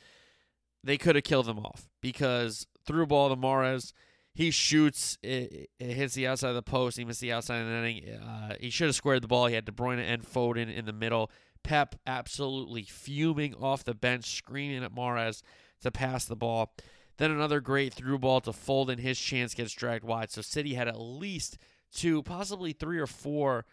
they 0.82 0.96
could 0.96 1.14
have 1.14 1.24
killed 1.24 1.46
them 1.46 1.58
off 1.58 1.88
because 2.00 2.66
through 2.86 3.06
ball 3.06 3.28
to 3.28 3.36
Mahrez, 3.36 3.92
he 4.36 4.50
shoots, 4.50 5.16
it, 5.22 5.70
it, 5.80 5.94
hits 5.94 6.12
the 6.12 6.26
outside 6.26 6.50
of 6.50 6.56
the 6.56 6.62
post, 6.62 6.98
he 6.98 7.06
missed 7.06 7.22
the 7.22 7.32
outside 7.32 7.56
of 7.60 7.66
the 7.68 7.72
netting. 7.72 8.06
Uh, 8.10 8.54
he 8.60 8.68
should 8.68 8.88
have 8.88 8.94
squared 8.94 9.22
the 9.22 9.28
ball. 9.28 9.46
He 9.46 9.54
had 9.54 9.64
De 9.64 9.72
Bruyne 9.72 9.98
and 9.98 10.22
Foden 10.22 10.72
in 10.72 10.84
the 10.84 10.92
middle. 10.92 11.30
Pep 11.62 11.94
absolutely 12.06 12.82
fuming 12.82 13.54
off 13.54 13.82
the 13.82 13.94
bench, 13.94 14.36
screaming 14.36 14.84
at 14.84 14.94
Mahrez 14.94 15.40
to 15.80 15.90
pass 15.90 16.26
the 16.26 16.36
ball. 16.36 16.74
Then 17.16 17.30
another 17.30 17.60
great 17.60 17.94
through 17.94 18.18
ball 18.18 18.42
to 18.42 18.50
Foden. 18.50 18.98
His 18.98 19.18
chance 19.18 19.54
gets 19.54 19.72
dragged 19.72 20.04
wide. 20.04 20.30
So 20.30 20.42
City 20.42 20.74
had 20.74 20.86
at 20.86 21.00
least 21.00 21.56
two, 21.90 22.22
possibly 22.22 22.74
three 22.74 22.98
or 22.98 23.06
four 23.06 23.64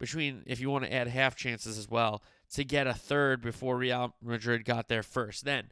between, 0.00 0.42
if 0.46 0.58
you 0.58 0.68
want 0.68 0.84
to 0.84 0.92
add 0.92 1.06
half 1.06 1.36
chances 1.36 1.78
as 1.78 1.88
well, 1.88 2.24
to 2.54 2.64
get 2.64 2.88
a 2.88 2.94
third 2.94 3.40
before 3.40 3.76
Real 3.76 4.16
Madrid 4.20 4.64
got 4.64 4.88
there 4.88 5.04
first. 5.04 5.44
Then 5.44 5.70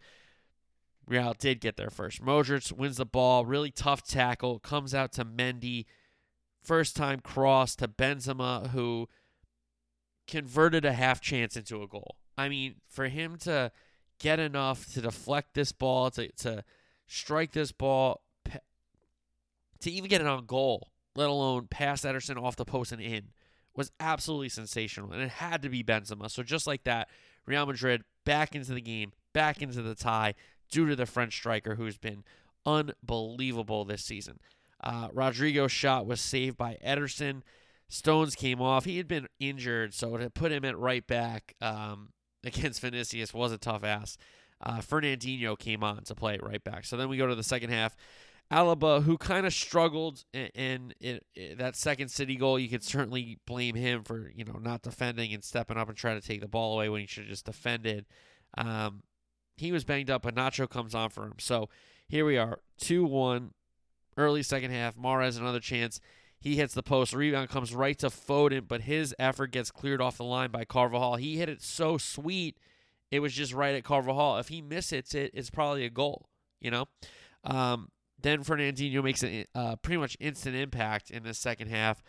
Real 1.08 1.34
did 1.38 1.60
get 1.60 1.76
there 1.76 1.90
first. 1.90 2.22
Modric 2.22 2.72
wins 2.72 2.96
the 2.96 3.06
ball. 3.06 3.44
Really 3.46 3.70
tough 3.70 4.06
tackle. 4.06 4.58
Comes 4.58 4.94
out 4.94 5.12
to 5.12 5.24
Mendy. 5.24 5.86
First 6.62 6.96
time 6.96 7.20
cross 7.20 7.76
to 7.76 7.86
Benzema, 7.86 8.70
who 8.70 9.08
converted 10.26 10.84
a 10.84 10.92
half 10.92 11.20
chance 11.20 11.56
into 11.56 11.82
a 11.82 11.86
goal. 11.86 12.16
I 12.36 12.48
mean, 12.48 12.76
for 12.88 13.06
him 13.06 13.36
to 13.38 13.70
get 14.18 14.40
enough 14.40 14.92
to 14.94 15.00
deflect 15.00 15.54
this 15.54 15.70
ball, 15.70 16.10
to, 16.12 16.30
to 16.38 16.64
strike 17.06 17.52
this 17.52 17.70
ball, 17.70 18.22
to 19.80 19.90
even 19.90 20.10
get 20.10 20.20
it 20.20 20.26
on 20.26 20.44
goal, 20.46 20.90
let 21.14 21.28
alone 21.28 21.68
pass 21.68 22.02
Ederson 22.02 22.42
off 22.42 22.56
the 22.56 22.64
post 22.64 22.90
and 22.90 23.00
in, 23.00 23.28
was 23.76 23.92
absolutely 24.00 24.48
sensational. 24.48 25.12
And 25.12 25.22
it 25.22 25.30
had 25.30 25.62
to 25.62 25.68
be 25.68 25.84
Benzema. 25.84 26.30
So 26.30 26.42
just 26.42 26.66
like 26.66 26.84
that, 26.84 27.08
Real 27.46 27.66
Madrid 27.66 28.02
back 28.24 28.54
into 28.56 28.74
the 28.74 28.80
game, 28.80 29.12
back 29.32 29.62
into 29.62 29.82
the 29.82 29.94
tie, 29.94 30.34
due 30.70 30.86
to 30.88 30.96
the 30.96 31.06
French 31.06 31.34
striker 31.34 31.74
who's 31.76 31.98
been 31.98 32.24
unbelievable 32.64 33.84
this 33.84 34.04
season. 34.04 34.40
Uh, 34.82 35.08
Rodrygo's 35.08 35.72
shot 35.72 36.06
was 36.06 36.20
saved 36.20 36.56
by 36.56 36.78
Ederson. 36.84 37.42
Stones 37.88 38.34
came 38.34 38.60
off. 38.60 38.84
He 38.84 38.96
had 38.96 39.08
been 39.08 39.28
injured, 39.38 39.94
so 39.94 40.16
to 40.16 40.28
put 40.30 40.52
him 40.52 40.64
at 40.64 40.76
right 40.76 41.06
back 41.06 41.54
um, 41.60 42.10
against 42.44 42.80
Vinicius 42.80 43.32
was 43.32 43.52
a 43.52 43.58
tough 43.58 43.84
ass 43.84 44.18
uh, 44.60 44.78
Fernandinho 44.78 45.58
came 45.58 45.84
on 45.84 46.02
to 46.04 46.14
play 46.14 46.38
right 46.42 46.62
back. 46.62 46.84
So 46.84 46.96
then 46.96 47.08
we 47.08 47.16
go 47.16 47.26
to 47.26 47.34
the 47.34 47.42
second 47.42 47.70
half. 47.70 47.96
Alaba, 48.50 49.02
who 49.02 49.18
kind 49.18 49.44
of 49.44 49.52
struggled 49.52 50.24
in, 50.32 50.46
in, 50.54 50.94
in, 51.00 51.20
in, 51.34 51.58
that 51.58 51.74
second 51.74 52.10
City 52.10 52.36
goal, 52.36 52.60
you 52.60 52.68
could 52.68 52.84
certainly 52.84 53.38
blame 53.44 53.74
him 53.74 54.04
for 54.04 54.30
you 54.34 54.44
know 54.44 54.58
not 54.60 54.82
defending 54.82 55.34
and 55.34 55.42
stepping 55.42 55.76
up 55.76 55.88
and 55.88 55.98
trying 55.98 56.20
to 56.20 56.26
take 56.26 56.40
the 56.40 56.48
ball 56.48 56.74
away 56.74 56.88
when 56.88 57.00
he 57.00 57.08
should 57.08 57.24
have 57.24 57.30
just 57.30 57.44
defended. 57.44 58.06
Um, 58.56 59.02
he 59.56 59.72
was 59.72 59.84
banged 59.84 60.10
up, 60.10 60.22
but 60.22 60.34
Nacho 60.34 60.68
comes 60.68 60.94
on 60.94 61.10
for 61.10 61.24
him. 61.24 61.34
So 61.38 61.68
here 62.08 62.24
we 62.24 62.36
are, 62.36 62.60
two 62.78 63.04
one, 63.04 63.52
early 64.16 64.42
second 64.42 64.70
half. 64.70 64.96
Mahrez 64.96 65.38
another 65.38 65.60
chance. 65.60 66.00
He 66.38 66.56
hits 66.56 66.74
the 66.74 66.82
post. 66.82 67.12
Rebound 67.12 67.48
comes 67.48 67.74
right 67.74 67.98
to 67.98 68.06
Foden, 68.06 68.68
but 68.68 68.82
his 68.82 69.14
effort 69.18 69.50
gets 69.50 69.70
cleared 69.70 70.00
off 70.00 70.18
the 70.18 70.24
line 70.24 70.50
by 70.50 70.64
Carvajal. 70.64 71.16
He 71.16 71.38
hit 71.38 71.48
it 71.48 71.62
so 71.62 71.98
sweet 71.98 72.58
it 73.10 73.20
was 73.20 73.32
just 73.32 73.52
right 73.52 73.74
at 73.74 73.84
Carvajal. 73.84 74.38
If 74.38 74.48
he 74.48 74.60
misses 74.60 75.14
it, 75.14 75.30
it's 75.32 75.50
probably 75.50 75.84
a 75.84 75.90
goal, 75.90 76.28
you 76.60 76.70
know? 76.70 76.86
Um, 77.44 77.90
then 78.20 78.42
Fernandinho 78.42 79.02
makes 79.02 79.22
a 79.22 79.44
uh, 79.54 79.76
pretty 79.76 79.98
much 79.98 80.16
instant 80.20 80.56
impact 80.56 81.10
in 81.10 81.22
the 81.22 81.34
second 81.34 81.68
half. 81.68 82.02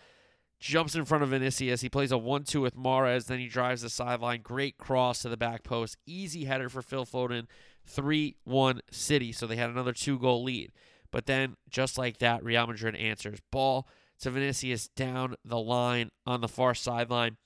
Jumps 0.60 0.96
in 0.96 1.06
front 1.06 1.24
of 1.24 1.30
Vinicius. 1.30 1.82
He 1.82 1.90
plays 1.90 2.12
a 2.12 2.18
1 2.18 2.44
2 2.44 2.62
with 2.62 2.76
Mahrez. 2.76 3.26
Then 3.26 3.40
he 3.40 3.48
drives 3.48 3.84
the 3.84 3.90
sideline. 3.90 4.42
Great 4.42 4.78
cross 4.78 5.22
to 5.22 5.30
the 5.30 5.38
back 5.38 5.64
post. 5.64 5.98
Easy 6.06 6.46
header 6.46 6.70
for 6.70 6.82
Phil 6.82 7.06
Foden. 7.06 7.46
3 7.86 8.36
1 8.44 8.82
City. 8.92 9.32
So 9.32 9.46
they 9.46 9.56
had 9.56 9.70
another 9.70 9.94
two 9.94 10.18
goal 10.18 10.44
lead. 10.44 10.72
But 11.12 11.26
then, 11.26 11.56
just 11.70 11.98
like 11.98 12.18
that, 12.18 12.44
Real 12.44 12.68
Madrid 12.68 12.96
answers. 12.96 13.40
Ball 13.52 13.88
to 14.20 14.32
Vinicius 14.32 14.88
down 14.90 15.36
the 15.46 15.60
line 15.60 16.10
on 16.26 16.42
the 16.42 16.48
far 16.48 16.74
sideline. 16.74 17.38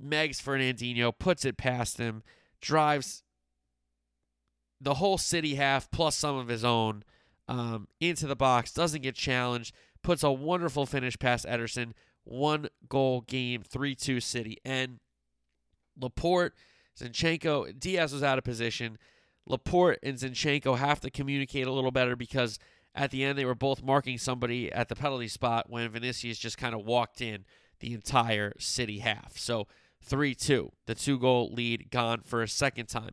Megs 0.00 0.40
Fernandinho 0.40 1.12
puts 1.18 1.44
it 1.44 1.56
past 1.56 1.98
him, 1.98 2.22
drives 2.60 3.22
the 4.80 4.94
whole 4.94 5.18
city 5.18 5.56
half 5.56 5.90
plus 5.90 6.16
some 6.16 6.36
of 6.36 6.48
his 6.48 6.64
own 6.64 7.02
um, 7.48 7.88
into 7.98 8.26
the 8.26 8.36
box, 8.36 8.72
doesn't 8.72 9.02
get 9.02 9.14
challenged, 9.14 9.74
puts 10.02 10.22
a 10.22 10.32
wonderful 10.32 10.86
finish 10.86 11.18
past 11.18 11.46
Ederson. 11.46 11.92
One 12.24 12.68
goal 12.88 13.22
game, 13.22 13.62
3 13.62 13.94
2 13.94 14.20
City. 14.20 14.58
And 14.64 15.00
Laporte, 16.00 16.54
Zinchenko, 16.98 17.78
Dias 17.78 18.12
was 18.12 18.22
out 18.22 18.38
of 18.38 18.44
position. 18.44 18.98
Laporte 19.46 19.98
and 20.02 20.18
Zinchenko 20.18 20.76
have 20.78 21.00
to 21.00 21.10
communicate 21.10 21.66
a 21.66 21.72
little 21.72 21.90
better 21.90 22.16
because 22.16 22.58
at 22.94 23.10
the 23.10 23.24
end 23.24 23.38
they 23.38 23.44
were 23.44 23.54
both 23.54 23.82
marking 23.82 24.18
somebody 24.18 24.70
at 24.70 24.88
the 24.88 24.96
penalty 24.96 25.28
spot 25.28 25.70
when 25.70 25.88
Vinicius 25.90 26.38
just 26.38 26.58
kind 26.58 26.74
of 26.74 26.84
walked 26.84 27.20
in 27.20 27.44
the 27.80 27.94
entire 27.94 28.52
city 28.58 28.98
half. 28.98 29.38
So 29.38 29.66
3 30.02 30.34
2. 30.34 30.70
The 30.86 30.94
two 30.94 31.18
goal 31.18 31.50
lead 31.52 31.90
gone 31.90 32.22
for 32.24 32.42
a 32.42 32.48
second 32.48 32.86
time. 32.86 33.12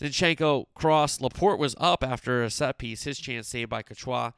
Zinchenko 0.00 0.66
cross. 0.74 1.20
Laporte 1.20 1.58
was 1.58 1.76
up 1.78 2.02
after 2.02 2.42
a 2.42 2.50
set 2.50 2.78
piece. 2.78 3.04
His 3.04 3.18
chance 3.18 3.48
saved 3.48 3.70
by 3.70 3.82
Courtois. 3.82 4.32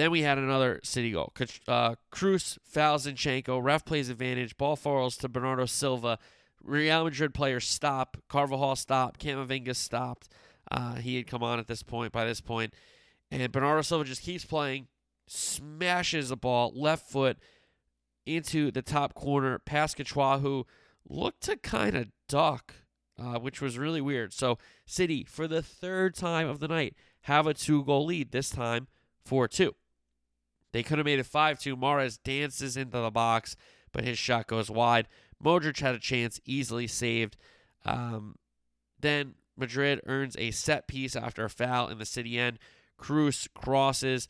Then 0.00 0.12
we 0.12 0.22
had 0.22 0.38
another 0.38 0.80
City 0.82 1.10
goal. 1.10 1.30
Uh, 1.68 1.94
Kroos 2.10 2.56
fouls 2.64 3.06
Zinchenko. 3.06 3.62
Ref 3.62 3.84
plays 3.84 4.08
advantage. 4.08 4.56
Ball 4.56 4.74
falls 4.74 5.18
to 5.18 5.28
Bernardo 5.28 5.66
Silva. 5.66 6.18
Real 6.64 7.04
Madrid 7.04 7.34
players 7.34 7.68
stop. 7.68 8.16
Carvajal 8.26 8.76
stopped. 8.76 9.20
Camavinga 9.20 9.76
stopped. 9.76 10.30
Uh, 10.70 10.94
he 10.94 11.16
had 11.16 11.26
come 11.26 11.42
on 11.42 11.58
at 11.58 11.66
this 11.66 11.82
point, 11.82 12.12
by 12.12 12.24
this 12.24 12.40
point. 12.40 12.72
And 13.30 13.52
Bernardo 13.52 13.82
Silva 13.82 14.04
just 14.04 14.22
keeps 14.22 14.42
playing, 14.42 14.88
smashes 15.26 16.30
the 16.30 16.36
ball, 16.38 16.72
left 16.74 17.10
foot, 17.10 17.36
into 18.24 18.70
the 18.70 18.80
top 18.80 19.12
corner 19.12 19.58
past 19.58 19.98
Courtois, 19.98 20.38
who 20.38 20.66
looked 21.06 21.42
to 21.42 21.58
kind 21.58 21.94
of 21.94 22.08
duck, 22.26 22.72
uh, 23.18 23.38
which 23.38 23.60
was 23.60 23.76
really 23.76 24.00
weird. 24.00 24.32
So 24.32 24.56
City, 24.86 25.24
for 25.24 25.46
the 25.46 25.60
third 25.60 26.14
time 26.14 26.48
of 26.48 26.58
the 26.58 26.68
night, 26.68 26.94
have 27.24 27.46
a 27.46 27.52
two 27.52 27.84
goal 27.84 28.06
lead, 28.06 28.32
this 28.32 28.48
time 28.48 28.86
4 29.26 29.46
2. 29.46 29.74
They 30.72 30.82
could 30.82 30.98
have 30.98 31.04
made 31.04 31.18
it 31.18 31.26
5 31.26 31.58
2. 31.58 31.76
Mahrez 31.76 32.18
dances 32.22 32.76
into 32.76 32.98
the 32.98 33.10
box, 33.10 33.56
but 33.92 34.04
his 34.04 34.18
shot 34.18 34.46
goes 34.46 34.70
wide. 34.70 35.08
Modric 35.42 35.80
had 35.80 35.94
a 35.94 35.98
chance, 35.98 36.40
easily 36.44 36.86
saved. 36.86 37.36
Um, 37.84 38.36
then 39.00 39.34
Madrid 39.56 40.00
earns 40.06 40.36
a 40.38 40.50
set 40.50 40.86
piece 40.86 41.16
after 41.16 41.44
a 41.44 41.50
foul 41.50 41.88
in 41.88 41.98
the 41.98 42.06
city 42.06 42.38
end. 42.38 42.58
Kroos 42.98 43.48
crosses. 43.54 44.28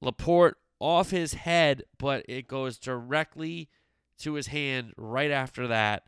Laporte 0.00 0.58
off 0.78 1.10
his 1.10 1.34
head, 1.34 1.82
but 1.98 2.24
it 2.28 2.46
goes 2.46 2.78
directly 2.78 3.68
to 4.18 4.34
his 4.34 4.48
hand 4.48 4.92
right 4.96 5.30
after 5.30 5.66
that. 5.66 6.04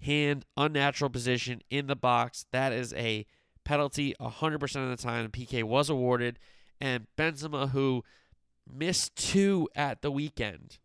Hand, 0.00 0.46
unnatural 0.56 1.10
position 1.10 1.60
in 1.70 1.86
the 1.86 1.96
box. 1.96 2.46
That 2.52 2.72
is 2.72 2.92
a 2.94 3.26
penalty 3.64 4.14
100% 4.20 4.62
of 4.82 4.88
the 4.88 4.96
time. 4.96 5.28
PK 5.30 5.62
was 5.62 5.90
awarded. 5.90 6.38
And 6.80 7.06
Benzema, 7.18 7.70
who 7.70 8.02
missed 8.70 9.16
two 9.16 9.68
at 9.74 10.02
the 10.02 10.10
weekend, 10.10 10.78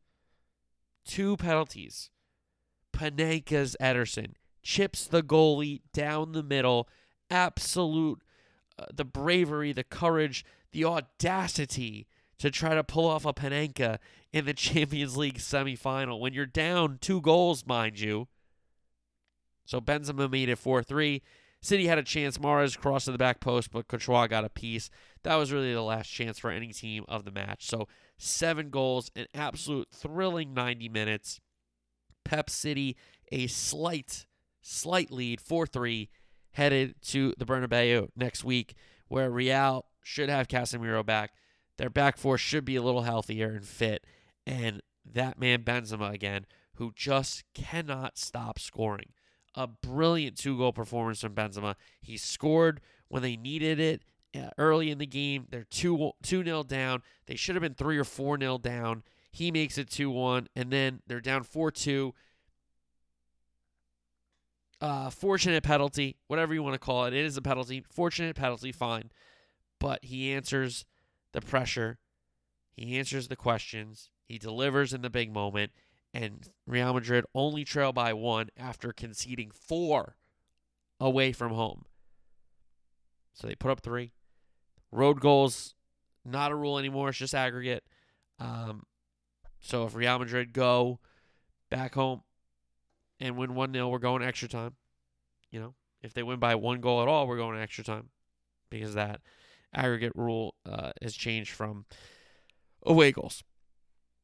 two 1.05 1.37
penalties. 1.37 2.09
Panenka's 2.93 3.75
Ederson 3.81 4.33
chips 4.63 5.05
the 5.05 5.21
goalie 5.21 5.81
down 5.93 6.31
the 6.31 6.43
middle. 6.43 6.87
Absolute, 7.29 8.21
uh, 8.79 8.85
the 8.93 9.05
bravery, 9.05 9.73
the 9.73 9.83
courage, 9.83 10.45
the 10.71 10.85
audacity 10.85 12.07
to 12.39 12.51
try 12.51 12.73
to 12.75 12.83
pull 12.83 13.07
off 13.07 13.25
a 13.25 13.33
Panenka 13.33 13.99
in 14.33 14.45
the 14.45 14.53
Champions 14.55 15.17
League 15.17 15.37
semifinal 15.39 16.19
when 16.19 16.33
you're 16.33 16.45
down 16.45 16.97
two 16.99 17.21
goals, 17.21 17.65
mind 17.65 17.99
you. 17.99 18.27
So 19.65 19.81
Benzema 19.81 20.29
made 20.29 20.49
it 20.49 20.57
4 20.57 20.83
3. 20.83 21.21
City 21.65 21.87
had 21.87 21.97
a 21.97 22.03
chance. 22.03 22.37
Mahrez 22.37 22.77
crossed 22.77 23.05
to 23.05 23.11
the 23.11 23.17
back 23.17 23.39
post, 23.39 23.71
but 23.71 23.87
Courtois 23.87 24.27
got 24.27 24.45
a 24.45 24.49
piece. 24.49 24.91
That 25.23 25.35
was 25.35 25.51
really 25.51 25.73
the 25.73 25.81
last 25.81 26.07
chance 26.07 26.37
for 26.37 26.51
any 26.51 26.71
team 26.71 27.05
of 27.07 27.25
the 27.25 27.31
match. 27.31 27.67
So 27.67 27.87
seven 28.19 28.69
goals, 28.69 29.09
an 29.15 29.25
absolute 29.33 29.87
thrilling 29.91 30.53
90 30.53 30.89
minutes. 30.89 31.39
Pep 32.23 32.51
City, 32.51 32.95
a 33.31 33.47
slight, 33.47 34.27
slight 34.61 35.09
lead, 35.09 35.41
4 35.41 35.65
3, 35.65 36.09
headed 36.51 37.01
to 37.01 37.33
the 37.37 37.45
Bernabeu 37.45 38.09
next 38.15 38.43
week, 38.43 38.75
where 39.07 39.31
Real 39.31 39.85
should 40.03 40.29
have 40.29 40.47
Casemiro 40.47 41.03
back. 41.03 41.31
Their 41.77 41.89
back 41.89 42.17
four 42.17 42.37
should 42.37 42.63
be 42.63 42.75
a 42.75 42.83
little 42.83 43.01
healthier 43.01 43.49
and 43.49 43.65
fit. 43.65 44.05
And 44.45 44.81
that 45.03 45.39
man, 45.39 45.63
Benzema, 45.63 46.13
again, 46.13 46.45
who 46.75 46.93
just 46.95 47.43
cannot 47.53 48.17
stop 48.17 48.59
scoring 48.59 49.13
a 49.55 49.67
brilliant 49.67 50.37
two 50.37 50.57
goal 50.57 50.73
performance 50.73 51.21
from 51.21 51.33
Benzema. 51.33 51.75
He 52.01 52.17
scored 52.17 52.81
when 53.07 53.21
they 53.21 53.35
needed 53.35 53.79
it 53.79 54.01
uh, 54.35 54.49
early 54.57 54.91
in 54.91 54.97
the 54.97 55.05
game. 55.05 55.47
They're 55.49 55.65
2 55.69 56.11
2 56.21 56.43
0 56.43 56.63
down. 56.63 57.01
They 57.25 57.35
should 57.35 57.55
have 57.55 57.61
been 57.61 57.73
3 57.73 57.97
or 57.97 58.03
4 58.03 58.39
0 58.39 58.57
down. 58.59 59.03
He 59.31 59.51
makes 59.51 59.77
it 59.77 59.89
2 59.89 60.09
1, 60.09 60.47
and 60.55 60.71
then 60.71 61.01
they're 61.07 61.21
down 61.21 61.43
4 61.43 61.71
2. 61.71 62.13
Uh, 64.81 65.09
fortunate 65.09 65.63
penalty, 65.63 66.17
whatever 66.27 66.53
you 66.53 66.61
want 66.61 66.73
to 66.73 66.79
call 66.79 67.05
it. 67.05 67.13
It 67.13 67.25
is 67.25 67.37
a 67.37 67.41
penalty. 67.41 67.83
Fortunate 67.89 68.35
penalty, 68.35 68.71
fine. 68.71 69.09
But 69.79 70.03
he 70.03 70.33
answers 70.33 70.85
the 71.31 71.41
pressure. 71.41 71.97
He 72.75 72.97
answers 72.97 73.29
the 73.29 73.35
questions. 73.37 74.09
He 74.27 74.37
delivers 74.37 74.93
in 74.93 75.01
the 75.01 75.09
big 75.09 75.31
moment 75.31 75.71
and 76.15 76.47
Real 76.65 76.93
Madrid 76.93 77.25
only 77.35 77.65
trail 77.65 77.91
by 77.91 78.13
one 78.13 78.47
after 78.55 78.93
conceding 78.93 79.51
four 79.51 80.15
away 80.97 81.33
from 81.33 81.51
home. 81.51 81.83
So 83.33 83.47
they 83.47 83.55
put 83.55 83.71
up 83.71 83.81
three. 83.81 84.13
Road 84.93 85.19
goals, 85.19 85.75
not 86.23 86.53
a 86.53 86.55
rule 86.55 86.79
anymore. 86.79 87.09
It's 87.09 87.17
just 87.17 87.35
aggregate. 87.35 87.83
Um, 88.39 88.83
so 89.59 89.85
if 89.85 89.93
Real 89.93 90.17
Madrid 90.17 90.53
go 90.53 90.99
back 91.69 91.95
home 91.95 92.21
and 93.19 93.35
win 93.35 93.53
1 93.53 93.73
0, 93.73 93.89
we're 93.89 93.99
going 93.99 94.23
extra 94.23 94.47
time. 94.47 94.75
You 95.51 95.59
know, 95.59 95.73
if 96.01 96.13
they 96.13 96.23
win 96.23 96.39
by 96.39 96.55
one 96.55 96.79
goal 96.79 97.01
at 97.01 97.09
all, 97.09 97.27
we're 97.27 97.35
going 97.35 97.59
extra 97.59 97.83
time 97.83 98.09
because 98.69 98.93
that 98.93 99.19
aggregate 99.73 100.13
rule 100.15 100.55
uh, 100.65 100.91
has 101.01 101.13
changed 101.13 101.51
from 101.51 101.85
away 102.85 103.11
goals. 103.11 103.43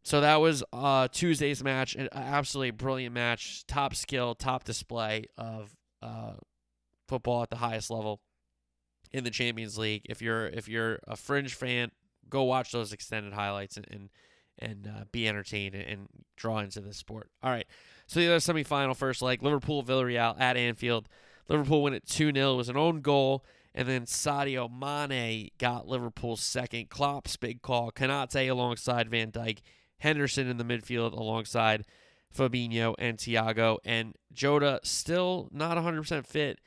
So 0.03 0.21
that 0.21 0.37
was 0.37 0.63
uh, 0.73 1.07
Tuesday's 1.09 1.63
match, 1.63 1.95
an 1.95 2.09
absolutely 2.11 2.71
brilliant 2.71 3.13
match, 3.13 3.65
top 3.67 3.93
skill, 3.95 4.33
top 4.33 4.63
display 4.63 5.25
of 5.37 5.75
uh, 6.01 6.33
football 7.07 7.43
at 7.43 7.49
the 7.49 7.57
highest 7.57 7.91
level 7.91 8.19
in 9.11 9.23
the 9.23 9.29
Champions 9.29 9.77
League. 9.77 10.05
If 10.09 10.21
you're 10.21 10.47
if 10.47 10.67
you're 10.67 10.99
a 11.07 11.15
fringe 11.15 11.53
fan, 11.53 11.91
go 12.29 12.43
watch 12.43 12.71
those 12.71 12.93
extended 12.93 13.33
highlights 13.33 13.77
and 13.77 13.85
and, 13.91 14.09
and 14.57 14.87
uh, 14.87 15.03
be 15.11 15.27
entertained 15.27 15.75
and, 15.75 15.83
and 15.83 16.07
draw 16.35 16.59
into 16.59 16.81
the 16.81 16.93
sport. 16.93 17.29
All 17.43 17.51
right, 17.51 17.67
so 18.07 18.19
the 18.19 18.27
other 18.27 18.37
semifinal 18.37 18.95
first 18.95 19.21
leg, 19.21 19.43
Liverpool 19.43 19.83
Villarreal 19.83 20.39
at 20.39 20.57
Anfield. 20.57 21.07
Liverpool 21.47 21.83
win 21.83 21.93
it 21.93 22.07
2 22.07 22.31
0. 22.33 22.53
It 22.53 22.57
was 22.57 22.69
an 22.69 22.77
own 22.77 23.01
goal. 23.01 23.45
And 23.73 23.87
then 23.87 24.05
Sadio 24.05 24.69
Mane 24.69 25.49
got 25.57 25.87
Liverpool's 25.87 26.41
second. 26.41 26.89
Klopp's 26.89 27.37
big 27.37 27.61
call. 27.61 27.91
Konate 27.91 28.49
alongside 28.49 29.09
Van 29.09 29.31
Dijk. 29.31 29.59
Henderson 30.01 30.47
in 30.47 30.57
the 30.57 30.63
midfield 30.63 31.13
alongside 31.13 31.85
Fabinho 32.35 32.95
and 32.97 33.17
Thiago. 33.17 33.77
And 33.85 34.15
Jota 34.33 34.79
still 34.83 35.47
not 35.51 35.77
100% 35.77 36.25
fit. 36.25 36.59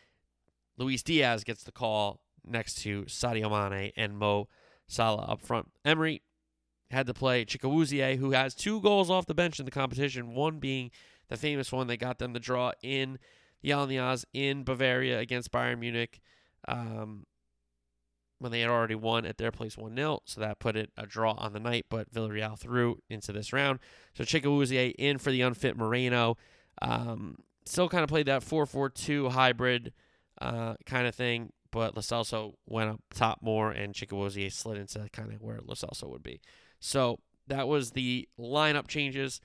Luis 0.76 1.02
Diaz 1.02 1.44
gets 1.44 1.64
the 1.64 1.72
call 1.72 2.20
next 2.46 2.76
to 2.82 3.02
Sadio 3.02 3.50
Mane 3.50 3.92
and 3.96 4.16
Mo 4.16 4.48
Salah 4.86 5.24
up 5.24 5.40
front. 5.40 5.70
Emery 5.84 6.22
had 6.90 7.06
to 7.06 7.14
play 7.14 7.44
Chukwueze, 7.44 8.16
who 8.18 8.32
has 8.32 8.54
two 8.54 8.80
goals 8.80 9.10
off 9.10 9.26
the 9.26 9.34
bench 9.34 9.58
in 9.58 9.64
the 9.64 9.70
competition, 9.70 10.34
one 10.34 10.58
being 10.58 10.90
the 11.28 11.36
famous 11.36 11.72
one 11.72 11.86
that 11.88 11.96
got 11.96 12.18
them 12.18 12.34
the 12.34 12.40
draw 12.40 12.72
in 12.82 13.18
the 13.62 13.70
Allianz 13.70 14.24
in 14.32 14.62
Bavaria 14.62 15.18
against 15.18 15.50
Bayern 15.50 15.78
Munich. 15.78 16.20
Um, 16.68 17.26
when 18.44 18.52
they 18.52 18.60
had 18.60 18.68
already 18.68 18.94
won 18.94 19.24
at 19.24 19.38
their 19.38 19.50
place 19.50 19.76
1 19.76 19.96
0. 19.96 20.20
So 20.26 20.40
that 20.42 20.58
put 20.58 20.76
it 20.76 20.92
a 20.98 21.06
draw 21.06 21.32
on 21.32 21.54
the 21.54 21.58
night, 21.58 21.86
but 21.88 22.12
Villarreal 22.12 22.58
through 22.58 22.98
into 23.08 23.32
this 23.32 23.54
round. 23.54 23.80
So 24.12 24.22
Chukwueze 24.22 24.94
in 24.98 25.16
for 25.16 25.30
the 25.30 25.40
unfit 25.40 25.78
Moreno. 25.78 26.36
Um, 26.82 27.38
still 27.64 27.88
kind 27.88 28.04
of 28.04 28.10
played 28.10 28.26
that 28.26 28.42
4 28.42 28.66
4 28.66 28.90
2 28.90 29.30
hybrid 29.30 29.94
uh, 30.40 30.74
kind 30.84 31.06
of 31.06 31.14
thing, 31.14 31.52
but 31.70 31.96
Lo 31.96 32.02
Celso 32.02 32.52
went 32.66 32.90
up 32.90 33.00
top 33.14 33.38
more, 33.40 33.70
and 33.70 33.94
Chukwueze 33.94 34.52
slid 34.52 34.76
into 34.76 35.08
kind 35.10 35.32
of 35.32 35.40
where 35.40 35.60
Lo 35.64 35.74
Celso 35.74 36.08
would 36.10 36.22
be. 36.22 36.40
So 36.80 37.20
that 37.46 37.66
was 37.66 37.92
the 37.92 38.28
lineup 38.38 38.88
changes. 38.88 39.40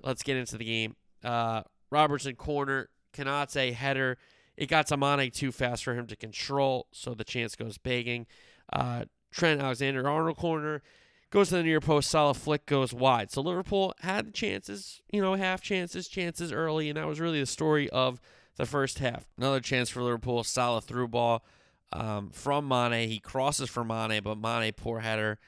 Let's 0.00 0.22
get 0.22 0.36
into 0.36 0.56
the 0.56 0.64
game. 0.64 0.94
Uh, 1.24 1.62
Robertson 1.90 2.36
corner, 2.36 2.88
Konate 3.12 3.72
header. 3.72 4.16
It 4.56 4.66
got 4.66 4.86
to 4.88 4.96
Mane 4.96 5.30
too 5.30 5.52
fast 5.52 5.84
for 5.84 5.94
him 5.94 6.06
to 6.06 6.16
control, 6.16 6.86
so 6.92 7.14
the 7.14 7.24
chance 7.24 7.56
goes 7.56 7.78
begging. 7.78 8.26
Uh, 8.72 9.04
Trent 9.32 9.60
Alexander 9.60 10.08
Arnold 10.08 10.36
corner 10.36 10.82
goes 11.30 11.48
to 11.48 11.56
the 11.56 11.62
near 11.64 11.80
post. 11.80 12.08
Salah 12.08 12.34
flick 12.34 12.66
goes 12.66 12.94
wide. 12.94 13.30
So 13.30 13.40
Liverpool 13.40 13.94
had 14.00 14.32
chances, 14.32 15.02
you 15.10 15.20
know, 15.20 15.34
half 15.34 15.60
chances, 15.60 16.06
chances 16.06 16.52
early, 16.52 16.88
and 16.88 16.96
that 16.96 17.06
was 17.06 17.20
really 17.20 17.40
the 17.40 17.46
story 17.46 17.90
of 17.90 18.20
the 18.56 18.66
first 18.66 19.00
half. 19.00 19.26
Another 19.36 19.60
chance 19.60 19.90
for 19.90 20.02
Liverpool. 20.02 20.44
Salah 20.44 20.80
through 20.80 21.08
ball 21.08 21.44
um, 21.92 22.30
from 22.30 22.68
Mane. 22.68 23.08
He 23.08 23.18
crosses 23.18 23.68
for 23.68 23.84
Mane, 23.84 24.22
but 24.22 24.38
Mane 24.38 24.72
poor 24.76 25.00
header. 25.00 25.38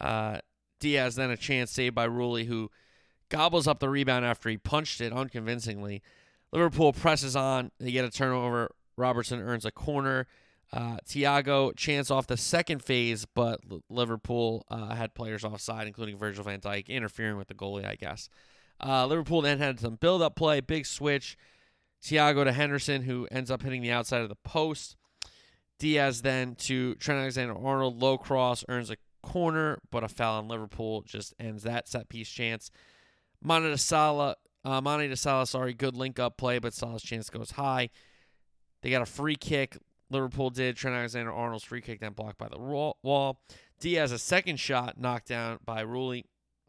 Uh, 0.00 0.38
Diaz 0.80 1.14
then 1.16 1.30
a 1.30 1.36
chance 1.36 1.70
saved 1.70 1.94
by 1.94 2.08
Rulli, 2.08 2.46
who 2.46 2.70
gobbles 3.28 3.66
up 3.66 3.80
the 3.80 3.88
rebound 3.88 4.24
after 4.24 4.48
he 4.48 4.56
punched 4.56 5.00
it 5.00 5.12
unconvincingly. 5.12 6.02
Liverpool 6.54 6.92
presses 6.92 7.34
on. 7.34 7.72
They 7.80 7.90
get 7.90 8.04
a 8.04 8.10
turnover. 8.10 8.70
Robertson 8.96 9.40
earns 9.40 9.64
a 9.64 9.72
corner. 9.72 10.28
Uh, 10.72 10.98
Thiago 11.06 11.76
chance 11.76 12.10
off 12.10 12.28
the 12.28 12.36
second 12.36 12.82
phase, 12.82 13.26
but 13.26 13.60
Liverpool 13.90 14.64
uh, 14.70 14.94
had 14.94 15.14
players 15.14 15.44
offside, 15.44 15.88
including 15.88 16.16
Virgil 16.16 16.44
van 16.44 16.60
Dijk, 16.60 16.88
interfering 16.88 17.36
with 17.36 17.48
the 17.48 17.54
goalie, 17.54 17.84
I 17.84 17.96
guess. 17.96 18.28
Uh, 18.84 19.04
Liverpool 19.06 19.42
then 19.42 19.58
had 19.58 19.80
some 19.80 19.96
build 19.96 20.22
up 20.22 20.36
play, 20.36 20.60
big 20.60 20.86
switch. 20.86 21.36
Thiago 22.02 22.44
to 22.44 22.52
Henderson, 22.52 23.02
who 23.02 23.26
ends 23.30 23.50
up 23.50 23.62
hitting 23.62 23.82
the 23.82 23.90
outside 23.90 24.22
of 24.22 24.28
the 24.28 24.36
post. 24.36 24.96
Diaz 25.78 26.22
then 26.22 26.54
to 26.54 26.94
Trent 26.96 27.20
Alexander 27.20 27.56
Arnold, 27.56 28.00
low 28.00 28.16
cross, 28.16 28.64
earns 28.68 28.90
a 28.90 28.96
corner, 29.22 29.80
but 29.90 30.04
a 30.04 30.08
foul 30.08 30.38
on 30.38 30.48
Liverpool 30.48 31.02
just 31.02 31.34
ends 31.40 31.64
that 31.64 31.88
set 31.88 32.08
piece 32.08 32.28
chance. 32.28 32.70
Mane 33.42 33.76
Salah 33.76 34.36
uh, 34.64 34.80
Mane 34.80 35.10
to 35.10 35.16
Salah, 35.16 35.46
sorry, 35.46 35.74
good 35.74 35.96
link 35.96 36.18
up 36.18 36.36
play, 36.36 36.58
but 36.58 36.74
Salah's 36.74 37.02
chance 37.02 37.28
goes 37.30 37.52
high. 37.52 37.90
They 38.82 38.90
got 38.90 39.02
a 39.02 39.06
free 39.06 39.36
kick. 39.36 39.78
Liverpool 40.10 40.50
did. 40.50 40.76
Trent 40.76 40.96
Alexander 40.96 41.32
Arnold's 41.32 41.64
free 41.64 41.80
kick 41.80 42.00
then 42.00 42.12
blocked 42.12 42.38
by 42.38 42.48
the 42.48 42.58
wall. 42.58 43.40
Diaz 43.80 44.12
a 44.12 44.18
second 44.18 44.58
shot 44.58 44.98
knocked 44.98 45.28
down 45.28 45.58
by 45.64 45.84
Rulli. 45.84 46.24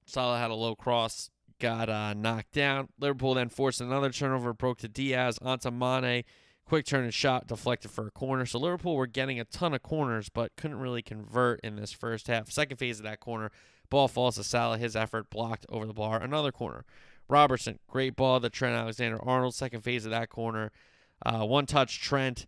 Salah 0.05 0.37
had 0.37 0.51
a 0.51 0.55
low 0.55 0.75
cross, 0.75 1.29
got 1.59 1.89
uh, 1.89 2.13
knocked 2.13 2.51
down. 2.51 2.89
Liverpool 2.99 3.33
then 3.33 3.49
forced 3.49 3.81
another 3.81 4.11
turnover, 4.11 4.53
broke 4.53 4.79
to 4.79 4.87
Diaz 4.87 5.39
onto 5.41 5.71
Mane. 5.71 6.23
Quick 6.65 6.85
turn 6.85 7.03
and 7.03 7.13
shot 7.13 7.47
deflected 7.47 7.91
for 7.91 8.07
a 8.07 8.11
corner. 8.11 8.45
So 8.45 8.57
Liverpool 8.59 8.95
were 8.95 9.07
getting 9.07 9.39
a 9.39 9.45
ton 9.45 9.73
of 9.73 9.83
corners, 9.83 10.29
but 10.29 10.55
couldn't 10.57 10.79
really 10.79 11.03
convert 11.03 11.59
in 11.61 11.75
this 11.75 11.91
first 11.91 12.27
half. 12.27 12.49
Second 12.49 12.77
phase 12.77 12.99
of 12.99 13.03
that 13.03 13.19
corner, 13.19 13.51
ball 13.89 14.07
falls 14.07 14.35
to 14.37 14.43
Salah. 14.43 14.79
His 14.79 14.95
effort 14.95 15.29
blocked 15.29 15.65
over 15.69 15.85
the 15.85 15.93
bar. 15.93 16.21
Another 16.21 16.51
corner. 16.51 16.83
Robertson, 17.27 17.79
great 17.87 18.15
ball 18.15 18.39
to 18.39 18.49
Trent 18.49 18.75
Alexander 18.75 19.19
Arnold, 19.23 19.55
second 19.55 19.81
phase 19.81 20.05
of 20.05 20.11
that 20.11 20.29
corner. 20.29 20.71
Uh, 21.25 21.45
one 21.45 21.65
touch 21.65 21.99
Trent 21.99 22.45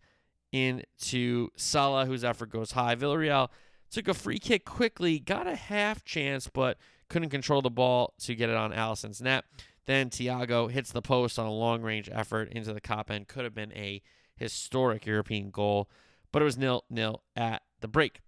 into 0.52 1.50
Salah, 1.56 2.06
whose 2.06 2.24
effort 2.24 2.50
goes 2.50 2.72
high. 2.72 2.96
Villarreal 2.96 3.50
took 3.90 4.08
a 4.08 4.14
free 4.14 4.40
kick 4.40 4.66
quickly, 4.66 5.20
got 5.20 5.48
a 5.48 5.56
half 5.56 6.04
chance, 6.04 6.48
but 6.48 6.78
couldn't 7.10 7.30
control 7.30 7.62
the 7.62 7.70
ball 7.70 8.14
to 8.20 8.36
get 8.36 8.50
it 8.50 8.56
on 8.56 8.74
Alisson's 8.74 9.22
net. 9.22 9.46
Then 9.86 10.10
Thiago 10.10 10.70
hits 10.70 10.92
the 10.92 11.02
post 11.02 11.40
on 11.40 11.46
a 11.46 11.54
long 11.54 11.82
range 11.82 12.10
effort 12.12 12.52
into 12.52 12.74
the 12.74 12.82
Kop 12.82 13.10
end. 13.10 13.28
Could 13.28 13.46
have 13.46 13.56
been 13.56 13.72
a 13.74 14.02
historic 14.36 15.06
European 15.06 15.50
goal, 15.50 15.90
but 16.32 16.42
it 16.42 16.46
was 16.46 16.58
nil 16.58 16.84
nil 16.90 17.24
at 17.36 17.64
the 17.80 17.88
break. 17.88 18.22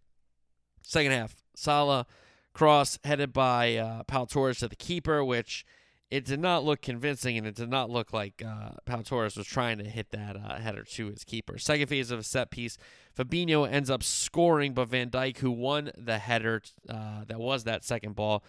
Second 0.81 1.11
half, 1.11 1.35
Salah 1.55 2.05
cross 2.53 2.97
headed 3.03 3.33
by 3.33 3.75
uh, 3.75 4.03
Pau 4.03 4.25
Torres 4.25 4.59
to 4.59 4.67
the 4.67 4.75
keeper, 4.75 5.23
which 5.23 5.65
it 6.12 6.26
did 6.26 6.39
not 6.39 6.64
look 6.64 6.82
convincing, 6.82 7.38
and 7.38 7.45
it 7.45 7.55
did 7.55 7.70
not 7.70 7.89
look 7.89 8.12
like 8.12 8.41
uh, 8.45 8.72
Pau 8.86 9.01
Torres 9.01 9.38
was 9.38 9.45
trying 9.45 9.78
to 9.78 9.84
hit 9.84 10.10
that 10.10 10.36
uh, 10.36 10.57
header 10.57 10.84
to 10.84 11.07
his 11.07 11.24
keeper. 11.24 11.57
Second 11.60 11.88
phase 11.88 12.10
of 12.10 12.20
a 12.20 12.24
set 12.24 12.49
piece, 12.49 12.78
Fabinho 13.18 13.70
ends 13.70 13.89
up 13.89 14.01
scoring, 14.01 14.74
but 14.74 14.88
Van 14.88 15.10
Dijk, 15.10 15.38
who 15.38 15.51
won 15.51 15.91
the 15.95 16.18
header 16.18 16.64
uh, 16.88 17.26
that 17.28 17.39
was 17.39 17.64
that 17.66 17.84
second 17.84 18.16
ball, 18.16 18.43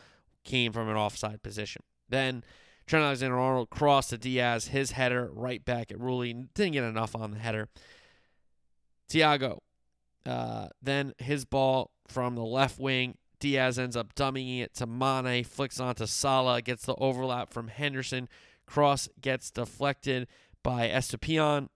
came 0.44 0.72
from 0.72 0.88
an 0.88 0.96
offside 0.96 1.42
position. 1.42 1.82
Then 2.08 2.44
Trent 2.86 3.04
Alexander-Arnold 3.04 3.68
crossed 3.68 4.10
to 4.10 4.18
Diaz, 4.18 4.68
his 4.68 4.92
header 4.92 5.30
right 5.32 5.62
back 5.64 5.92
at 5.92 5.98
Rulli. 5.98 6.48
Didn't 6.54 6.72
get 6.72 6.84
enough 6.84 7.14
on 7.14 7.30
the 7.32 7.38
header. 7.38 7.68
Thiago, 9.10 9.58
uh, 10.24 10.68
then 10.80 11.12
his 11.18 11.44
ball 11.44 11.90
from 12.08 12.36
the 12.36 12.44
left 12.44 12.78
wing 12.78 13.18
Diaz 13.40 13.78
ends 13.78 13.96
up 13.96 14.14
dummying 14.14 14.60
it 14.60 14.74
to 14.74 14.86
Mane, 14.86 15.44
flicks 15.44 15.80
onto 15.80 16.06
Salah, 16.06 16.62
gets 16.62 16.84
the 16.84 16.94
overlap 16.96 17.52
from 17.52 17.68
Henderson. 17.68 18.28
Cross 18.66 19.08
gets 19.20 19.50
deflected 19.50 20.28
by 20.62 20.88
Estupiñán 20.88 21.68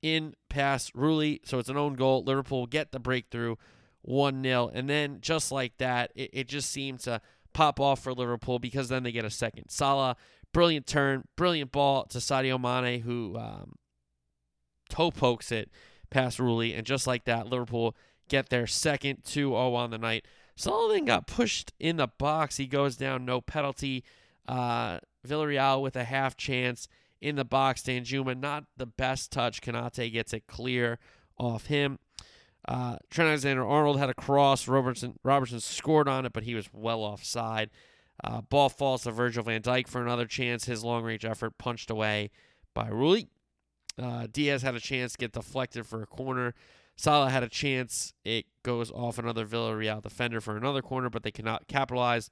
in 0.00 0.34
past 0.48 0.94
Rulli. 0.94 1.40
So 1.44 1.58
it's 1.58 1.68
an 1.68 1.76
own 1.76 1.94
goal. 1.94 2.22
Liverpool 2.24 2.66
get 2.66 2.92
the 2.92 3.00
breakthrough 3.00 3.56
1 4.02 4.42
0. 4.42 4.70
And 4.72 4.88
then 4.88 5.18
just 5.20 5.50
like 5.50 5.76
that, 5.78 6.12
it, 6.14 6.30
it 6.32 6.48
just 6.48 6.70
seemed 6.70 7.00
to 7.00 7.20
pop 7.52 7.80
off 7.80 8.02
for 8.02 8.12
Liverpool 8.12 8.58
because 8.58 8.88
then 8.88 9.02
they 9.02 9.12
get 9.12 9.24
a 9.24 9.30
second. 9.30 9.68
Salah, 9.68 10.16
brilliant 10.52 10.86
turn, 10.86 11.24
brilliant 11.36 11.72
ball 11.72 12.04
to 12.06 12.18
Sadio 12.18 12.60
Mane, 12.60 13.00
who 13.00 13.36
um, 13.36 13.74
toe 14.88 15.10
pokes 15.10 15.50
it 15.50 15.70
past 16.10 16.38
Rulli. 16.38 16.76
And 16.76 16.86
just 16.86 17.06
like 17.06 17.24
that, 17.24 17.48
Liverpool 17.48 17.96
get 18.28 18.50
their 18.50 18.66
second 18.66 19.24
2 19.24 19.50
0 19.50 19.74
on 19.74 19.90
the 19.90 19.98
night. 19.98 20.26
Sullivan 20.56 21.04
got 21.04 21.26
pushed 21.26 21.72
in 21.78 21.96
the 21.96 22.06
box. 22.06 22.56
He 22.56 22.66
goes 22.66 22.96
down, 22.96 23.24
no 23.24 23.40
penalty. 23.40 24.04
Uh, 24.46 24.98
Villarreal 25.26 25.82
with 25.82 25.96
a 25.96 26.04
half 26.04 26.36
chance 26.36 26.86
in 27.20 27.36
the 27.36 27.44
box. 27.44 27.82
Danjuma, 27.82 28.38
not 28.38 28.64
the 28.76 28.86
best 28.86 29.32
touch. 29.32 29.62
Konate 29.62 30.12
gets 30.12 30.32
it 30.32 30.46
clear 30.46 30.98
off 31.38 31.66
him. 31.66 31.98
Uh, 32.66 32.96
Trent 33.10 33.28
Alexander 33.28 33.66
Arnold 33.66 33.98
had 33.98 34.10
a 34.10 34.14
cross. 34.14 34.68
Robertson 34.68 35.18
Robertson 35.22 35.60
scored 35.60 36.08
on 36.08 36.24
it, 36.24 36.32
but 36.32 36.44
he 36.44 36.54
was 36.54 36.68
well 36.72 37.00
offside. 37.00 37.70
Uh, 38.22 38.40
ball 38.42 38.68
falls 38.68 39.02
to 39.02 39.10
Virgil 39.10 39.42
van 39.42 39.60
Dijk 39.60 39.88
for 39.88 40.00
another 40.00 40.26
chance. 40.26 40.64
His 40.64 40.84
long 40.84 41.02
range 41.02 41.24
effort 41.24 41.58
punched 41.58 41.90
away 41.90 42.30
by 42.72 42.88
Rulli. 42.88 43.28
Uh, 44.00 44.26
Diaz 44.30 44.62
had 44.62 44.74
a 44.74 44.80
chance 44.80 45.12
to 45.12 45.18
get 45.18 45.32
deflected 45.32 45.86
for 45.86 46.02
a 46.02 46.06
corner. 46.06 46.54
Salah 46.96 47.30
had 47.30 47.42
a 47.42 47.48
chance. 47.48 48.12
It 48.24 48.46
goes 48.62 48.90
off 48.90 49.18
another 49.18 49.46
Villarreal 49.46 50.02
defender 50.02 50.40
for 50.40 50.56
another 50.56 50.82
corner, 50.82 51.10
but 51.10 51.22
they 51.22 51.30
cannot 51.30 51.66
capitalize. 51.66 52.30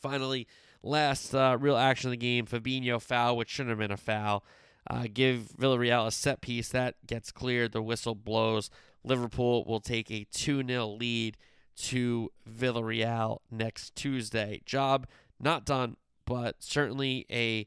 Finally, 0.00 0.46
last 0.82 1.34
uh, 1.34 1.56
real 1.60 1.76
action 1.76 2.08
of 2.08 2.12
the 2.12 2.16
game, 2.16 2.46
Fabinho 2.46 3.00
foul, 3.00 3.36
which 3.36 3.50
shouldn't 3.50 3.70
have 3.70 3.78
been 3.78 3.92
a 3.92 3.96
foul. 3.96 4.44
Uh, 4.88 5.06
give 5.12 5.50
Villarreal 5.58 6.06
a 6.06 6.10
set 6.10 6.40
piece. 6.40 6.68
That 6.70 6.94
gets 7.06 7.30
cleared. 7.30 7.72
The 7.72 7.82
whistle 7.82 8.14
blows. 8.14 8.70
Liverpool 9.04 9.64
will 9.64 9.80
take 9.80 10.10
a 10.10 10.26
2 10.32 10.64
0 10.66 10.86
lead 10.86 11.36
to 11.76 12.30
Villarreal 12.48 13.38
next 13.50 13.94
Tuesday. 13.94 14.60
Job 14.64 15.06
not 15.40 15.64
done, 15.64 15.96
but 16.24 16.56
certainly 16.60 17.26
a 17.30 17.66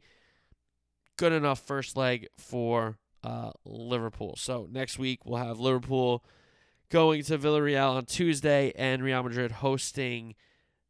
good 1.18 1.32
enough 1.32 1.60
first 1.60 1.96
leg 1.96 2.28
for 2.38 2.98
uh, 3.26 3.52
Liverpool. 3.66 4.36
So 4.38 4.68
next 4.72 5.00
week 5.00 5.26
we'll 5.26 5.44
have 5.44 5.60
Liverpool 5.60 6.24
going 6.90 7.24
to 7.24 7.38
Villarreal 7.38 7.96
on 7.96 8.06
Tuesday 8.06 8.72
and 8.76 9.04
Real 9.04 9.24
Madrid 9.24 9.52
hosting 9.52 10.36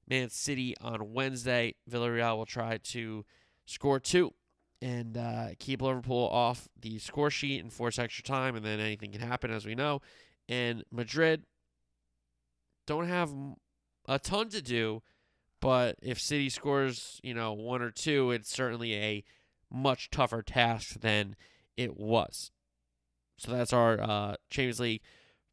Man 0.08 0.30
City 0.30 0.76
on 0.82 1.14
Wednesday. 1.14 1.76
Villarreal 1.90 2.38
will 2.38 2.46
try 2.46 2.78
to 2.78 3.26
score 3.66 4.00
two 4.00 4.34
and 4.82 5.18
uh, 5.18 5.48
keep 5.58 5.82
Liverpool 5.82 6.28
off 6.28 6.68
the 6.80 7.00
score 7.00 7.32
sheet 7.32 7.64
and 7.64 7.72
force 7.72 7.98
extra 7.98 8.24
time, 8.24 8.56
and 8.56 8.66
then 8.66 8.80
anything 8.80 9.12
can 9.12 9.22
happen, 9.22 9.50
as 9.50 9.66
we 9.66 9.74
know. 9.74 10.02
And 10.50 10.84
Madrid 10.92 11.44
don't 12.86 13.08
have 13.08 13.32
a 14.08 14.20
ton 14.20 14.50
to 14.50 14.62
do, 14.62 15.02
but 15.62 15.96
if 16.04 16.20
City 16.20 16.50
scores, 16.50 17.20
you 17.24 17.34
know, 17.34 17.54
one 17.54 17.82
or 17.82 17.90
two, 17.90 18.32
it's 18.32 18.52
certainly 18.52 18.94
a 18.96 19.24
much 19.72 20.12
tougher 20.12 20.44
task 20.44 21.00
than 21.00 21.36
it 21.78 21.98
was. 21.98 22.52
So 23.38 23.52
that's 23.52 23.74
our 23.74 24.02
uh, 24.02 24.36
Champions 24.50 24.80
League 24.80 25.02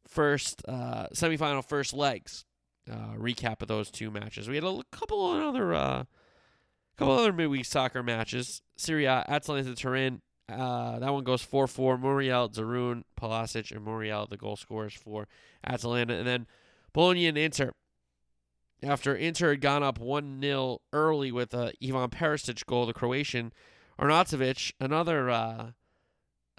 first 0.07 0.63
uh, 0.67 1.07
semifinal 1.13 1.63
first 1.63 1.93
legs 1.93 2.45
uh, 2.91 3.15
recap 3.17 3.61
of 3.61 3.67
those 3.67 3.89
two 3.89 4.11
matches. 4.11 4.47
We 4.47 4.55
had 4.55 4.63
a 4.63 4.81
couple 4.91 5.33
of 5.33 5.41
other 5.43 5.73
uh, 5.73 6.03
couple 6.97 7.17
other 7.17 7.33
midweek 7.33 7.65
soccer 7.65 8.03
matches. 8.03 8.61
Serie 8.75 9.05
A, 9.05 9.25
Atalanta 9.27 9.75
Turin. 9.75 10.21
Uh, 10.49 10.99
that 10.99 11.13
one 11.13 11.23
goes 11.23 11.41
4 11.41 11.67
4. 11.67 11.97
Muriel, 11.97 12.49
de 12.49 12.65
Roon, 12.65 13.05
Pulisic, 13.19 13.71
and 13.71 13.85
Muriel, 13.85 14.27
the 14.27 14.37
goal 14.37 14.55
scorers 14.55 14.93
for 14.93 15.27
Atalanta. 15.65 16.15
And 16.15 16.27
then 16.27 16.47
Bologna 16.91 17.27
and 17.27 17.37
Inter. 17.37 17.71
After 18.81 19.15
Inter 19.15 19.51
had 19.51 19.61
gone 19.61 19.81
up 19.81 19.97
1 19.97 20.41
0 20.41 20.79
early 20.91 21.31
with 21.31 21.53
a 21.53 21.71
Ivan 21.81 22.09
Perisic 22.09 22.65
goal, 22.65 22.85
the 22.85 22.93
Croatian 22.93 23.53
Arnautovic, 23.97 24.73
another 24.79 25.29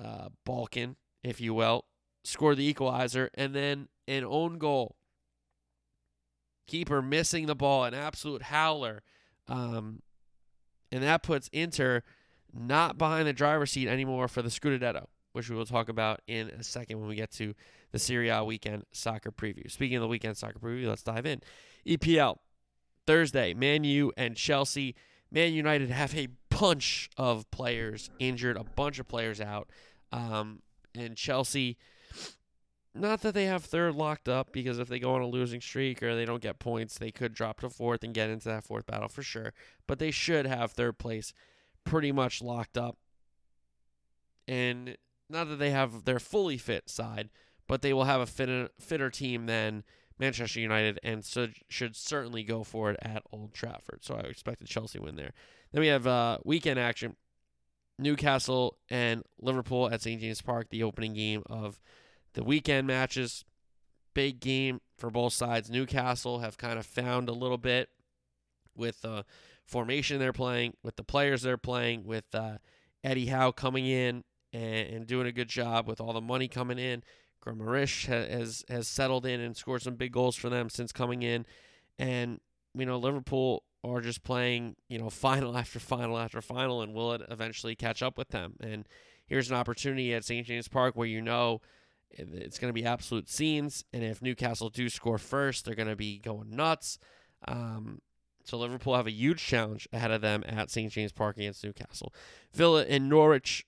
uh, 0.03 0.29
Balkan, 0.45 0.97
if 1.23 1.41
you 1.41 1.55
will, 1.55 1.85
scored 2.25 2.57
the 2.57 2.65
equalizer, 2.65 3.31
and 3.35 3.55
then 3.55 3.89
an 4.09 4.25
own 4.25 4.59
goal. 4.59 4.97
Keeper 6.67 7.03
missing 7.03 7.47
the 7.47 7.55
ball, 7.55 7.85
an 7.85 7.95
absolute 7.95 8.43
howler. 8.43 9.03
Um, 9.49 10.01
and 10.91 11.03
that 11.03 11.23
puts 11.23 11.49
Inter 11.53 12.03
not 12.53 12.97
behind 12.97 13.27
the 13.27 13.33
driver's 13.33 13.73
seat 13.73 13.89
anymore 13.89 14.29
for 14.29 14.43
the 14.43 14.49
Scudetto, 14.49 15.07
which 15.33 15.51
we 15.51 15.57
will 15.57 15.67
talk 15.67 15.89
about 15.89 16.23
in 16.27 16.49
a 16.51 16.63
second 16.63 17.01
when 17.01 17.09
we 17.09 17.17
get 17.17 17.31
to 17.33 17.55
the 17.93 17.99
Serie 17.99 18.29
A 18.29 18.43
weekend 18.45 18.85
soccer 18.93 19.31
preview. 19.31 19.71
Speaking 19.71 19.97
of 19.97 20.03
the 20.03 20.09
weekend 20.09 20.37
soccer 20.37 20.59
preview, 20.59 20.89
let's 20.89 21.03
dive 21.03 21.27
in. 21.27 21.41
EPL, 21.87 22.39
Thursday, 23.07 23.55
Man 23.55 23.85
U 23.85 24.13
and 24.17 24.37
Chelsea. 24.37 24.95
Man 25.31 25.53
United 25.53 25.91
have 25.91 26.17
a 26.17 26.29
bunch 26.59 27.11
of 27.17 27.51
players 27.51 28.11
injured, 28.19 28.57
a 28.57 28.65
bunch 28.65 28.99
of 28.99 29.09
players 29.09 29.41
out. 29.41 29.69
Um, 30.13 30.63
and 30.95 31.17
Chelsea, 31.17 31.77
not 32.95 33.23
that 33.23 33.35
they 33.35 33.47
have 33.47 33.65
third 33.65 33.95
locked 33.95 34.29
up, 34.29 34.53
because 34.53 34.79
if 34.79 34.89
they 34.89 34.99
go 34.99 35.15
on 35.15 35.23
a 35.23 35.27
losing 35.27 35.61
streak 35.61 36.03
or 36.03 36.15
they 36.15 36.25
don't 36.25 36.43
get 36.43 36.59
points, 36.59 36.99
they 36.99 37.11
could 37.11 37.35
drop 37.35 37.61
to 37.61 37.71
fourth 37.71 38.05
and 38.05 38.15
get 38.15 38.31
into 38.31 38.49
that 38.49 38.65
fourth 38.65 38.87
battle 38.87 39.09
for 39.09 39.23
sure. 39.23 39.53
But 39.87 39.99
they 39.99 40.11
should 40.11 40.47
have 40.47 40.73
third 40.73 40.99
place 40.99 41.33
pretty 41.85 42.13
much 42.13 42.41
locked 42.41 42.79
up. 42.79 42.97
And 44.47 44.97
not 45.29 45.49
that 45.49 45.59
they 45.59 45.71
have 45.71 46.05
their 46.05 46.21
fully 46.21 46.59
fit 46.59 46.89
side, 46.89 47.31
but 47.67 47.83
they 47.83 47.93
will 47.93 48.05
have 48.05 48.21
a 48.21 48.27
fitter, 48.27 48.69
fitter 48.79 49.11
team 49.11 49.47
than 49.47 49.85
Manchester 50.19 50.61
United 50.61 51.01
and 51.03 51.25
so 51.25 51.49
should 51.69 51.97
certainly 51.97 52.45
go 52.45 52.63
for 52.63 52.91
it 52.91 52.99
at 53.03 53.25
Old 53.33 53.53
Trafford. 53.53 54.05
So 54.05 54.15
I 54.15 54.21
expect 54.21 54.65
Chelsea 54.67 54.99
win 54.99 55.17
there. 55.17 55.33
Then 55.75 55.81
we 55.81 55.89
have 55.89 56.07
uh, 56.07 56.39
weekend 56.45 56.79
action. 56.79 57.17
Newcastle 57.99 58.79
and 58.89 59.25
Liverpool 59.41 59.91
at 59.91 60.03
St. 60.03 60.21
James 60.21 60.41
Park, 60.41 60.69
the 60.71 60.85
opening 60.85 61.15
game 61.15 61.43
of 61.47 61.81
the 62.35 62.45
weekend 62.45 62.87
matches. 62.87 63.45
Big 64.15 64.39
game 64.39 64.81
for 64.97 65.11
both 65.11 65.33
sides. 65.33 65.69
Newcastle 65.69 66.39
have 66.39 66.57
kind 66.59 66.79
of 66.79 66.87
found 66.87 67.29
a 67.29 67.33
little 67.33 67.59
bit 67.59 67.89
with 68.77 69.03
the 69.03 69.25
formation 69.67 70.21
they're 70.21 70.33
playing, 70.33 70.77
with 70.85 70.95
the 70.95 71.03
players 71.03 71.43
they're 71.43 71.57
playing, 71.59 72.05
with 72.05 72.33
uh, 72.33 72.59
Eddie 73.03 73.27
Howe 73.27 73.51
coming 73.51 73.87
in 73.87 74.23
and, 74.53 74.95
and, 74.95 75.07
doing 75.09 75.27
a 75.27 75.33
good 75.33 75.49
job 75.49 75.89
with 75.89 76.01
all 76.01 76.13
the 76.13 76.21
money 76.21 76.47
coming 76.47 76.79
in. 76.79 77.03
Guimaraes 77.45 78.07
has 78.07 78.65
has 78.69 78.87
settled 78.87 79.27
in 79.27 79.41
and 79.41 79.57
scored 79.57 79.83
some 79.83 79.97
big 79.97 80.13
goals 80.13 80.37
for 80.37 80.49
them 80.49 80.71
since 80.71 80.93
coming 80.93 81.23
in, 81.23 81.45
and 81.99 82.39
you 82.75 82.87
know 82.87 82.99
Liverpool 82.99 83.65
are 83.85 84.01
just 84.01 84.23
playing, 84.23 84.77
you 84.89 84.99
know, 84.99 85.11
final 85.11 85.57
after 85.57 85.79
final 85.79 86.19
after 86.19 86.41
final, 86.41 86.83
and 86.83 86.95
will 86.95 87.13
it 87.13 87.23
eventually 87.31 87.75
catch 87.75 88.03
up 88.03 88.19
with 88.19 88.29
them? 88.29 88.55
And 88.61 88.89
here's 89.27 89.51
an 89.51 89.57
opportunity 89.57 90.15
at 90.15 90.25
St. 90.25 90.47
James 90.47 90.69
Park 90.69 90.97
where 90.97 91.09
you 91.09 91.21
know 91.21 91.61
it's 92.11 92.59
going 92.59 92.69
to 92.69 92.81
be 92.81 92.87
absolute 92.87 93.29
scenes, 93.29 93.85
and 93.93 94.03
if 94.03 94.23
Newcastle 94.23 94.71
do 94.71 94.89
score 94.89 95.19
first, 95.19 95.65
they're 95.65 95.75
going 95.75 95.89
to 95.89 95.97
be 95.97 96.19
going 96.19 96.55
nuts. 96.55 96.99
Um, 97.47 98.01
so 98.45 98.59
Liverpool 98.59 98.95
have 98.95 99.07
a 99.07 99.13
huge 99.13 99.43
challenge 99.43 99.89
ahead 99.93 100.11
of 100.11 100.21
them 100.21 100.45
at 100.47 100.71
St. 100.71 100.93
James 100.93 101.13
Park 101.13 101.39
against 101.39 101.65
Newcastle. 101.65 102.13
Villa 102.53 102.85
and 102.85 103.09
Norwich, 103.09 103.67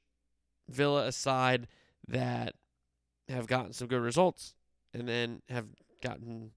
Villa 0.68 1.06
aside 1.06 1.66
that 2.06 2.54
have 3.28 3.46
gotten 3.46 3.72
some 3.72 3.88
good 3.88 4.02
results 4.02 4.54
and 4.92 5.08
then 5.08 5.42
have 5.48 5.66
gotten 6.02 6.50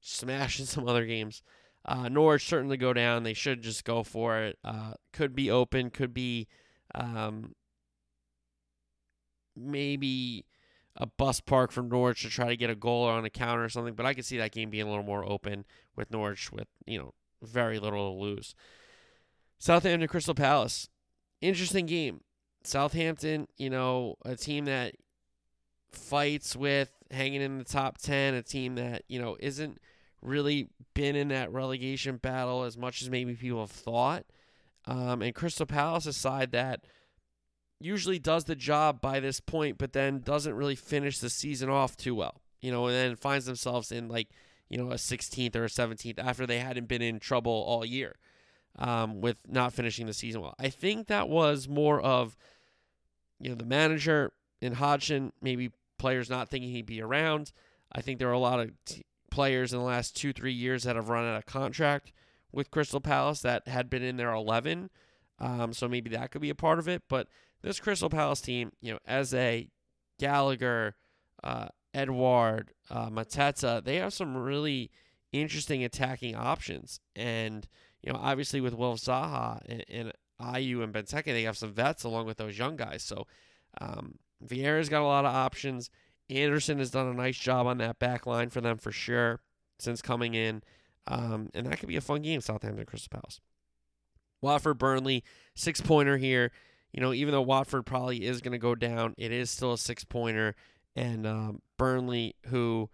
smashed 0.00 0.60
in 0.60 0.66
some 0.66 0.86
other 0.86 1.06
games. 1.06 1.42
Uh, 1.86 2.08
Norwich 2.08 2.46
certainly 2.46 2.76
go 2.76 2.92
down. 2.92 3.22
They 3.22 3.32
should 3.32 3.62
just 3.62 3.84
go 3.84 4.02
for 4.02 4.38
it. 4.38 4.58
Uh, 4.64 4.94
could 5.12 5.34
be 5.34 5.50
open. 5.50 5.90
Could 5.90 6.12
be 6.12 6.48
um, 6.94 7.54
maybe 9.54 10.44
a 10.96 11.06
bus 11.06 11.40
park 11.40 11.70
from 11.70 11.88
Norwich 11.88 12.22
to 12.22 12.28
try 12.28 12.48
to 12.48 12.56
get 12.56 12.70
a 12.70 12.74
goal 12.74 13.04
on 13.04 13.24
a 13.24 13.30
counter 13.30 13.64
or 13.64 13.68
something. 13.68 13.94
But 13.94 14.06
I 14.06 14.14
could 14.14 14.24
see 14.24 14.38
that 14.38 14.52
game 14.52 14.70
being 14.70 14.86
a 14.86 14.90
little 14.90 15.04
more 15.04 15.24
open 15.24 15.64
with 15.94 16.10
Norwich 16.10 16.50
with 16.50 16.66
you 16.86 16.98
know 16.98 17.14
very 17.42 17.78
little 17.78 18.12
to 18.12 18.20
lose. 18.20 18.54
Southampton 19.58 20.08
Crystal 20.08 20.34
Palace, 20.34 20.88
interesting 21.40 21.86
game. 21.86 22.20
Southampton, 22.64 23.46
you 23.56 23.70
know, 23.70 24.16
a 24.24 24.36
team 24.36 24.64
that 24.64 24.96
fights 25.92 26.56
with 26.56 26.90
hanging 27.10 27.40
in 27.40 27.58
the 27.58 27.64
top 27.64 27.98
10, 27.98 28.34
a 28.34 28.42
team 28.42 28.74
that, 28.74 29.02
you 29.08 29.20
know, 29.20 29.36
isn't 29.40 29.78
really 30.22 30.68
been 30.94 31.16
in 31.16 31.28
that 31.28 31.52
relegation 31.52 32.16
battle 32.16 32.64
as 32.64 32.76
much 32.76 33.02
as 33.02 33.10
maybe 33.10 33.34
people 33.34 33.60
have 33.60 33.70
thought. 33.70 34.24
Um, 34.86 35.22
and 35.22 35.34
Crystal 35.34 35.66
Palace, 35.66 36.06
a 36.06 36.12
side 36.12 36.52
that 36.52 36.84
usually 37.80 38.18
does 38.18 38.44
the 38.44 38.56
job 38.56 39.00
by 39.00 39.20
this 39.20 39.40
point, 39.40 39.78
but 39.78 39.92
then 39.92 40.20
doesn't 40.20 40.54
really 40.54 40.76
finish 40.76 41.18
the 41.18 41.30
season 41.30 41.68
off 41.68 41.96
too 41.96 42.14
well, 42.14 42.40
you 42.60 42.70
know, 42.70 42.86
and 42.86 42.94
then 42.94 43.16
finds 43.16 43.46
themselves 43.46 43.92
in 43.92 44.08
like, 44.08 44.28
you 44.68 44.78
know, 44.78 44.90
a 44.90 44.94
16th 44.94 45.54
or 45.56 45.64
a 45.64 45.68
17th 45.68 46.18
after 46.18 46.46
they 46.46 46.58
hadn't 46.58 46.88
been 46.88 47.02
in 47.02 47.20
trouble 47.20 47.52
all 47.52 47.84
year 47.84 48.16
um, 48.78 49.20
with 49.20 49.36
not 49.46 49.72
finishing 49.72 50.06
the 50.06 50.12
season 50.12 50.40
well. 50.40 50.54
I 50.58 50.68
think 50.68 51.08
that 51.08 51.28
was 51.28 51.68
more 51.68 52.00
of, 52.00 52.36
you 53.40 53.50
know, 53.50 53.54
the 53.54 53.64
manager 53.64 54.32
in 54.60 54.74
Hodgson, 54.74 55.32
maybe 55.42 55.70
players 55.98 56.30
not 56.30 56.48
thinking 56.48 56.70
he'd 56.70 56.86
be 56.86 57.02
around. 57.02 57.52
I 57.92 58.00
think 58.00 58.18
there 58.18 58.28
are 58.28 58.32
a 58.32 58.38
lot 58.38 58.60
of 58.60 58.70
t- 58.84 59.04
players 59.36 59.74
in 59.74 59.78
the 59.78 59.84
last 59.84 60.16
two, 60.16 60.32
three 60.32 60.54
years 60.54 60.84
that 60.84 60.96
have 60.96 61.10
run 61.10 61.26
out 61.26 61.36
of 61.36 61.44
contract 61.44 62.10
with 62.52 62.70
Crystal 62.70 63.02
Palace 63.02 63.42
that 63.42 63.68
had 63.68 63.90
been 63.90 64.02
in 64.02 64.16
their 64.16 64.32
11. 64.32 64.88
Um, 65.38 65.74
so 65.74 65.86
maybe 65.86 66.08
that 66.08 66.30
could 66.30 66.40
be 66.40 66.48
a 66.48 66.54
part 66.54 66.78
of 66.78 66.88
it. 66.88 67.02
But 67.06 67.28
this 67.60 67.78
Crystal 67.78 68.08
Palace 68.08 68.40
team, 68.40 68.72
you 68.80 68.94
know, 68.94 68.98
as 69.06 69.34
a 69.34 69.68
Gallagher, 70.18 70.96
uh, 71.44 71.68
Edouard, 71.92 72.72
uh, 72.88 73.10
Mateta, 73.10 73.84
they 73.84 73.96
have 73.96 74.14
some 74.14 74.38
really 74.38 74.90
interesting 75.32 75.84
attacking 75.84 76.34
options. 76.34 76.98
And, 77.14 77.68
you 78.02 78.10
know, 78.10 78.18
obviously 78.18 78.62
with 78.62 78.72
Will 78.72 78.96
Zaha 78.96 79.60
and, 79.66 79.84
and 79.90 80.12
Ayew 80.40 80.82
and 80.82 80.94
Benteke, 80.94 81.26
they 81.26 81.42
have 81.42 81.58
some 81.58 81.74
vets 81.74 82.04
along 82.04 82.24
with 82.24 82.38
those 82.38 82.56
young 82.56 82.76
guys. 82.76 83.02
So 83.02 83.26
um, 83.82 84.14
Vieira's 84.42 84.88
got 84.88 85.02
a 85.02 85.04
lot 85.04 85.26
of 85.26 85.34
options. 85.34 85.90
Anderson 86.28 86.78
has 86.78 86.90
done 86.90 87.06
a 87.06 87.14
nice 87.14 87.38
job 87.38 87.66
on 87.66 87.78
that 87.78 87.98
back 87.98 88.26
line 88.26 88.50
for 88.50 88.60
them 88.60 88.78
for 88.78 88.92
sure 88.92 89.40
since 89.78 90.02
coming 90.02 90.34
in. 90.34 90.62
Um, 91.06 91.50
and 91.54 91.66
that 91.66 91.78
could 91.78 91.88
be 91.88 91.96
a 91.96 92.00
fun 92.00 92.22
game, 92.22 92.40
Southampton 92.40 92.84
Crystal 92.84 93.10
Palace. 93.10 93.40
Watford 94.42 94.78
Burnley, 94.78 95.22
six 95.54 95.80
pointer 95.80 96.16
here. 96.16 96.50
You 96.92 97.00
know, 97.00 97.12
even 97.12 97.32
though 97.32 97.42
Watford 97.42 97.86
probably 97.86 98.24
is 98.24 98.40
going 98.40 98.52
to 98.52 98.58
go 98.58 98.74
down, 98.74 99.14
it 99.18 99.30
is 99.30 99.50
still 99.50 99.74
a 99.74 99.78
six 99.78 100.04
pointer. 100.04 100.54
And 100.94 101.26
um, 101.26 101.62
Burnley, 101.76 102.34
who 102.46 102.88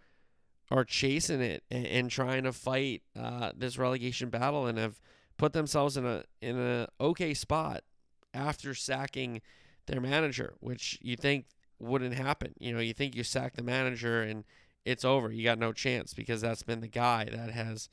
are 0.70 0.85
chasing 0.85 1.41
it 1.41 1.62
and, 1.70 1.87
and 1.87 2.11
trying 2.11 2.43
to 2.45 2.53
fight 2.53 3.03
uh, 3.18 3.53
this 3.57 3.78
relegation 3.78 4.28
battle 4.28 4.66
and 4.66 4.78
have 4.78 5.01
put 5.37 5.53
themselves 5.53 5.97
in 5.97 6.07
a 6.07 6.24
in 6.41 6.59
a 6.59 6.89
okay 7.01 7.35
spot 7.35 7.83
after 8.35 8.74
sacking 8.74 9.41
their 9.87 10.01
manager, 10.01 10.55
which 10.61 10.99
you 11.03 11.16
think 11.16 11.47
wouldn't 11.83 12.14
happen. 12.14 12.55
You 12.59 12.72
know, 12.72 12.80
you 12.80 12.93
think 12.93 13.14
you 13.14 13.24
sack 13.24 13.55
the 13.55 13.62
manager 13.62 14.22
and 14.22 14.45
it's 14.85 15.05
over. 15.05 15.30
You 15.30 15.45
got 15.45 15.59
no 15.59 15.72
chance 15.72 16.14
because 16.14 16.41
that's 16.41 16.62
been 16.62 16.80
the 16.80 16.89
guy 16.89 17.28
that 17.30 17.51
has 17.51 17.89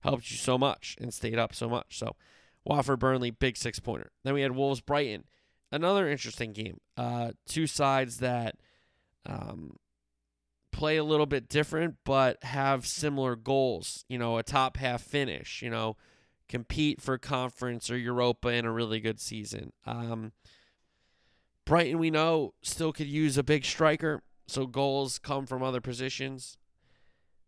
helped 0.00 0.30
you 0.30 0.36
so 0.36 0.56
much 0.56 0.96
and 1.00 1.12
stayed 1.12 1.38
up 1.38 1.54
so 1.54 1.68
much. 1.68 1.98
So, 1.98 2.16
Watford 2.64 2.98
Burnley, 2.98 3.30
big 3.30 3.56
six 3.56 3.78
pointer. 3.78 4.10
Then 4.24 4.34
we 4.34 4.42
had 4.42 4.54
Wolves 4.54 4.80
Brighton, 4.80 5.24
another 5.70 6.08
interesting 6.08 6.52
game. 6.52 6.78
Uh, 6.96 7.32
two 7.46 7.66
sides 7.66 8.18
that 8.18 8.56
um, 9.26 9.76
play 10.72 10.96
a 10.96 11.04
little 11.04 11.26
bit 11.26 11.48
different 11.48 11.96
but 12.04 12.42
have 12.44 12.86
similar 12.86 13.36
goals. 13.36 14.04
You 14.08 14.18
know, 14.18 14.38
a 14.38 14.42
top 14.42 14.76
half 14.76 15.02
finish. 15.02 15.62
You 15.62 15.70
know, 15.70 15.96
compete 16.48 17.00
for 17.00 17.16
conference 17.16 17.90
or 17.90 17.96
Europa 17.96 18.48
in 18.48 18.64
a 18.64 18.72
really 18.72 19.00
good 19.00 19.20
season. 19.20 19.72
Um, 19.86 20.32
Brighton, 21.64 21.98
we 21.98 22.10
know, 22.10 22.54
still 22.62 22.92
could 22.92 23.06
use 23.06 23.38
a 23.38 23.42
big 23.42 23.64
striker, 23.64 24.22
so 24.46 24.66
goals 24.66 25.18
come 25.18 25.46
from 25.46 25.62
other 25.62 25.80
positions. 25.80 26.56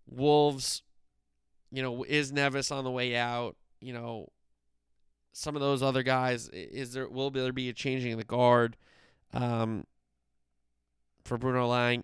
Wolves, 0.07 0.83
you 1.71 1.83
know, 1.83 2.05
is 2.05 2.33
Neves 2.33 2.71
on 2.71 2.85
the 2.85 2.91
way 2.91 3.17
out? 3.17 3.57
You 3.81 3.93
know, 3.93 4.29
some 5.33 5.57
of 5.57 5.63
those 5.63 5.83
other 5.83 6.03
guys, 6.03 6.49
is 6.51 6.93
there 6.93 7.09
will 7.09 7.31
there 7.31 7.53
be 7.53 7.69
a 7.69 7.73
changing 7.73 8.13
of 8.13 8.19
the 8.19 8.25
guard 8.25 8.77
um, 9.33 9.85
for 11.25 11.39
Bruno 11.39 11.67
Lage? 11.67 12.03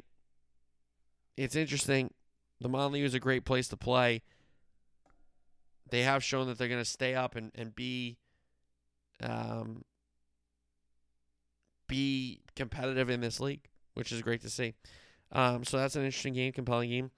It's 1.36 1.54
interesting. 1.54 2.12
The 2.60 2.68
Molineux 2.68 3.04
is 3.04 3.14
a 3.14 3.20
great 3.20 3.44
place 3.44 3.68
to 3.68 3.76
play. 3.76 4.22
They 5.90 6.02
have 6.02 6.24
shown 6.24 6.48
that 6.48 6.58
they're 6.58 6.68
going 6.68 6.80
to 6.80 6.84
stay 6.84 7.14
up 7.14 7.36
and, 7.36 7.52
and 7.54 7.74
be 7.74 8.18
um, 9.22 9.84
be 11.88 12.40
competitive 12.54 13.10
in 13.10 13.20
this 13.20 13.40
league, 13.40 13.62
which 13.94 14.12
is 14.12 14.22
great 14.22 14.42
to 14.42 14.50
see. 14.50 14.74
Um, 15.32 15.64
so 15.64 15.78
that's 15.78 15.96
an 15.96 16.04
interesting 16.04 16.34
game, 16.34 16.52
compelling 16.52 16.90
game. 16.90 17.10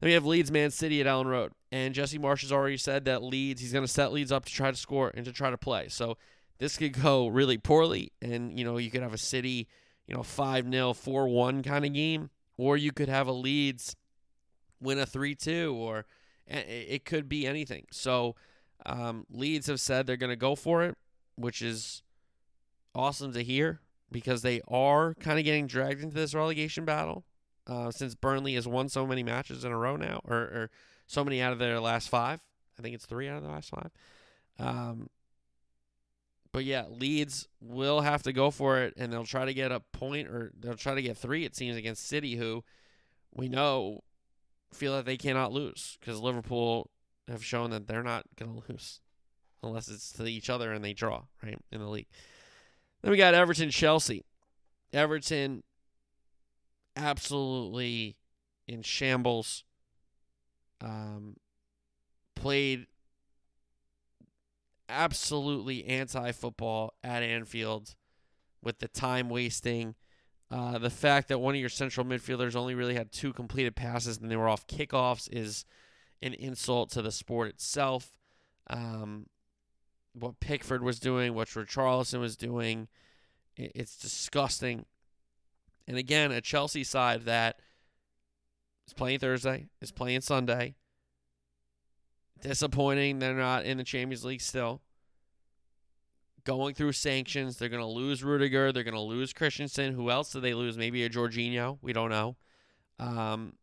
Then 0.00 0.08
we 0.08 0.14
have 0.14 0.24
Leeds 0.24 0.50
Man 0.50 0.70
City 0.70 1.00
at 1.00 1.06
Elland 1.06 1.26
Road. 1.26 1.52
And 1.70 1.94
Jesse 1.94 2.18
Marsch 2.18 2.42
has 2.42 2.52
already 2.52 2.76
said 2.76 3.04
that 3.04 3.22
Leeds, 3.22 3.60
he's 3.60 3.72
going 3.72 3.84
to 3.84 3.92
set 3.92 4.12
Leeds 4.12 4.32
up 4.32 4.44
to 4.44 4.52
try 4.52 4.70
to 4.70 4.76
score 4.76 5.12
and 5.14 5.24
to 5.24 5.32
try 5.32 5.50
to 5.50 5.58
play. 5.58 5.88
So 5.88 6.16
this 6.58 6.76
could 6.76 7.00
go 7.00 7.28
really 7.28 7.58
poorly. 7.58 8.12
And, 8.20 8.58
you 8.58 8.64
know, 8.64 8.78
you 8.78 8.90
could 8.90 9.02
have 9.02 9.14
a 9.14 9.18
City, 9.18 9.68
you 10.06 10.14
know, 10.14 10.22
5 10.22 10.70
0, 10.70 10.92
4 10.92 11.28
1 11.28 11.62
kind 11.62 11.84
of 11.84 11.92
game. 11.92 12.30
Or 12.56 12.76
you 12.76 12.92
could 12.92 13.08
have 13.08 13.26
a 13.26 13.32
Leeds 13.32 13.96
win 14.80 14.98
a 14.98 15.06
3 15.06 15.34
2, 15.34 15.74
or 15.74 16.06
it 16.46 17.04
could 17.04 17.28
be 17.28 17.46
anything. 17.46 17.86
So 17.90 18.34
um, 18.84 19.26
Leeds 19.30 19.68
have 19.68 19.80
said 19.80 20.06
they're 20.06 20.16
going 20.16 20.30
to 20.30 20.36
go 20.36 20.54
for 20.54 20.84
it, 20.84 20.96
which 21.36 21.62
is 21.62 22.02
awesome 22.94 23.32
to 23.32 23.42
hear 23.42 23.80
because 24.12 24.42
they 24.42 24.60
are 24.68 25.14
kind 25.14 25.38
of 25.38 25.44
getting 25.44 25.66
dragged 25.66 26.02
into 26.02 26.14
this 26.14 26.34
relegation 26.34 26.84
battle 26.84 27.24
uh, 27.66 27.90
since 27.90 28.14
Burnley 28.14 28.54
has 28.54 28.68
won 28.68 28.88
so 28.88 29.06
many 29.06 29.22
matches 29.22 29.64
in 29.64 29.72
a 29.72 29.78
row 29.78 29.96
now, 29.96 30.20
or, 30.24 30.36
or, 30.36 30.70
so 31.06 31.24
many 31.24 31.42
out 31.42 31.52
of 31.52 31.58
their 31.58 31.78
last 31.78 32.08
five. 32.08 32.40
I 32.78 32.82
think 32.82 32.94
it's 32.94 33.04
three 33.04 33.28
out 33.28 33.36
of 33.36 33.42
the 33.42 33.50
last 33.50 33.68
five. 33.68 33.90
Um, 34.58 35.10
but 36.52 36.64
yeah, 36.64 36.84
Leeds 36.88 37.48
will 37.60 38.00
have 38.00 38.22
to 38.22 38.32
go 38.32 38.50
for 38.50 38.78
it, 38.78 38.94
and 38.96 39.12
they'll 39.12 39.24
try 39.24 39.44
to 39.44 39.52
get 39.52 39.72
a 39.72 39.80
point, 39.80 40.28
or 40.28 40.52
they'll 40.58 40.74
try 40.74 40.94
to 40.94 41.02
get 41.02 41.18
three. 41.18 41.44
It 41.44 41.54
seems 41.54 41.76
against 41.76 42.06
City, 42.06 42.36
who 42.36 42.64
we 43.34 43.48
know 43.48 44.04
feel 44.72 44.94
that 44.94 45.04
they 45.04 45.16
cannot 45.16 45.52
lose 45.52 45.98
because 46.00 46.20
Liverpool 46.20 46.90
have 47.28 47.44
shown 47.44 47.70
that 47.70 47.86
they're 47.86 48.02
not 48.02 48.24
going 48.36 48.52
to 48.52 48.62
lose 48.68 49.00
unless 49.62 49.88
it's 49.88 50.12
to 50.12 50.26
each 50.26 50.50
other 50.50 50.72
and 50.72 50.84
they 50.84 50.92
draw 50.92 51.22
right 51.42 51.58
in 51.70 51.80
the 51.80 51.88
league. 51.88 52.08
Then 53.02 53.10
we 53.10 53.16
got 53.16 53.34
Everton 53.34 53.70
Chelsea. 53.70 54.24
Everton 54.92 55.62
absolutely 56.96 58.16
in 58.68 58.82
shambles. 58.82 59.64
Um, 60.80 61.36
played 62.34 62.86
absolutely 64.88 65.84
anti 65.86 66.32
football 66.32 66.94
at 67.02 67.22
Anfield 67.22 67.94
with 68.62 68.78
the 68.78 68.88
time 68.88 69.28
wasting. 69.28 69.94
Uh, 70.50 70.76
the 70.78 70.90
fact 70.90 71.28
that 71.28 71.38
one 71.38 71.54
of 71.54 71.60
your 71.60 71.70
central 71.70 72.04
midfielders 72.04 72.54
only 72.54 72.74
really 72.74 72.94
had 72.94 73.10
two 73.10 73.32
completed 73.32 73.74
passes 73.74 74.18
and 74.18 74.30
they 74.30 74.36
were 74.36 74.48
off 74.48 74.66
kickoffs 74.66 75.28
is 75.32 75.64
an 76.20 76.34
insult 76.34 76.90
to 76.90 77.00
the 77.00 77.10
sport 77.10 77.48
itself. 77.48 78.18
Um, 78.68 79.26
what 80.14 80.40
Pickford 80.40 80.82
was 80.82 80.98
doing, 80.98 81.34
what 81.34 81.48
Richarlison 81.48 82.20
was 82.20 82.36
doing. 82.36 82.88
It's 83.56 83.96
disgusting. 83.96 84.84
And 85.86 85.96
again, 85.96 86.32
a 86.32 86.40
Chelsea 86.40 86.84
side 86.84 87.22
that 87.24 87.60
is 88.86 88.94
playing 88.94 89.18
Thursday, 89.18 89.68
is 89.80 89.92
playing 89.92 90.20
Sunday. 90.20 90.74
Disappointing. 92.40 93.18
They're 93.18 93.34
not 93.34 93.64
in 93.64 93.78
the 93.78 93.84
Champions 93.84 94.24
League 94.24 94.40
still. 94.40 94.80
Going 96.44 96.74
through 96.74 96.92
sanctions. 96.92 97.56
They're 97.56 97.68
going 97.68 97.82
to 97.82 97.86
lose 97.86 98.24
Rudiger. 98.24 98.72
They're 98.72 98.82
going 98.82 98.94
to 98.94 99.00
lose 99.00 99.32
Christensen. 99.32 99.94
Who 99.94 100.10
else 100.10 100.32
do 100.32 100.40
they 100.40 100.54
lose? 100.54 100.76
Maybe 100.76 101.04
a 101.04 101.10
Jorginho. 101.10 101.78
We 101.82 101.92
don't 101.92 102.10
know. 102.10 102.36
Um, 102.98 103.54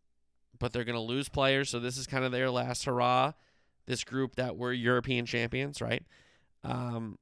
but 0.58 0.72
they're 0.72 0.86
going 0.86 0.96
to 0.96 1.02
lose 1.02 1.30
players. 1.30 1.70
So 1.70 1.80
this 1.80 1.98
is 1.98 2.08
kind 2.08 2.24
of 2.24 2.32
their 2.32 2.50
last 2.50 2.86
hurrah. 2.86 3.34
This 3.86 4.04
group 4.04 4.36
that 4.36 4.56
were 4.56 4.72
European 4.72 5.26
champions, 5.26 5.82
right? 5.82 6.04
Um, 6.64 7.18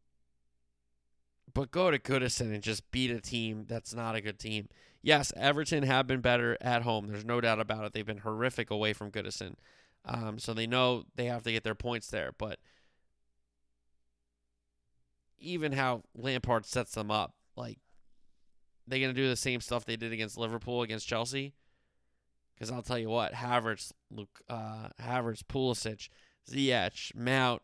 but 1.54 1.72
go 1.72 1.90
to 1.90 2.00
Goodison 2.00 2.54
and 2.54 2.62
just 2.62 2.90
beat 2.92 3.12
a 3.12 3.20
team 3.20 3.66
that's 3.68 3.94
not 3.94 4.16
a 4.16 4.22
good 4.22 4.40
team. 4.40 4.70
Yes, 5.02 5.32
Everton 5.36 5.84
have 5.84 6.08
been 6.08 6.22
better 6.22 6.58
at 6.62 6.84
home. 6.84 7.08
There's 7.08 7.26
no 7.26 7.40
doubt 7.42 7.60
about 7.60 7.86
it. 7.86 7.94
They've 7.94 8.06
been 8.06 8.20
horrific 8.20 8.70
away 8.70 8.94
from 8.94 9.12
Goodison. 9.12 9.56
Um, 10.06 10.40
so 10.40 10.54
they 10.54 10.68
know 10.68 11.04
they 11.16 11.26
have 11.26 11.44
to 11.44 11.52
get 11.52 11.64
their 11.64 11.76
points 11.76 12.10
there. 12.10 12.32
But 12.38 12.60
even 15.40 15.72
how 15.74 16.04
Lampard 16.16 16.66
sets 16.66 16.94
them 16.94 17.12
up, 17.12 17.34
like 17.56 17.80
they're 18.88 19.00
gonna 19.00 19.14
do 19.14 19.28
the 19.28 19.36
same 19.36 19.62
stuff 19.62 19.86
they 19.86 19.98
did 19.98 20.14
against 20.14 20.38
Liverpool 20.38 20.82
against 20.82 21.08
Chelsea? 21.08 21.54
Because 22.54 22.72
I'll 22.72 22.82
tell 22.82 22.98
you 22.98 23.10
what, 23.10 23.34
Havertz, 23.34 23.92
Luke, 24.10 24.42
uh, 24.50 24.90
Havertz, 25.02 25.44
Pulisic, 25.44 26.10
Ziyech, 26.50 27.16
Mount, 27.16 27.62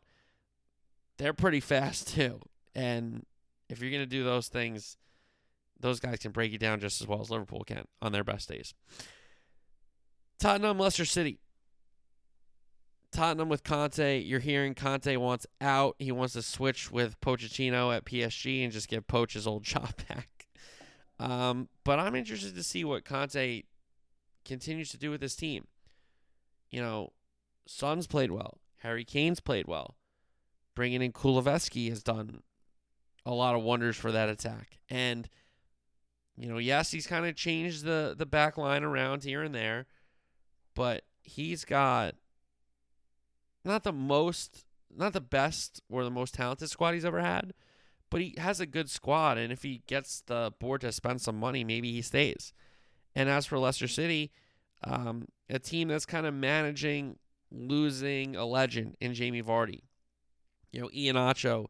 they're 1.18 1.34
pretty 1.34 1.59
fast 1.59 2.07
too. 2.16 2.39
And 2.76 3.26
if 3.70 3.82
you're 3.82 3.91
gonna 3.91 4.05
do 4.05 4.24
those 4.24 4.47
things, 4.47 4.97
those 5.80 5.99
guys 5.99 6.20
can 6.20 6.32
break 6.32 6.51
you 6.51 6.57
down 6.57 6.80
just 6.80 7.01
as 7.01 7.07
well 7.07 7.22
as 7.22 7.30
Liverpool 7.30 7.64
can 7.66 7.86
on 8.01 8.11
their 8.11 8.24
best 8.24 8.49
days. 8.49 8.74
Tottenham, 10.39 10.80
Leicester 10.80 11.05
City. 11.05 11.39
Tottenham 13.11 13.47
with 13.47 13.64
Conte. 13.64 14.20
You're 14.20 14.39
hearing 14.39 14.74
Conte 14.74 15.16
wants 15.18 15.45
out. 15.61 15.95
He 15.99 16.11
wants 16.11 16.34
to 16.34 16.41
switch 16.41 16.91
with 16.91 17.20
Pochettino 17.22 17.95
at 17.95 18.05
PSG 18.05 18.64
and 18.64 18.74
just 18.74 18.88
get 18.88 19.07
Poch's 19.07 19.45
old 19.45 19.64
job 19.64 19.93
back. 20.09 20.47
Um, 21.20 21.70
but 21.84 21.99
I'm 21.99 22.16
interested 22.16 22.55
to 22.55 22.64
see 22.64 22.84
what 22.84 23.05
Conte 23.05 23.64
continues 24.43 24.89
to 24.91 24.97
do 24.97 25.11
with 25.11 25.22
this 25.22 25.36
team. 25.36 25.68
You 26.72 26.82
know, 26.82 27.14
Son's 27.68 28.07
played 28.07 28.32
well. 28.32 28.59
Harry 28.80 29.05
Kane's 29.05 29.39
played 29.39 29.68
well. 29.68 29.95
Bringing 30.76 31.01
in 31.01 31.11
Kulusevski 31.11 31.89
has 31.89 32.01
done 32.03 32.41
a 33.26 33.34
lot 33.34 33.55
of 33.55 33.61
wonders 33.63 33.95
for 33.95 34.11
that 34.11 34.30
attack. 34.30 34.80
And 34.89 35.30
you 36.36 36.47
know, 36.47 36.57
yes, 36.57 36.91
he's 36.91 37.07
kind 37.07 37.26
of 37.26 37.36
changed 37.36 37.84
the 37.84 38.15
the 38.17 38.26
back 38.26 38.57
line 38.57 38.84
around 38.84 39.24
here 39.24 39.43
and 39.43 39.53
there, 39.53 39.86
but 40.74 41.03
he's 41.21 41.63
got 41.63 42.15
not 43.63 43.84
the 43.84 43.93
most, 43.93 44.65
not 44.95 45.13
the 45.13 45.21
best 45.21 45.82
or 45.89 46.03
the 46.03 46.11
most 46.11 46.34
talented 46.34 46.69
squad 46.69 46.93
he's 46.93 47.05
ever 47.05 47.21
had, 47.21 47.53
but 48.09 48.21
he 48.21 48.36
has 48.38 48.59
a 48.59 48.65
good 48.65 48.89
squad. 48.89 49.38
And 49.38 49.51
if 49.53 49.63
he 49.63 49.84
gets 49.88 50.21
the 50.21 50.51
board 50.59 50.82
to 50.82 50.91
spend 50.91 51.21
some 51.21 51.39
money, 51.39 51.63
maybe 51.63 51.91
he 51.91 52.01
stays. 52.01 52.53
And 53.15 53.30
as 53.30 53.45
for 53.45 53.59
Leicester 53.59 53.88
City, 53.88 54.32
um, 54.84 55.28
a 55.49 55.59
team 55.59 55.88
that's 55.88 56.05
kind 56.05 56.26
of 56.26 56.34
managing 56.34 57.17
losing 57.51 58.36
a 58.36 58.45
legend 58.45 58.97
in 58.99 59.13
Jamie 59.13 59.43
Vardy. 59.43 59.82
You 60.74 60.82
know, 60.82 60.89
Iheanacho 60.89 61.67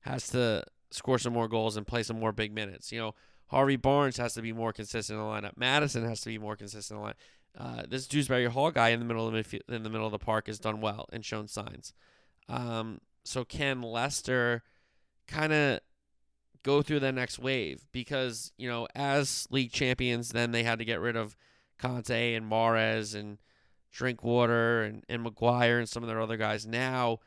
has 0.00 0.28
to 0.30 0.64
score 0.90 1.18
some 1.18 1.32
more 1.32 1.48
goals 1.48 1.76
and 1.76 1.86
play 1.86 2.02
some 2.02 2.18
more 2.18 2.32
big 2.32 2.52
minutes. 2.52 2.90
You 2.90 2.98
know, 2.98 3.14
Harvey 3.48 3.76
Barnes 3.76 4.16
has 4.16 4.34
to 4.34 4.42
be 4.42 4.52
more 4.52 4.72
consistent 4.72 5.18
in 5.18 5.24
the 5.24 5.30
lineup. 5.30 5.56
Maddison 5.56 6.04
has 6.04 6.20
to 6.22 6.28
be 6.28 6.38
more 6.38 6.56
consistent 6.56 6.98
in 6.98 7.04
the 7.04 7.10
lineup. 7.10 7.14
Uh, 7.58 7.82
this 7.88 8.06
Dewsbury 8.06 8.46
Hall 8.46 8.70
guy 8.70 8.88
in 8.90 8.98
the 8.98 9.06
middle 9.06 9.26
of 9.26 9.32
the 9.32 9.62
in 9.68 9.82
the 9.82 9.90
middle 9.90 10.06
of 10.06 10.12
the 10.12 10.18
park 10.18 10.46
has 10.46 10.58
done 10.58 10.80
well 10.80 11.08
and 11.12 11.24
shown 11.24 11.48
signs. 11.48 11.92
Um, 12.48 13.00
so 13.24 13.44
can 13.44 13.82
Leicester 13.82 14.62
kind 15.26 15.52
of 15.52 15.80
go 16.62 16.82
through 16.82 17.00
the 17.00 17.12
next 17.12 17.38
wave? 17.38 17.86
Because 17.92 18.52
you 18.58 18.68
know, 18.68 18.88
as 18.94 19.46
league 19.50 19.72
champions, 19.72 20.30
then 20.30 20.52
they 20.52 20.64
had 20.64 20.78
to 20.78 20.84
get 20.84 21.00
rid 21.00 21.16
of 21.16 21.36
Kanté 21.80 22.36
and 22.36 22.50
Mahrez 22.50 23.14
and 23.14 23.38
Drinkwater 23.90 24.82
and, 24.82 25.04
and 25.08 25.22
Maguire 25.22 25.78
and 25.78 25.88
some 25.88 26.02
of 26.02 26.08
their 26.08 26.20
other 26.20 26.36
guys. 26.36 26.66
Now, 26.66 27.20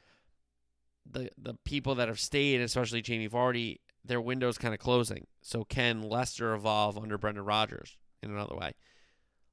the 1.11 1.29
the 1.37 1.55
people 1.65 1.95
that 1.95 2.07
have 2.07 2.19
stayed, 2.19 2.61
especially 2.61 3.01
Jamie 3.01 3.29
Vardy, 3.29 3.79
their 4.03 4.21
window's 4.21 4.57
kind 4.57 4.73
of 4.73 4.79
closing. 4.79 5.27
So 5.41 5.63
can 5.63 6.01
Leicester 6.01 6.53
evolve 6.53 6.97
under 6.97 7.17
Brendan 7.17 7.45
Rodgers 7.45 7.97
in 8.21 8.31
another 8.31 8.55
way? 8.55 8.73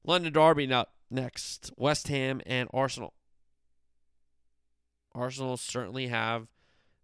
London 0.05 0.33
Derby 0.33 0.67
now 0.67 0.87
next. 1.11 1.73
West 1.77 2.09
Ham 2.09 2.41
and 2.47 2.69
Arsenal. 2.73 3.15
Arsenal 5.15 5.57
certainly 5.57 6.09
have 6.09 6.49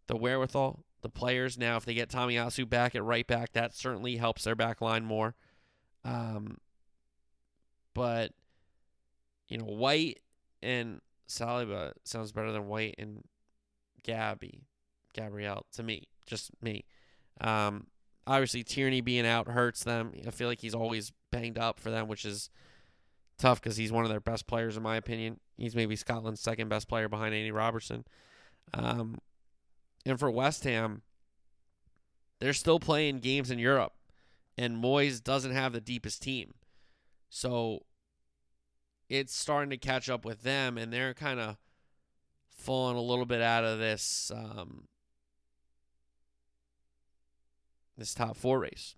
the 0.06 0.16
wherewithal, 0.16 0.84
the 1.00 1.08
players. 1.08 1.56
Now, 1.56 1.76
if 1.76 1.84
they 1.84 1.94
get 1.94 2.10
Tomiyasu 2.10 2.68
back 2.68 2.94
at 2.94 3.02
right 3.02 3.26
back, 3.26 3.52
that 3.52 3.74
certainly 3.74 4.16
helps 4.16 4.44
their 4.44 4.54
back 4.54 4.80
line 4.80 5.04
more. 5.04 5.34
Um, 6.04 6.58
but 7.94 8.32
you 9.48 9.58
know, 9.58 9.64
White 9.64 10.20
and 10.62 11.00
Saliba 11.28 11.92
sounds 12.04 12.32
better 12.32 12.52
than 12.52 12.68
White 12.68 12.94
and 12.98 13.24
Gabby, 14.02 14.66
Gabrielle 15.14 15.66
to 15.72 15.82
me, 15.82 16.08
just 16.26 16.50
me. 16.62 16.84
Um, 17.40 17.86
obviously 18.26 18.62
Tierney 18.62 19.00
being 19.00 19.26
out 19.26 19.48
hurts 19.48 19.84
them. 19.84 20.12
I 20.26 20.30
feel 20.30 20.48
like 20.48 20.60
he's 20.60 20.74
always 20.74 21.12
banged 21.30 21.58
up 21.58 21.80
for 21.80 21.90
them, 21.90 22.08
which 22.08 22.24
is 22.24 22.50
tough 23.38 23.60
because 23.60 23.76
he's 23.76 23.92
one 23.92 24.04
of 24.04 24.10
their 24.10 24.20
best 24.20 24.46
players 24.46 24.76
in 24.76 24.82
my 24.82 24.96
opinion. 24.96 25.40
He's 25.56 25.74
maybe 25.74 25.96
Scotland's 25.96 26.40
second 26.40 26.68
best 26.68 26.88
player 26.88 27.08
behind 27.08 27.34
Andy 27.34 27.50
Robertson. 27.50 28.04
Um, 28.74 29.18
and 30.04 30.18
for 30.18 30.30
West 30.30 30.64
Ham, 30.64 31.02
they're 32.40 32.52
still 32.52 32.80
playing 32.80 33.20
games 33.20 33.50
in 33.50 33.58
Europe, 33.58 33.92
and 34.58 34.82
Moyes 34.82 35.22
doesn't 35.22 35.52
have 35.52 35.72
the 35.72 35.80
deepest 35.80 36.22
team, 36.22 36.54
so 37.28 37.84
it's 39.08 39.34
starting 39.34 39.70
to 39.70 39.76
catch 39.76 40.10
up 40.10 40.24
with 40.24 40.42
them, 40.42 40.76
and 40.76 40.92
they're 40.92 41.14
kind 41.14 41.38
of 41.38 41.56
falling 42.62 42.96
a 42.96 43.02
little 43.02 43.26
bit 43.26 43.42
out 43.42 43.64
of 43.64 43.78
this 43.78 44.30
um, 44.34 44.88
this 47.96 48.14
top 48.14 48.36
four 48.36 48.60
race. 48.60 48.96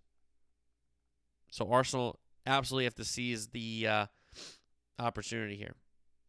So 1.51 1.71
Arsenal 1.71 2.19
absolutely 2.47 2.85
have 2.85 2.95
to 2.97 3.05
seize 3.05 3.49
the 3.49 3.87
uh, 3.87 4.07
opportunity 4.99 5.57
here. 5.57 5.75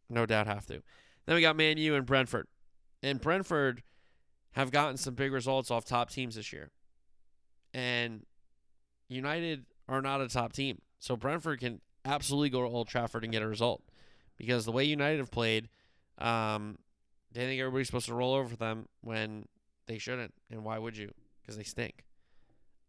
No 0.09 0.25
doubt 0.25 0.47
have 0.47 0.65
to. 0.67 0.81
Then 1.25 1.35
we 1.35 1.41
got 1.41 1.55
Man 1.55 1.77
U 1.77 1.95
and 1.95 2.05
Brentford. 2.05 2.47
And 3.01 3.19
Brentford 3.19 3.83
have 4.51 4.71
gotten 4.71 4.97
some 4.97 5.15
big 5.15 5.31
results 5.31 5.71
off 5.71 5.85
top 5.85 6.09
teams 6.09 6.35
this 6.35 6.53
year. 6.53 6.71
And 7.73 8.25
United 9.09 9.65
are 9.87 10.01
not 10.01 10.21
a 10.21 10.27
top 10.27 10.53
team. 10.53 10.81
So 10.99 11.15
Brentford 11.15 11.59
can 11.59 11.81
absolutely 12.05 12.49
go 12.49 12.61
to 12.61 12.67
Old 12.67 12.87
Trafford 12.87 13.23
and 13.23 13.33
get 13.33 13.41
a 13.41 13.47
result. 13.47 13.83
Because 14.37 14.65
the 14.65 14.71
way 14.71 14.83
United 14.83 15.19
have 15.19 15.31
played, 15.31 15.69
um, 16.17 16.77
they 17.35 17.45
think 17.45 17.59
everybody's 17.59 17.87
supposed 17.87 18.07
to 18.07 18.15
roll 18.15 18.33
over 18.33 18.49
for 18.49 18.55
them 18.55 18.87
when 19.01 19.45
they 19.87 19.97
shouldn't. 19.97 20.33
And 20.49 20.63
why 20.63 20.77
would 20.77 20.97
you? 20.97 21.11
Because 21.41 21.57
they 21.57 21.63
stink. 21.63 22.05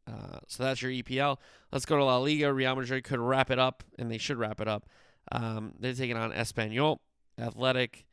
Uh, 0.08 0.38
so 0.46 0.62
that's 0.62 0.80
your 0.80 0.92
EPL. 0.92 1.38
Let's 1.72 1.84
go 1.84 1.96
to 1.96 2.04
La 2.04 2.18
Liga. 2.18 2.52
Real 2.52 2.76
Madrid 2.76 3.04
could 3.04 3.18
wrap 3.18 3.50
it 3.50 3.58
up, 3.58 3.82
and 3.98 4.10
they 4.10 4.18
should 4.18 4.38
wrap 4.38 4.60
it 4.60 4.68
up. 4.68 4.86
Um, 5.32 5.72
they're 5.80 5.94
taking 5.94 6.16
on 6.16 6.32
Espanyol. 6.32 6.98
Athletic 7.38 8.06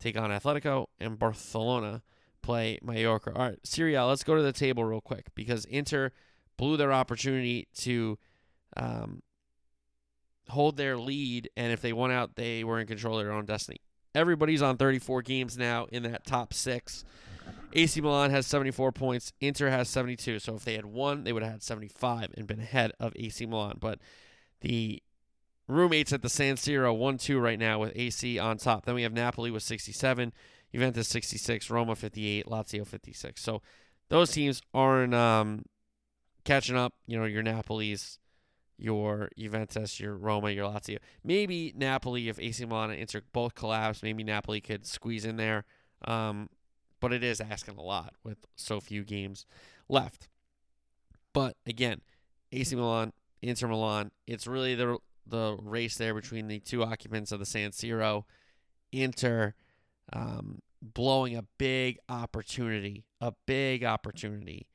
take 0.00 0.16
on 0.18 0.30
Atletico, 0.30 0.86
and 0.98 1.18
Barcelona 1.18 2.02
play 2.42 2.78
Mallorca. 2.82 3.32
All 3.34 3.48
right, 3.50 3.58
Serie 3.62 3.94
A, 3.94 4.04
let's 4.04 4.24
go 4.24 4.34
to 4.34 4.42
the 4.42 4.52
table 4.52 4.84
real 4.84 5.00
quick 5.00 5.26
because 5.34 5.64
Inter 5.66 6.10
blew 6.56 6.76
their 6.76 6.92
opportunity 6.92 7.68
to 7.78 8.18
um, 8.76 9.22
hold 10.48 10.76
their 10.76 10.98
lead, 10.98 11.50
and 11.56 11.72
if 11.72 11.80
they 11.80 11.92
won 11.92 12.10
out, 12.10 12.36
they 12.36 12.64
were 12.64 12.80
in 12.80 12.86
control 12.86 13.18
of 13.18 13.24
their 13.24 13.32
own 13.32 13.46
destiny. 13.46 13.78
Everybody's 14.14 14.62
on 14.62 14.76
34 14.76 15.22
games 15.22 15.58
now 15.58 15.86
in 15.90 16.02
that 16.04 16.24
top 16.24 16.54
six. 16.54 17.04
AC 17.72 18.00
Milan 18.00 18.30
has 18.30 18.46
74 18.46 18.92
points. 18.92 19.32
Inter 19.40 19.68
has 19.68 19.88
72. 19.88 20.38
So 20.38 20.54
if 20.54 20.64
they 20.64 20.74
had 20.74 20.86
won, 20.86 21.24
they 21.24 21.32
would 21.32 21.42
have 21.42 21.52
had 21.52 21.62
75 21.62 22.32
and 22.36 22.46
been 22.46 22.60
ahead 22.60 22.92
of 23.00 23.12
AC 23.16 23.44
Milan. 23.46 23.78
But 23.80 23.98
the 24.60 25.02
roommates 25.66 26.12
at 26.12 26.22
the 26.22 26.28
San 26.28 26.56
Siro 26.56 26.96
1 26.96 27.18
2 27.18 27.38
right 27.38 27.58
now 27.58 27.80
with 27.80 27.92
AC 27.94 28.38
on 28.38 28.58
top. 28.58 28.84
Then 28.84 28.94
we 28.94 29.02
have 29.02 29.12
Napoli 29.12 29.50
with 29.50 29.62
67, 29.62 30.32
Juventus 30.72 31.08
66, 31.08 31.70
Roma 31.70 31.96
58, 31.96 32.46
Lazio 32.46 32.86
56. 32.86 33.42
So 33.42 33.62
those 34.08 34.30
teams 34.30 34.62
aren't 34.72 35.14
um, 35.14 35.64
catching 36.44 36.76
up. 36.76 36.94
You 37.06 37.18
know, 37.18 37.24
your 37.24 37.42
Napoli's, 37.42 38.18
your 38.76 39.30
Juventus, 39.36 40.00
your 40.00 40.16
Roma, 40.16 40.50
your 40.50 40.68
Lazio. 40.68 40.98
Maybe 41.22 41.72
Napoli, 41.76 42.28
if 42.28 42.38
AC 42.38 42.64
Milan 42.64 42.90
and 42.90 43.00
Inter 43.00 43.22
both 43.32 43.54
collapse, 43.54 44.02
maybe 44.02 44.24
Napoli 44.24 44.60
could 44.60 44.86
squeeze 44.86 45.24
in 45.24 45.36
there. 45.36 45.64
Um, 46.06 46.48
but 47.00 47.12
it 47.12 47.22
is 47.22 47.40
asking 47.40 47.76
a 47.76 47.82
lot 47.82 48.14
with 48.24 48.38
so 48.56 48.80
few 48.80 49.04
games 49.04 49.46
left. 49.88 50.28
But 51.32 51.56
again, 51.66 52.00
AC 52.52 52.74
Milan, 52.74 53.12
Inter 53.42 53.68
Milan, 53.68 54.10
it's 54.26 54.46
really 54.46 54.74
the 54.74 54.98
the 55.26 55.56
race 55.62 55.96
there 55.96 56.14
between 56.14 56.48
the 56.48 56.60
two 56.60 56.82
occupants 56.82 57.32
of 57.32 57.38
the 57.38 57.46
San 57.46 57.70
Siro. 57.70 58.24
Inter 58.92 59.54
um, 60.12 60.60
blowing 60.82 61.36
a 61.36 61.44
big 61.58 61.98
opportunity, 62.08 63.04
a 63.20 63.32
big 63.46 63.84
opportunity 63.84 64.66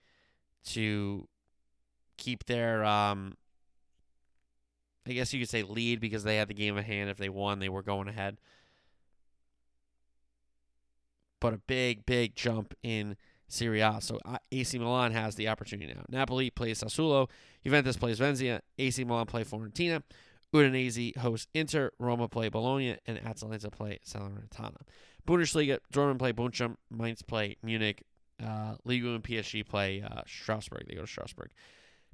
to 0.66 1.28
keep 2.18 2.45
their, 2.45 2.84
um, 2.84 3.36
I 5.10 5.14
guess 5.14 5.34
you 5.34 5.39
could 5.39 5.49
say 5.49 5.64
lead 5.64 5.99
because 5.99 6.24
they 6.24 6.38
had 6.38 6.47
the 6.47 6.53
game 6.53 6.78
of 6.78 6.86
hand. 6.86 7.10
If 7.10 7.18
they 7.18 7.30
won, 7.30 7.60
they 7.60 7.70
were 7.70 7.82
going 7.82 8.07
ahead. 8.07 8.38
But 11.39 11.53
a 11.53 11.57
big, 11.57 12.05
big 12.05 12.36
jump 12.36 12.76
in 12.84 13.18
Serie 13.47 13.82
A. 13.82 13.97
So 14.01 14.20
AC 14.51 14.78
Milan 14.78 15.12
has 15.14 15.36
the 15.36 15.47
opportunity 15.47 15.91
now. 15.93 16.05
Napoli 16.10 16.51
plays 16.51 16.84
Sassuolo. 16.84 17.28
Juventus 17.64 17.97
plays 17.97 18.20
Venezia. 18.20 18.62
AC 18.78 19.03
Milan 19.03 19.26
play 19.26 19.43
Fiorentina. 19.43 20.03
Udinese 20.53 21.16
host 21.18 21.47
Inter, 21.53 21.91
Roma 21.99 22.28
play 22.28 22.49
Bologna, 22.49 22.97
and 23.05 23.20
Atalanta 23.26 23.70
play 23.70 23.99
Salernitana. 24.05 24.82
Bundesliga, 25.28 25.80
Dortmund 25.93 26.20
play 26.20 26.34
Bochum, 26.34 26.76
Mainz 26.89 27.22
play 27.22 27.55
Munich, 27.62 28.03
uh, 28.43 28.76
Liga 28.84 29.10
and 29.10 29.24
PSG 29.24 29.68
play 29.68 30.01
uh, 30.01 30.22
Strasbourg. 30.26 30.86
They 30.88 30.95
go 30.95 31.01
to 31.01 31.07
Strasbourg. 31.07 31.51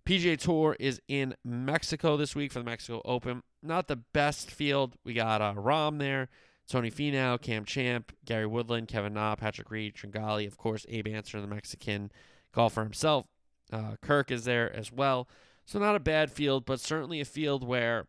PGA 0.05 0.37
Tour 0.37 0.75
is 0.79 1.01
in 1.07 1.35
Mexico 1.43 2.15
this 2.15 2.35
week 2.35 2.51
for 2.51 2.59
the 2.59 2.65
Mexico 2.65 3.01
Open. 3.05 3.41
Not 3.63 3.87
the 3.87 3.95
best 3.95 4.51
field. 4.51 4.95
We 5.03 5.15
got 5.15 5.41
uh, 5.41 5.55
Rahm 5.55 5.97
there, 5.97 6.29
Tony 6.67 6.91
Finau, 6.91 7.41
Cam 7.41 7.65
Champ, 7.65 8.11
Gary 8.23 8.45
Woodland, 8.45 8.87
Kevin 8.87 9.15
Na, 9.15 9.35
Patrick 9.35 9.71
Reed, 9.71 9.95
Tringale, 9.95 10.45
of 10.45 10.57
course, 10.57 10.85
Abe 10.89 11.07
Ancer, 11.07 11.41
the 11.41 11.47
Mexican 11.47 12.11
golfer 12.51 12.83
himself. 12.83 13.25
Uh, 13.73 13.95
Kirk 13.99 14.29
is 14.29 14.45
there 14.45 14.73
as 14.75 14.91
well. 14.91 15.27
So 15.65 15.79
not 15.79 15.95
a 15.95 15.99
bad 15.99 16.31
field, 16.31 16.65
but 16.65 16.79
certainly 16.79 17.19
a 17.19 17.25
field 17.25 17.67
where 17.67 18.05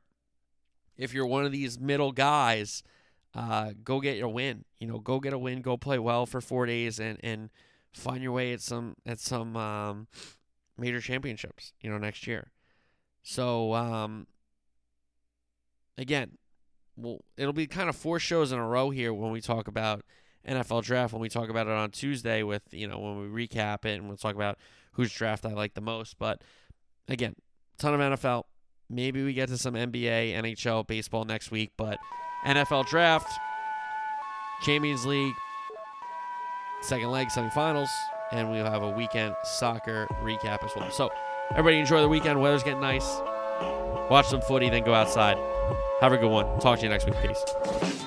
if 0.99 1.15
you're 1.15 1.27
one 1.27 1.47
of 1.47 1.53
these 1.53 1.81
middle 1.81 2.13
guys, 2.13 2.83
uh, 3.35 3.73
go 3.83 4.01
get 4.01 4.19
your 4.19 4.29
win. 4.29 4.67
You 4.79 4.87
know, 4.87 4.99
go 4.99 5.19
get 5.19 5.33
a 5.33 5.39
win, 5.39 5.63
go 5.63 5.79
play 5.79 5.99
well 5.99 6.27
for 6.27 6.43
four 6.43 6.67
days, 6.67 6.99
and 7.01 7.19
and 7.23 7.49
find 7.95 8.23
your 8.23 8.33
way 8.33 8.53
at 8.53 8.61
some 8.61 8.97
at 9.07 9.19
some 9.19 9.57
um, 9.57 10.09
major 10.79 11.01
championships. 11.01 11.73
You 11.81 11.91
know, 11.91 11.99
next 11.99 12.27
year. 12.27 12.53
So 13.23 13.75
um, 13.75 14.27
again, 15.99 16.39
well, 16.97 17.21
it'll 17.37 17.53
be 17.53 17.67
kind 17.67 17.89
of 17.89 17.97
four 17.97 18.19
shows 18.19 18.53
in 18.53 18.59
a 18.59 18.67
row 18.67 18.91
here 18.91 19.13
when 19.13 19.33
we 19.33 19.41
talk 19.41 19.69
about 19.69 20.05
NFL 20.49 20.85
draft. 20.85 21.13
When 21.13 21.21
we 21.21 21.29
talk 21.29 21.49
about 21.49 21.67
it 21.67 21.73
on 21.73 21.91
Tuesday, 21.91 22.43
with 22.43 22.63
you 22.71 22.87
know 22.89 22.99
when 22.99 23.33
we 23.33 23.47
recap 23.47 23.85
it, 23.85 23.99
and 23.99 24.09
we'll 24.09 24.17
talk 24.17 24.35
about 24.35 24.59
whose 24.93 25.13
draft 25.13 25.45
I 25.45 25.53
like 25.53 25.75
the 25.75 25.81
most. 25.81 26.19
But 26.19 26.43
again, 27.09 27.35
ton 27.79 27.95
of 27.95 28.19
NFL. 28.19 28.45
Maybe 28.89 29.25
we 29.25 29.33
get 29.33 29.49
to 29.49 29.59
some 29.59 29.75
NBA, 29.75 30.33
NHL, 30.35 30.87
baseball 30.87 31.25
next 31.25 31.51
week, 31.51 31.73
but 31.77 31.99
NFL 32.47 32.87
draft, 32.87 33.29
Champions 34.63 35.05
League, 35.05 35.35
second 36.83 37.11
leg 37.11 37.27
semifinals, 37.29 37.89
and 38.33 38.51
we'll 38.51 38.71
have 38.71 38.83
a 38.83 38.89
weekend 38.89 39.35
soccer 39.45 40.07
recap 40.23 40.65
as 40.65 40.71
well. 40.77 40.91
So, 40.91 41.11
everybody 41.51 41.79
enjoy 41.79 42.01
the 42.01 42.09
weekend. 42.09 42.41
Weather's 42.41 42.63
getting 42.63 42.81
nice. 42.81 43.21
Watch 44.11 44.27
some 44.27 44.41
footy, 44.41 44.71
then 44.71 44.85
go 44.85 44.95
outside. 44.95 45.39
Have 46.01 46.13
a 46.13 46.19
good 46.19 46.31
one. 46.31 46.61
Talk 46.61 46.79
to 46.79 46.85
you 46.85 46.91
next 46.91 47.07
week. 47.07 47.17
Peace. 47.23 48.07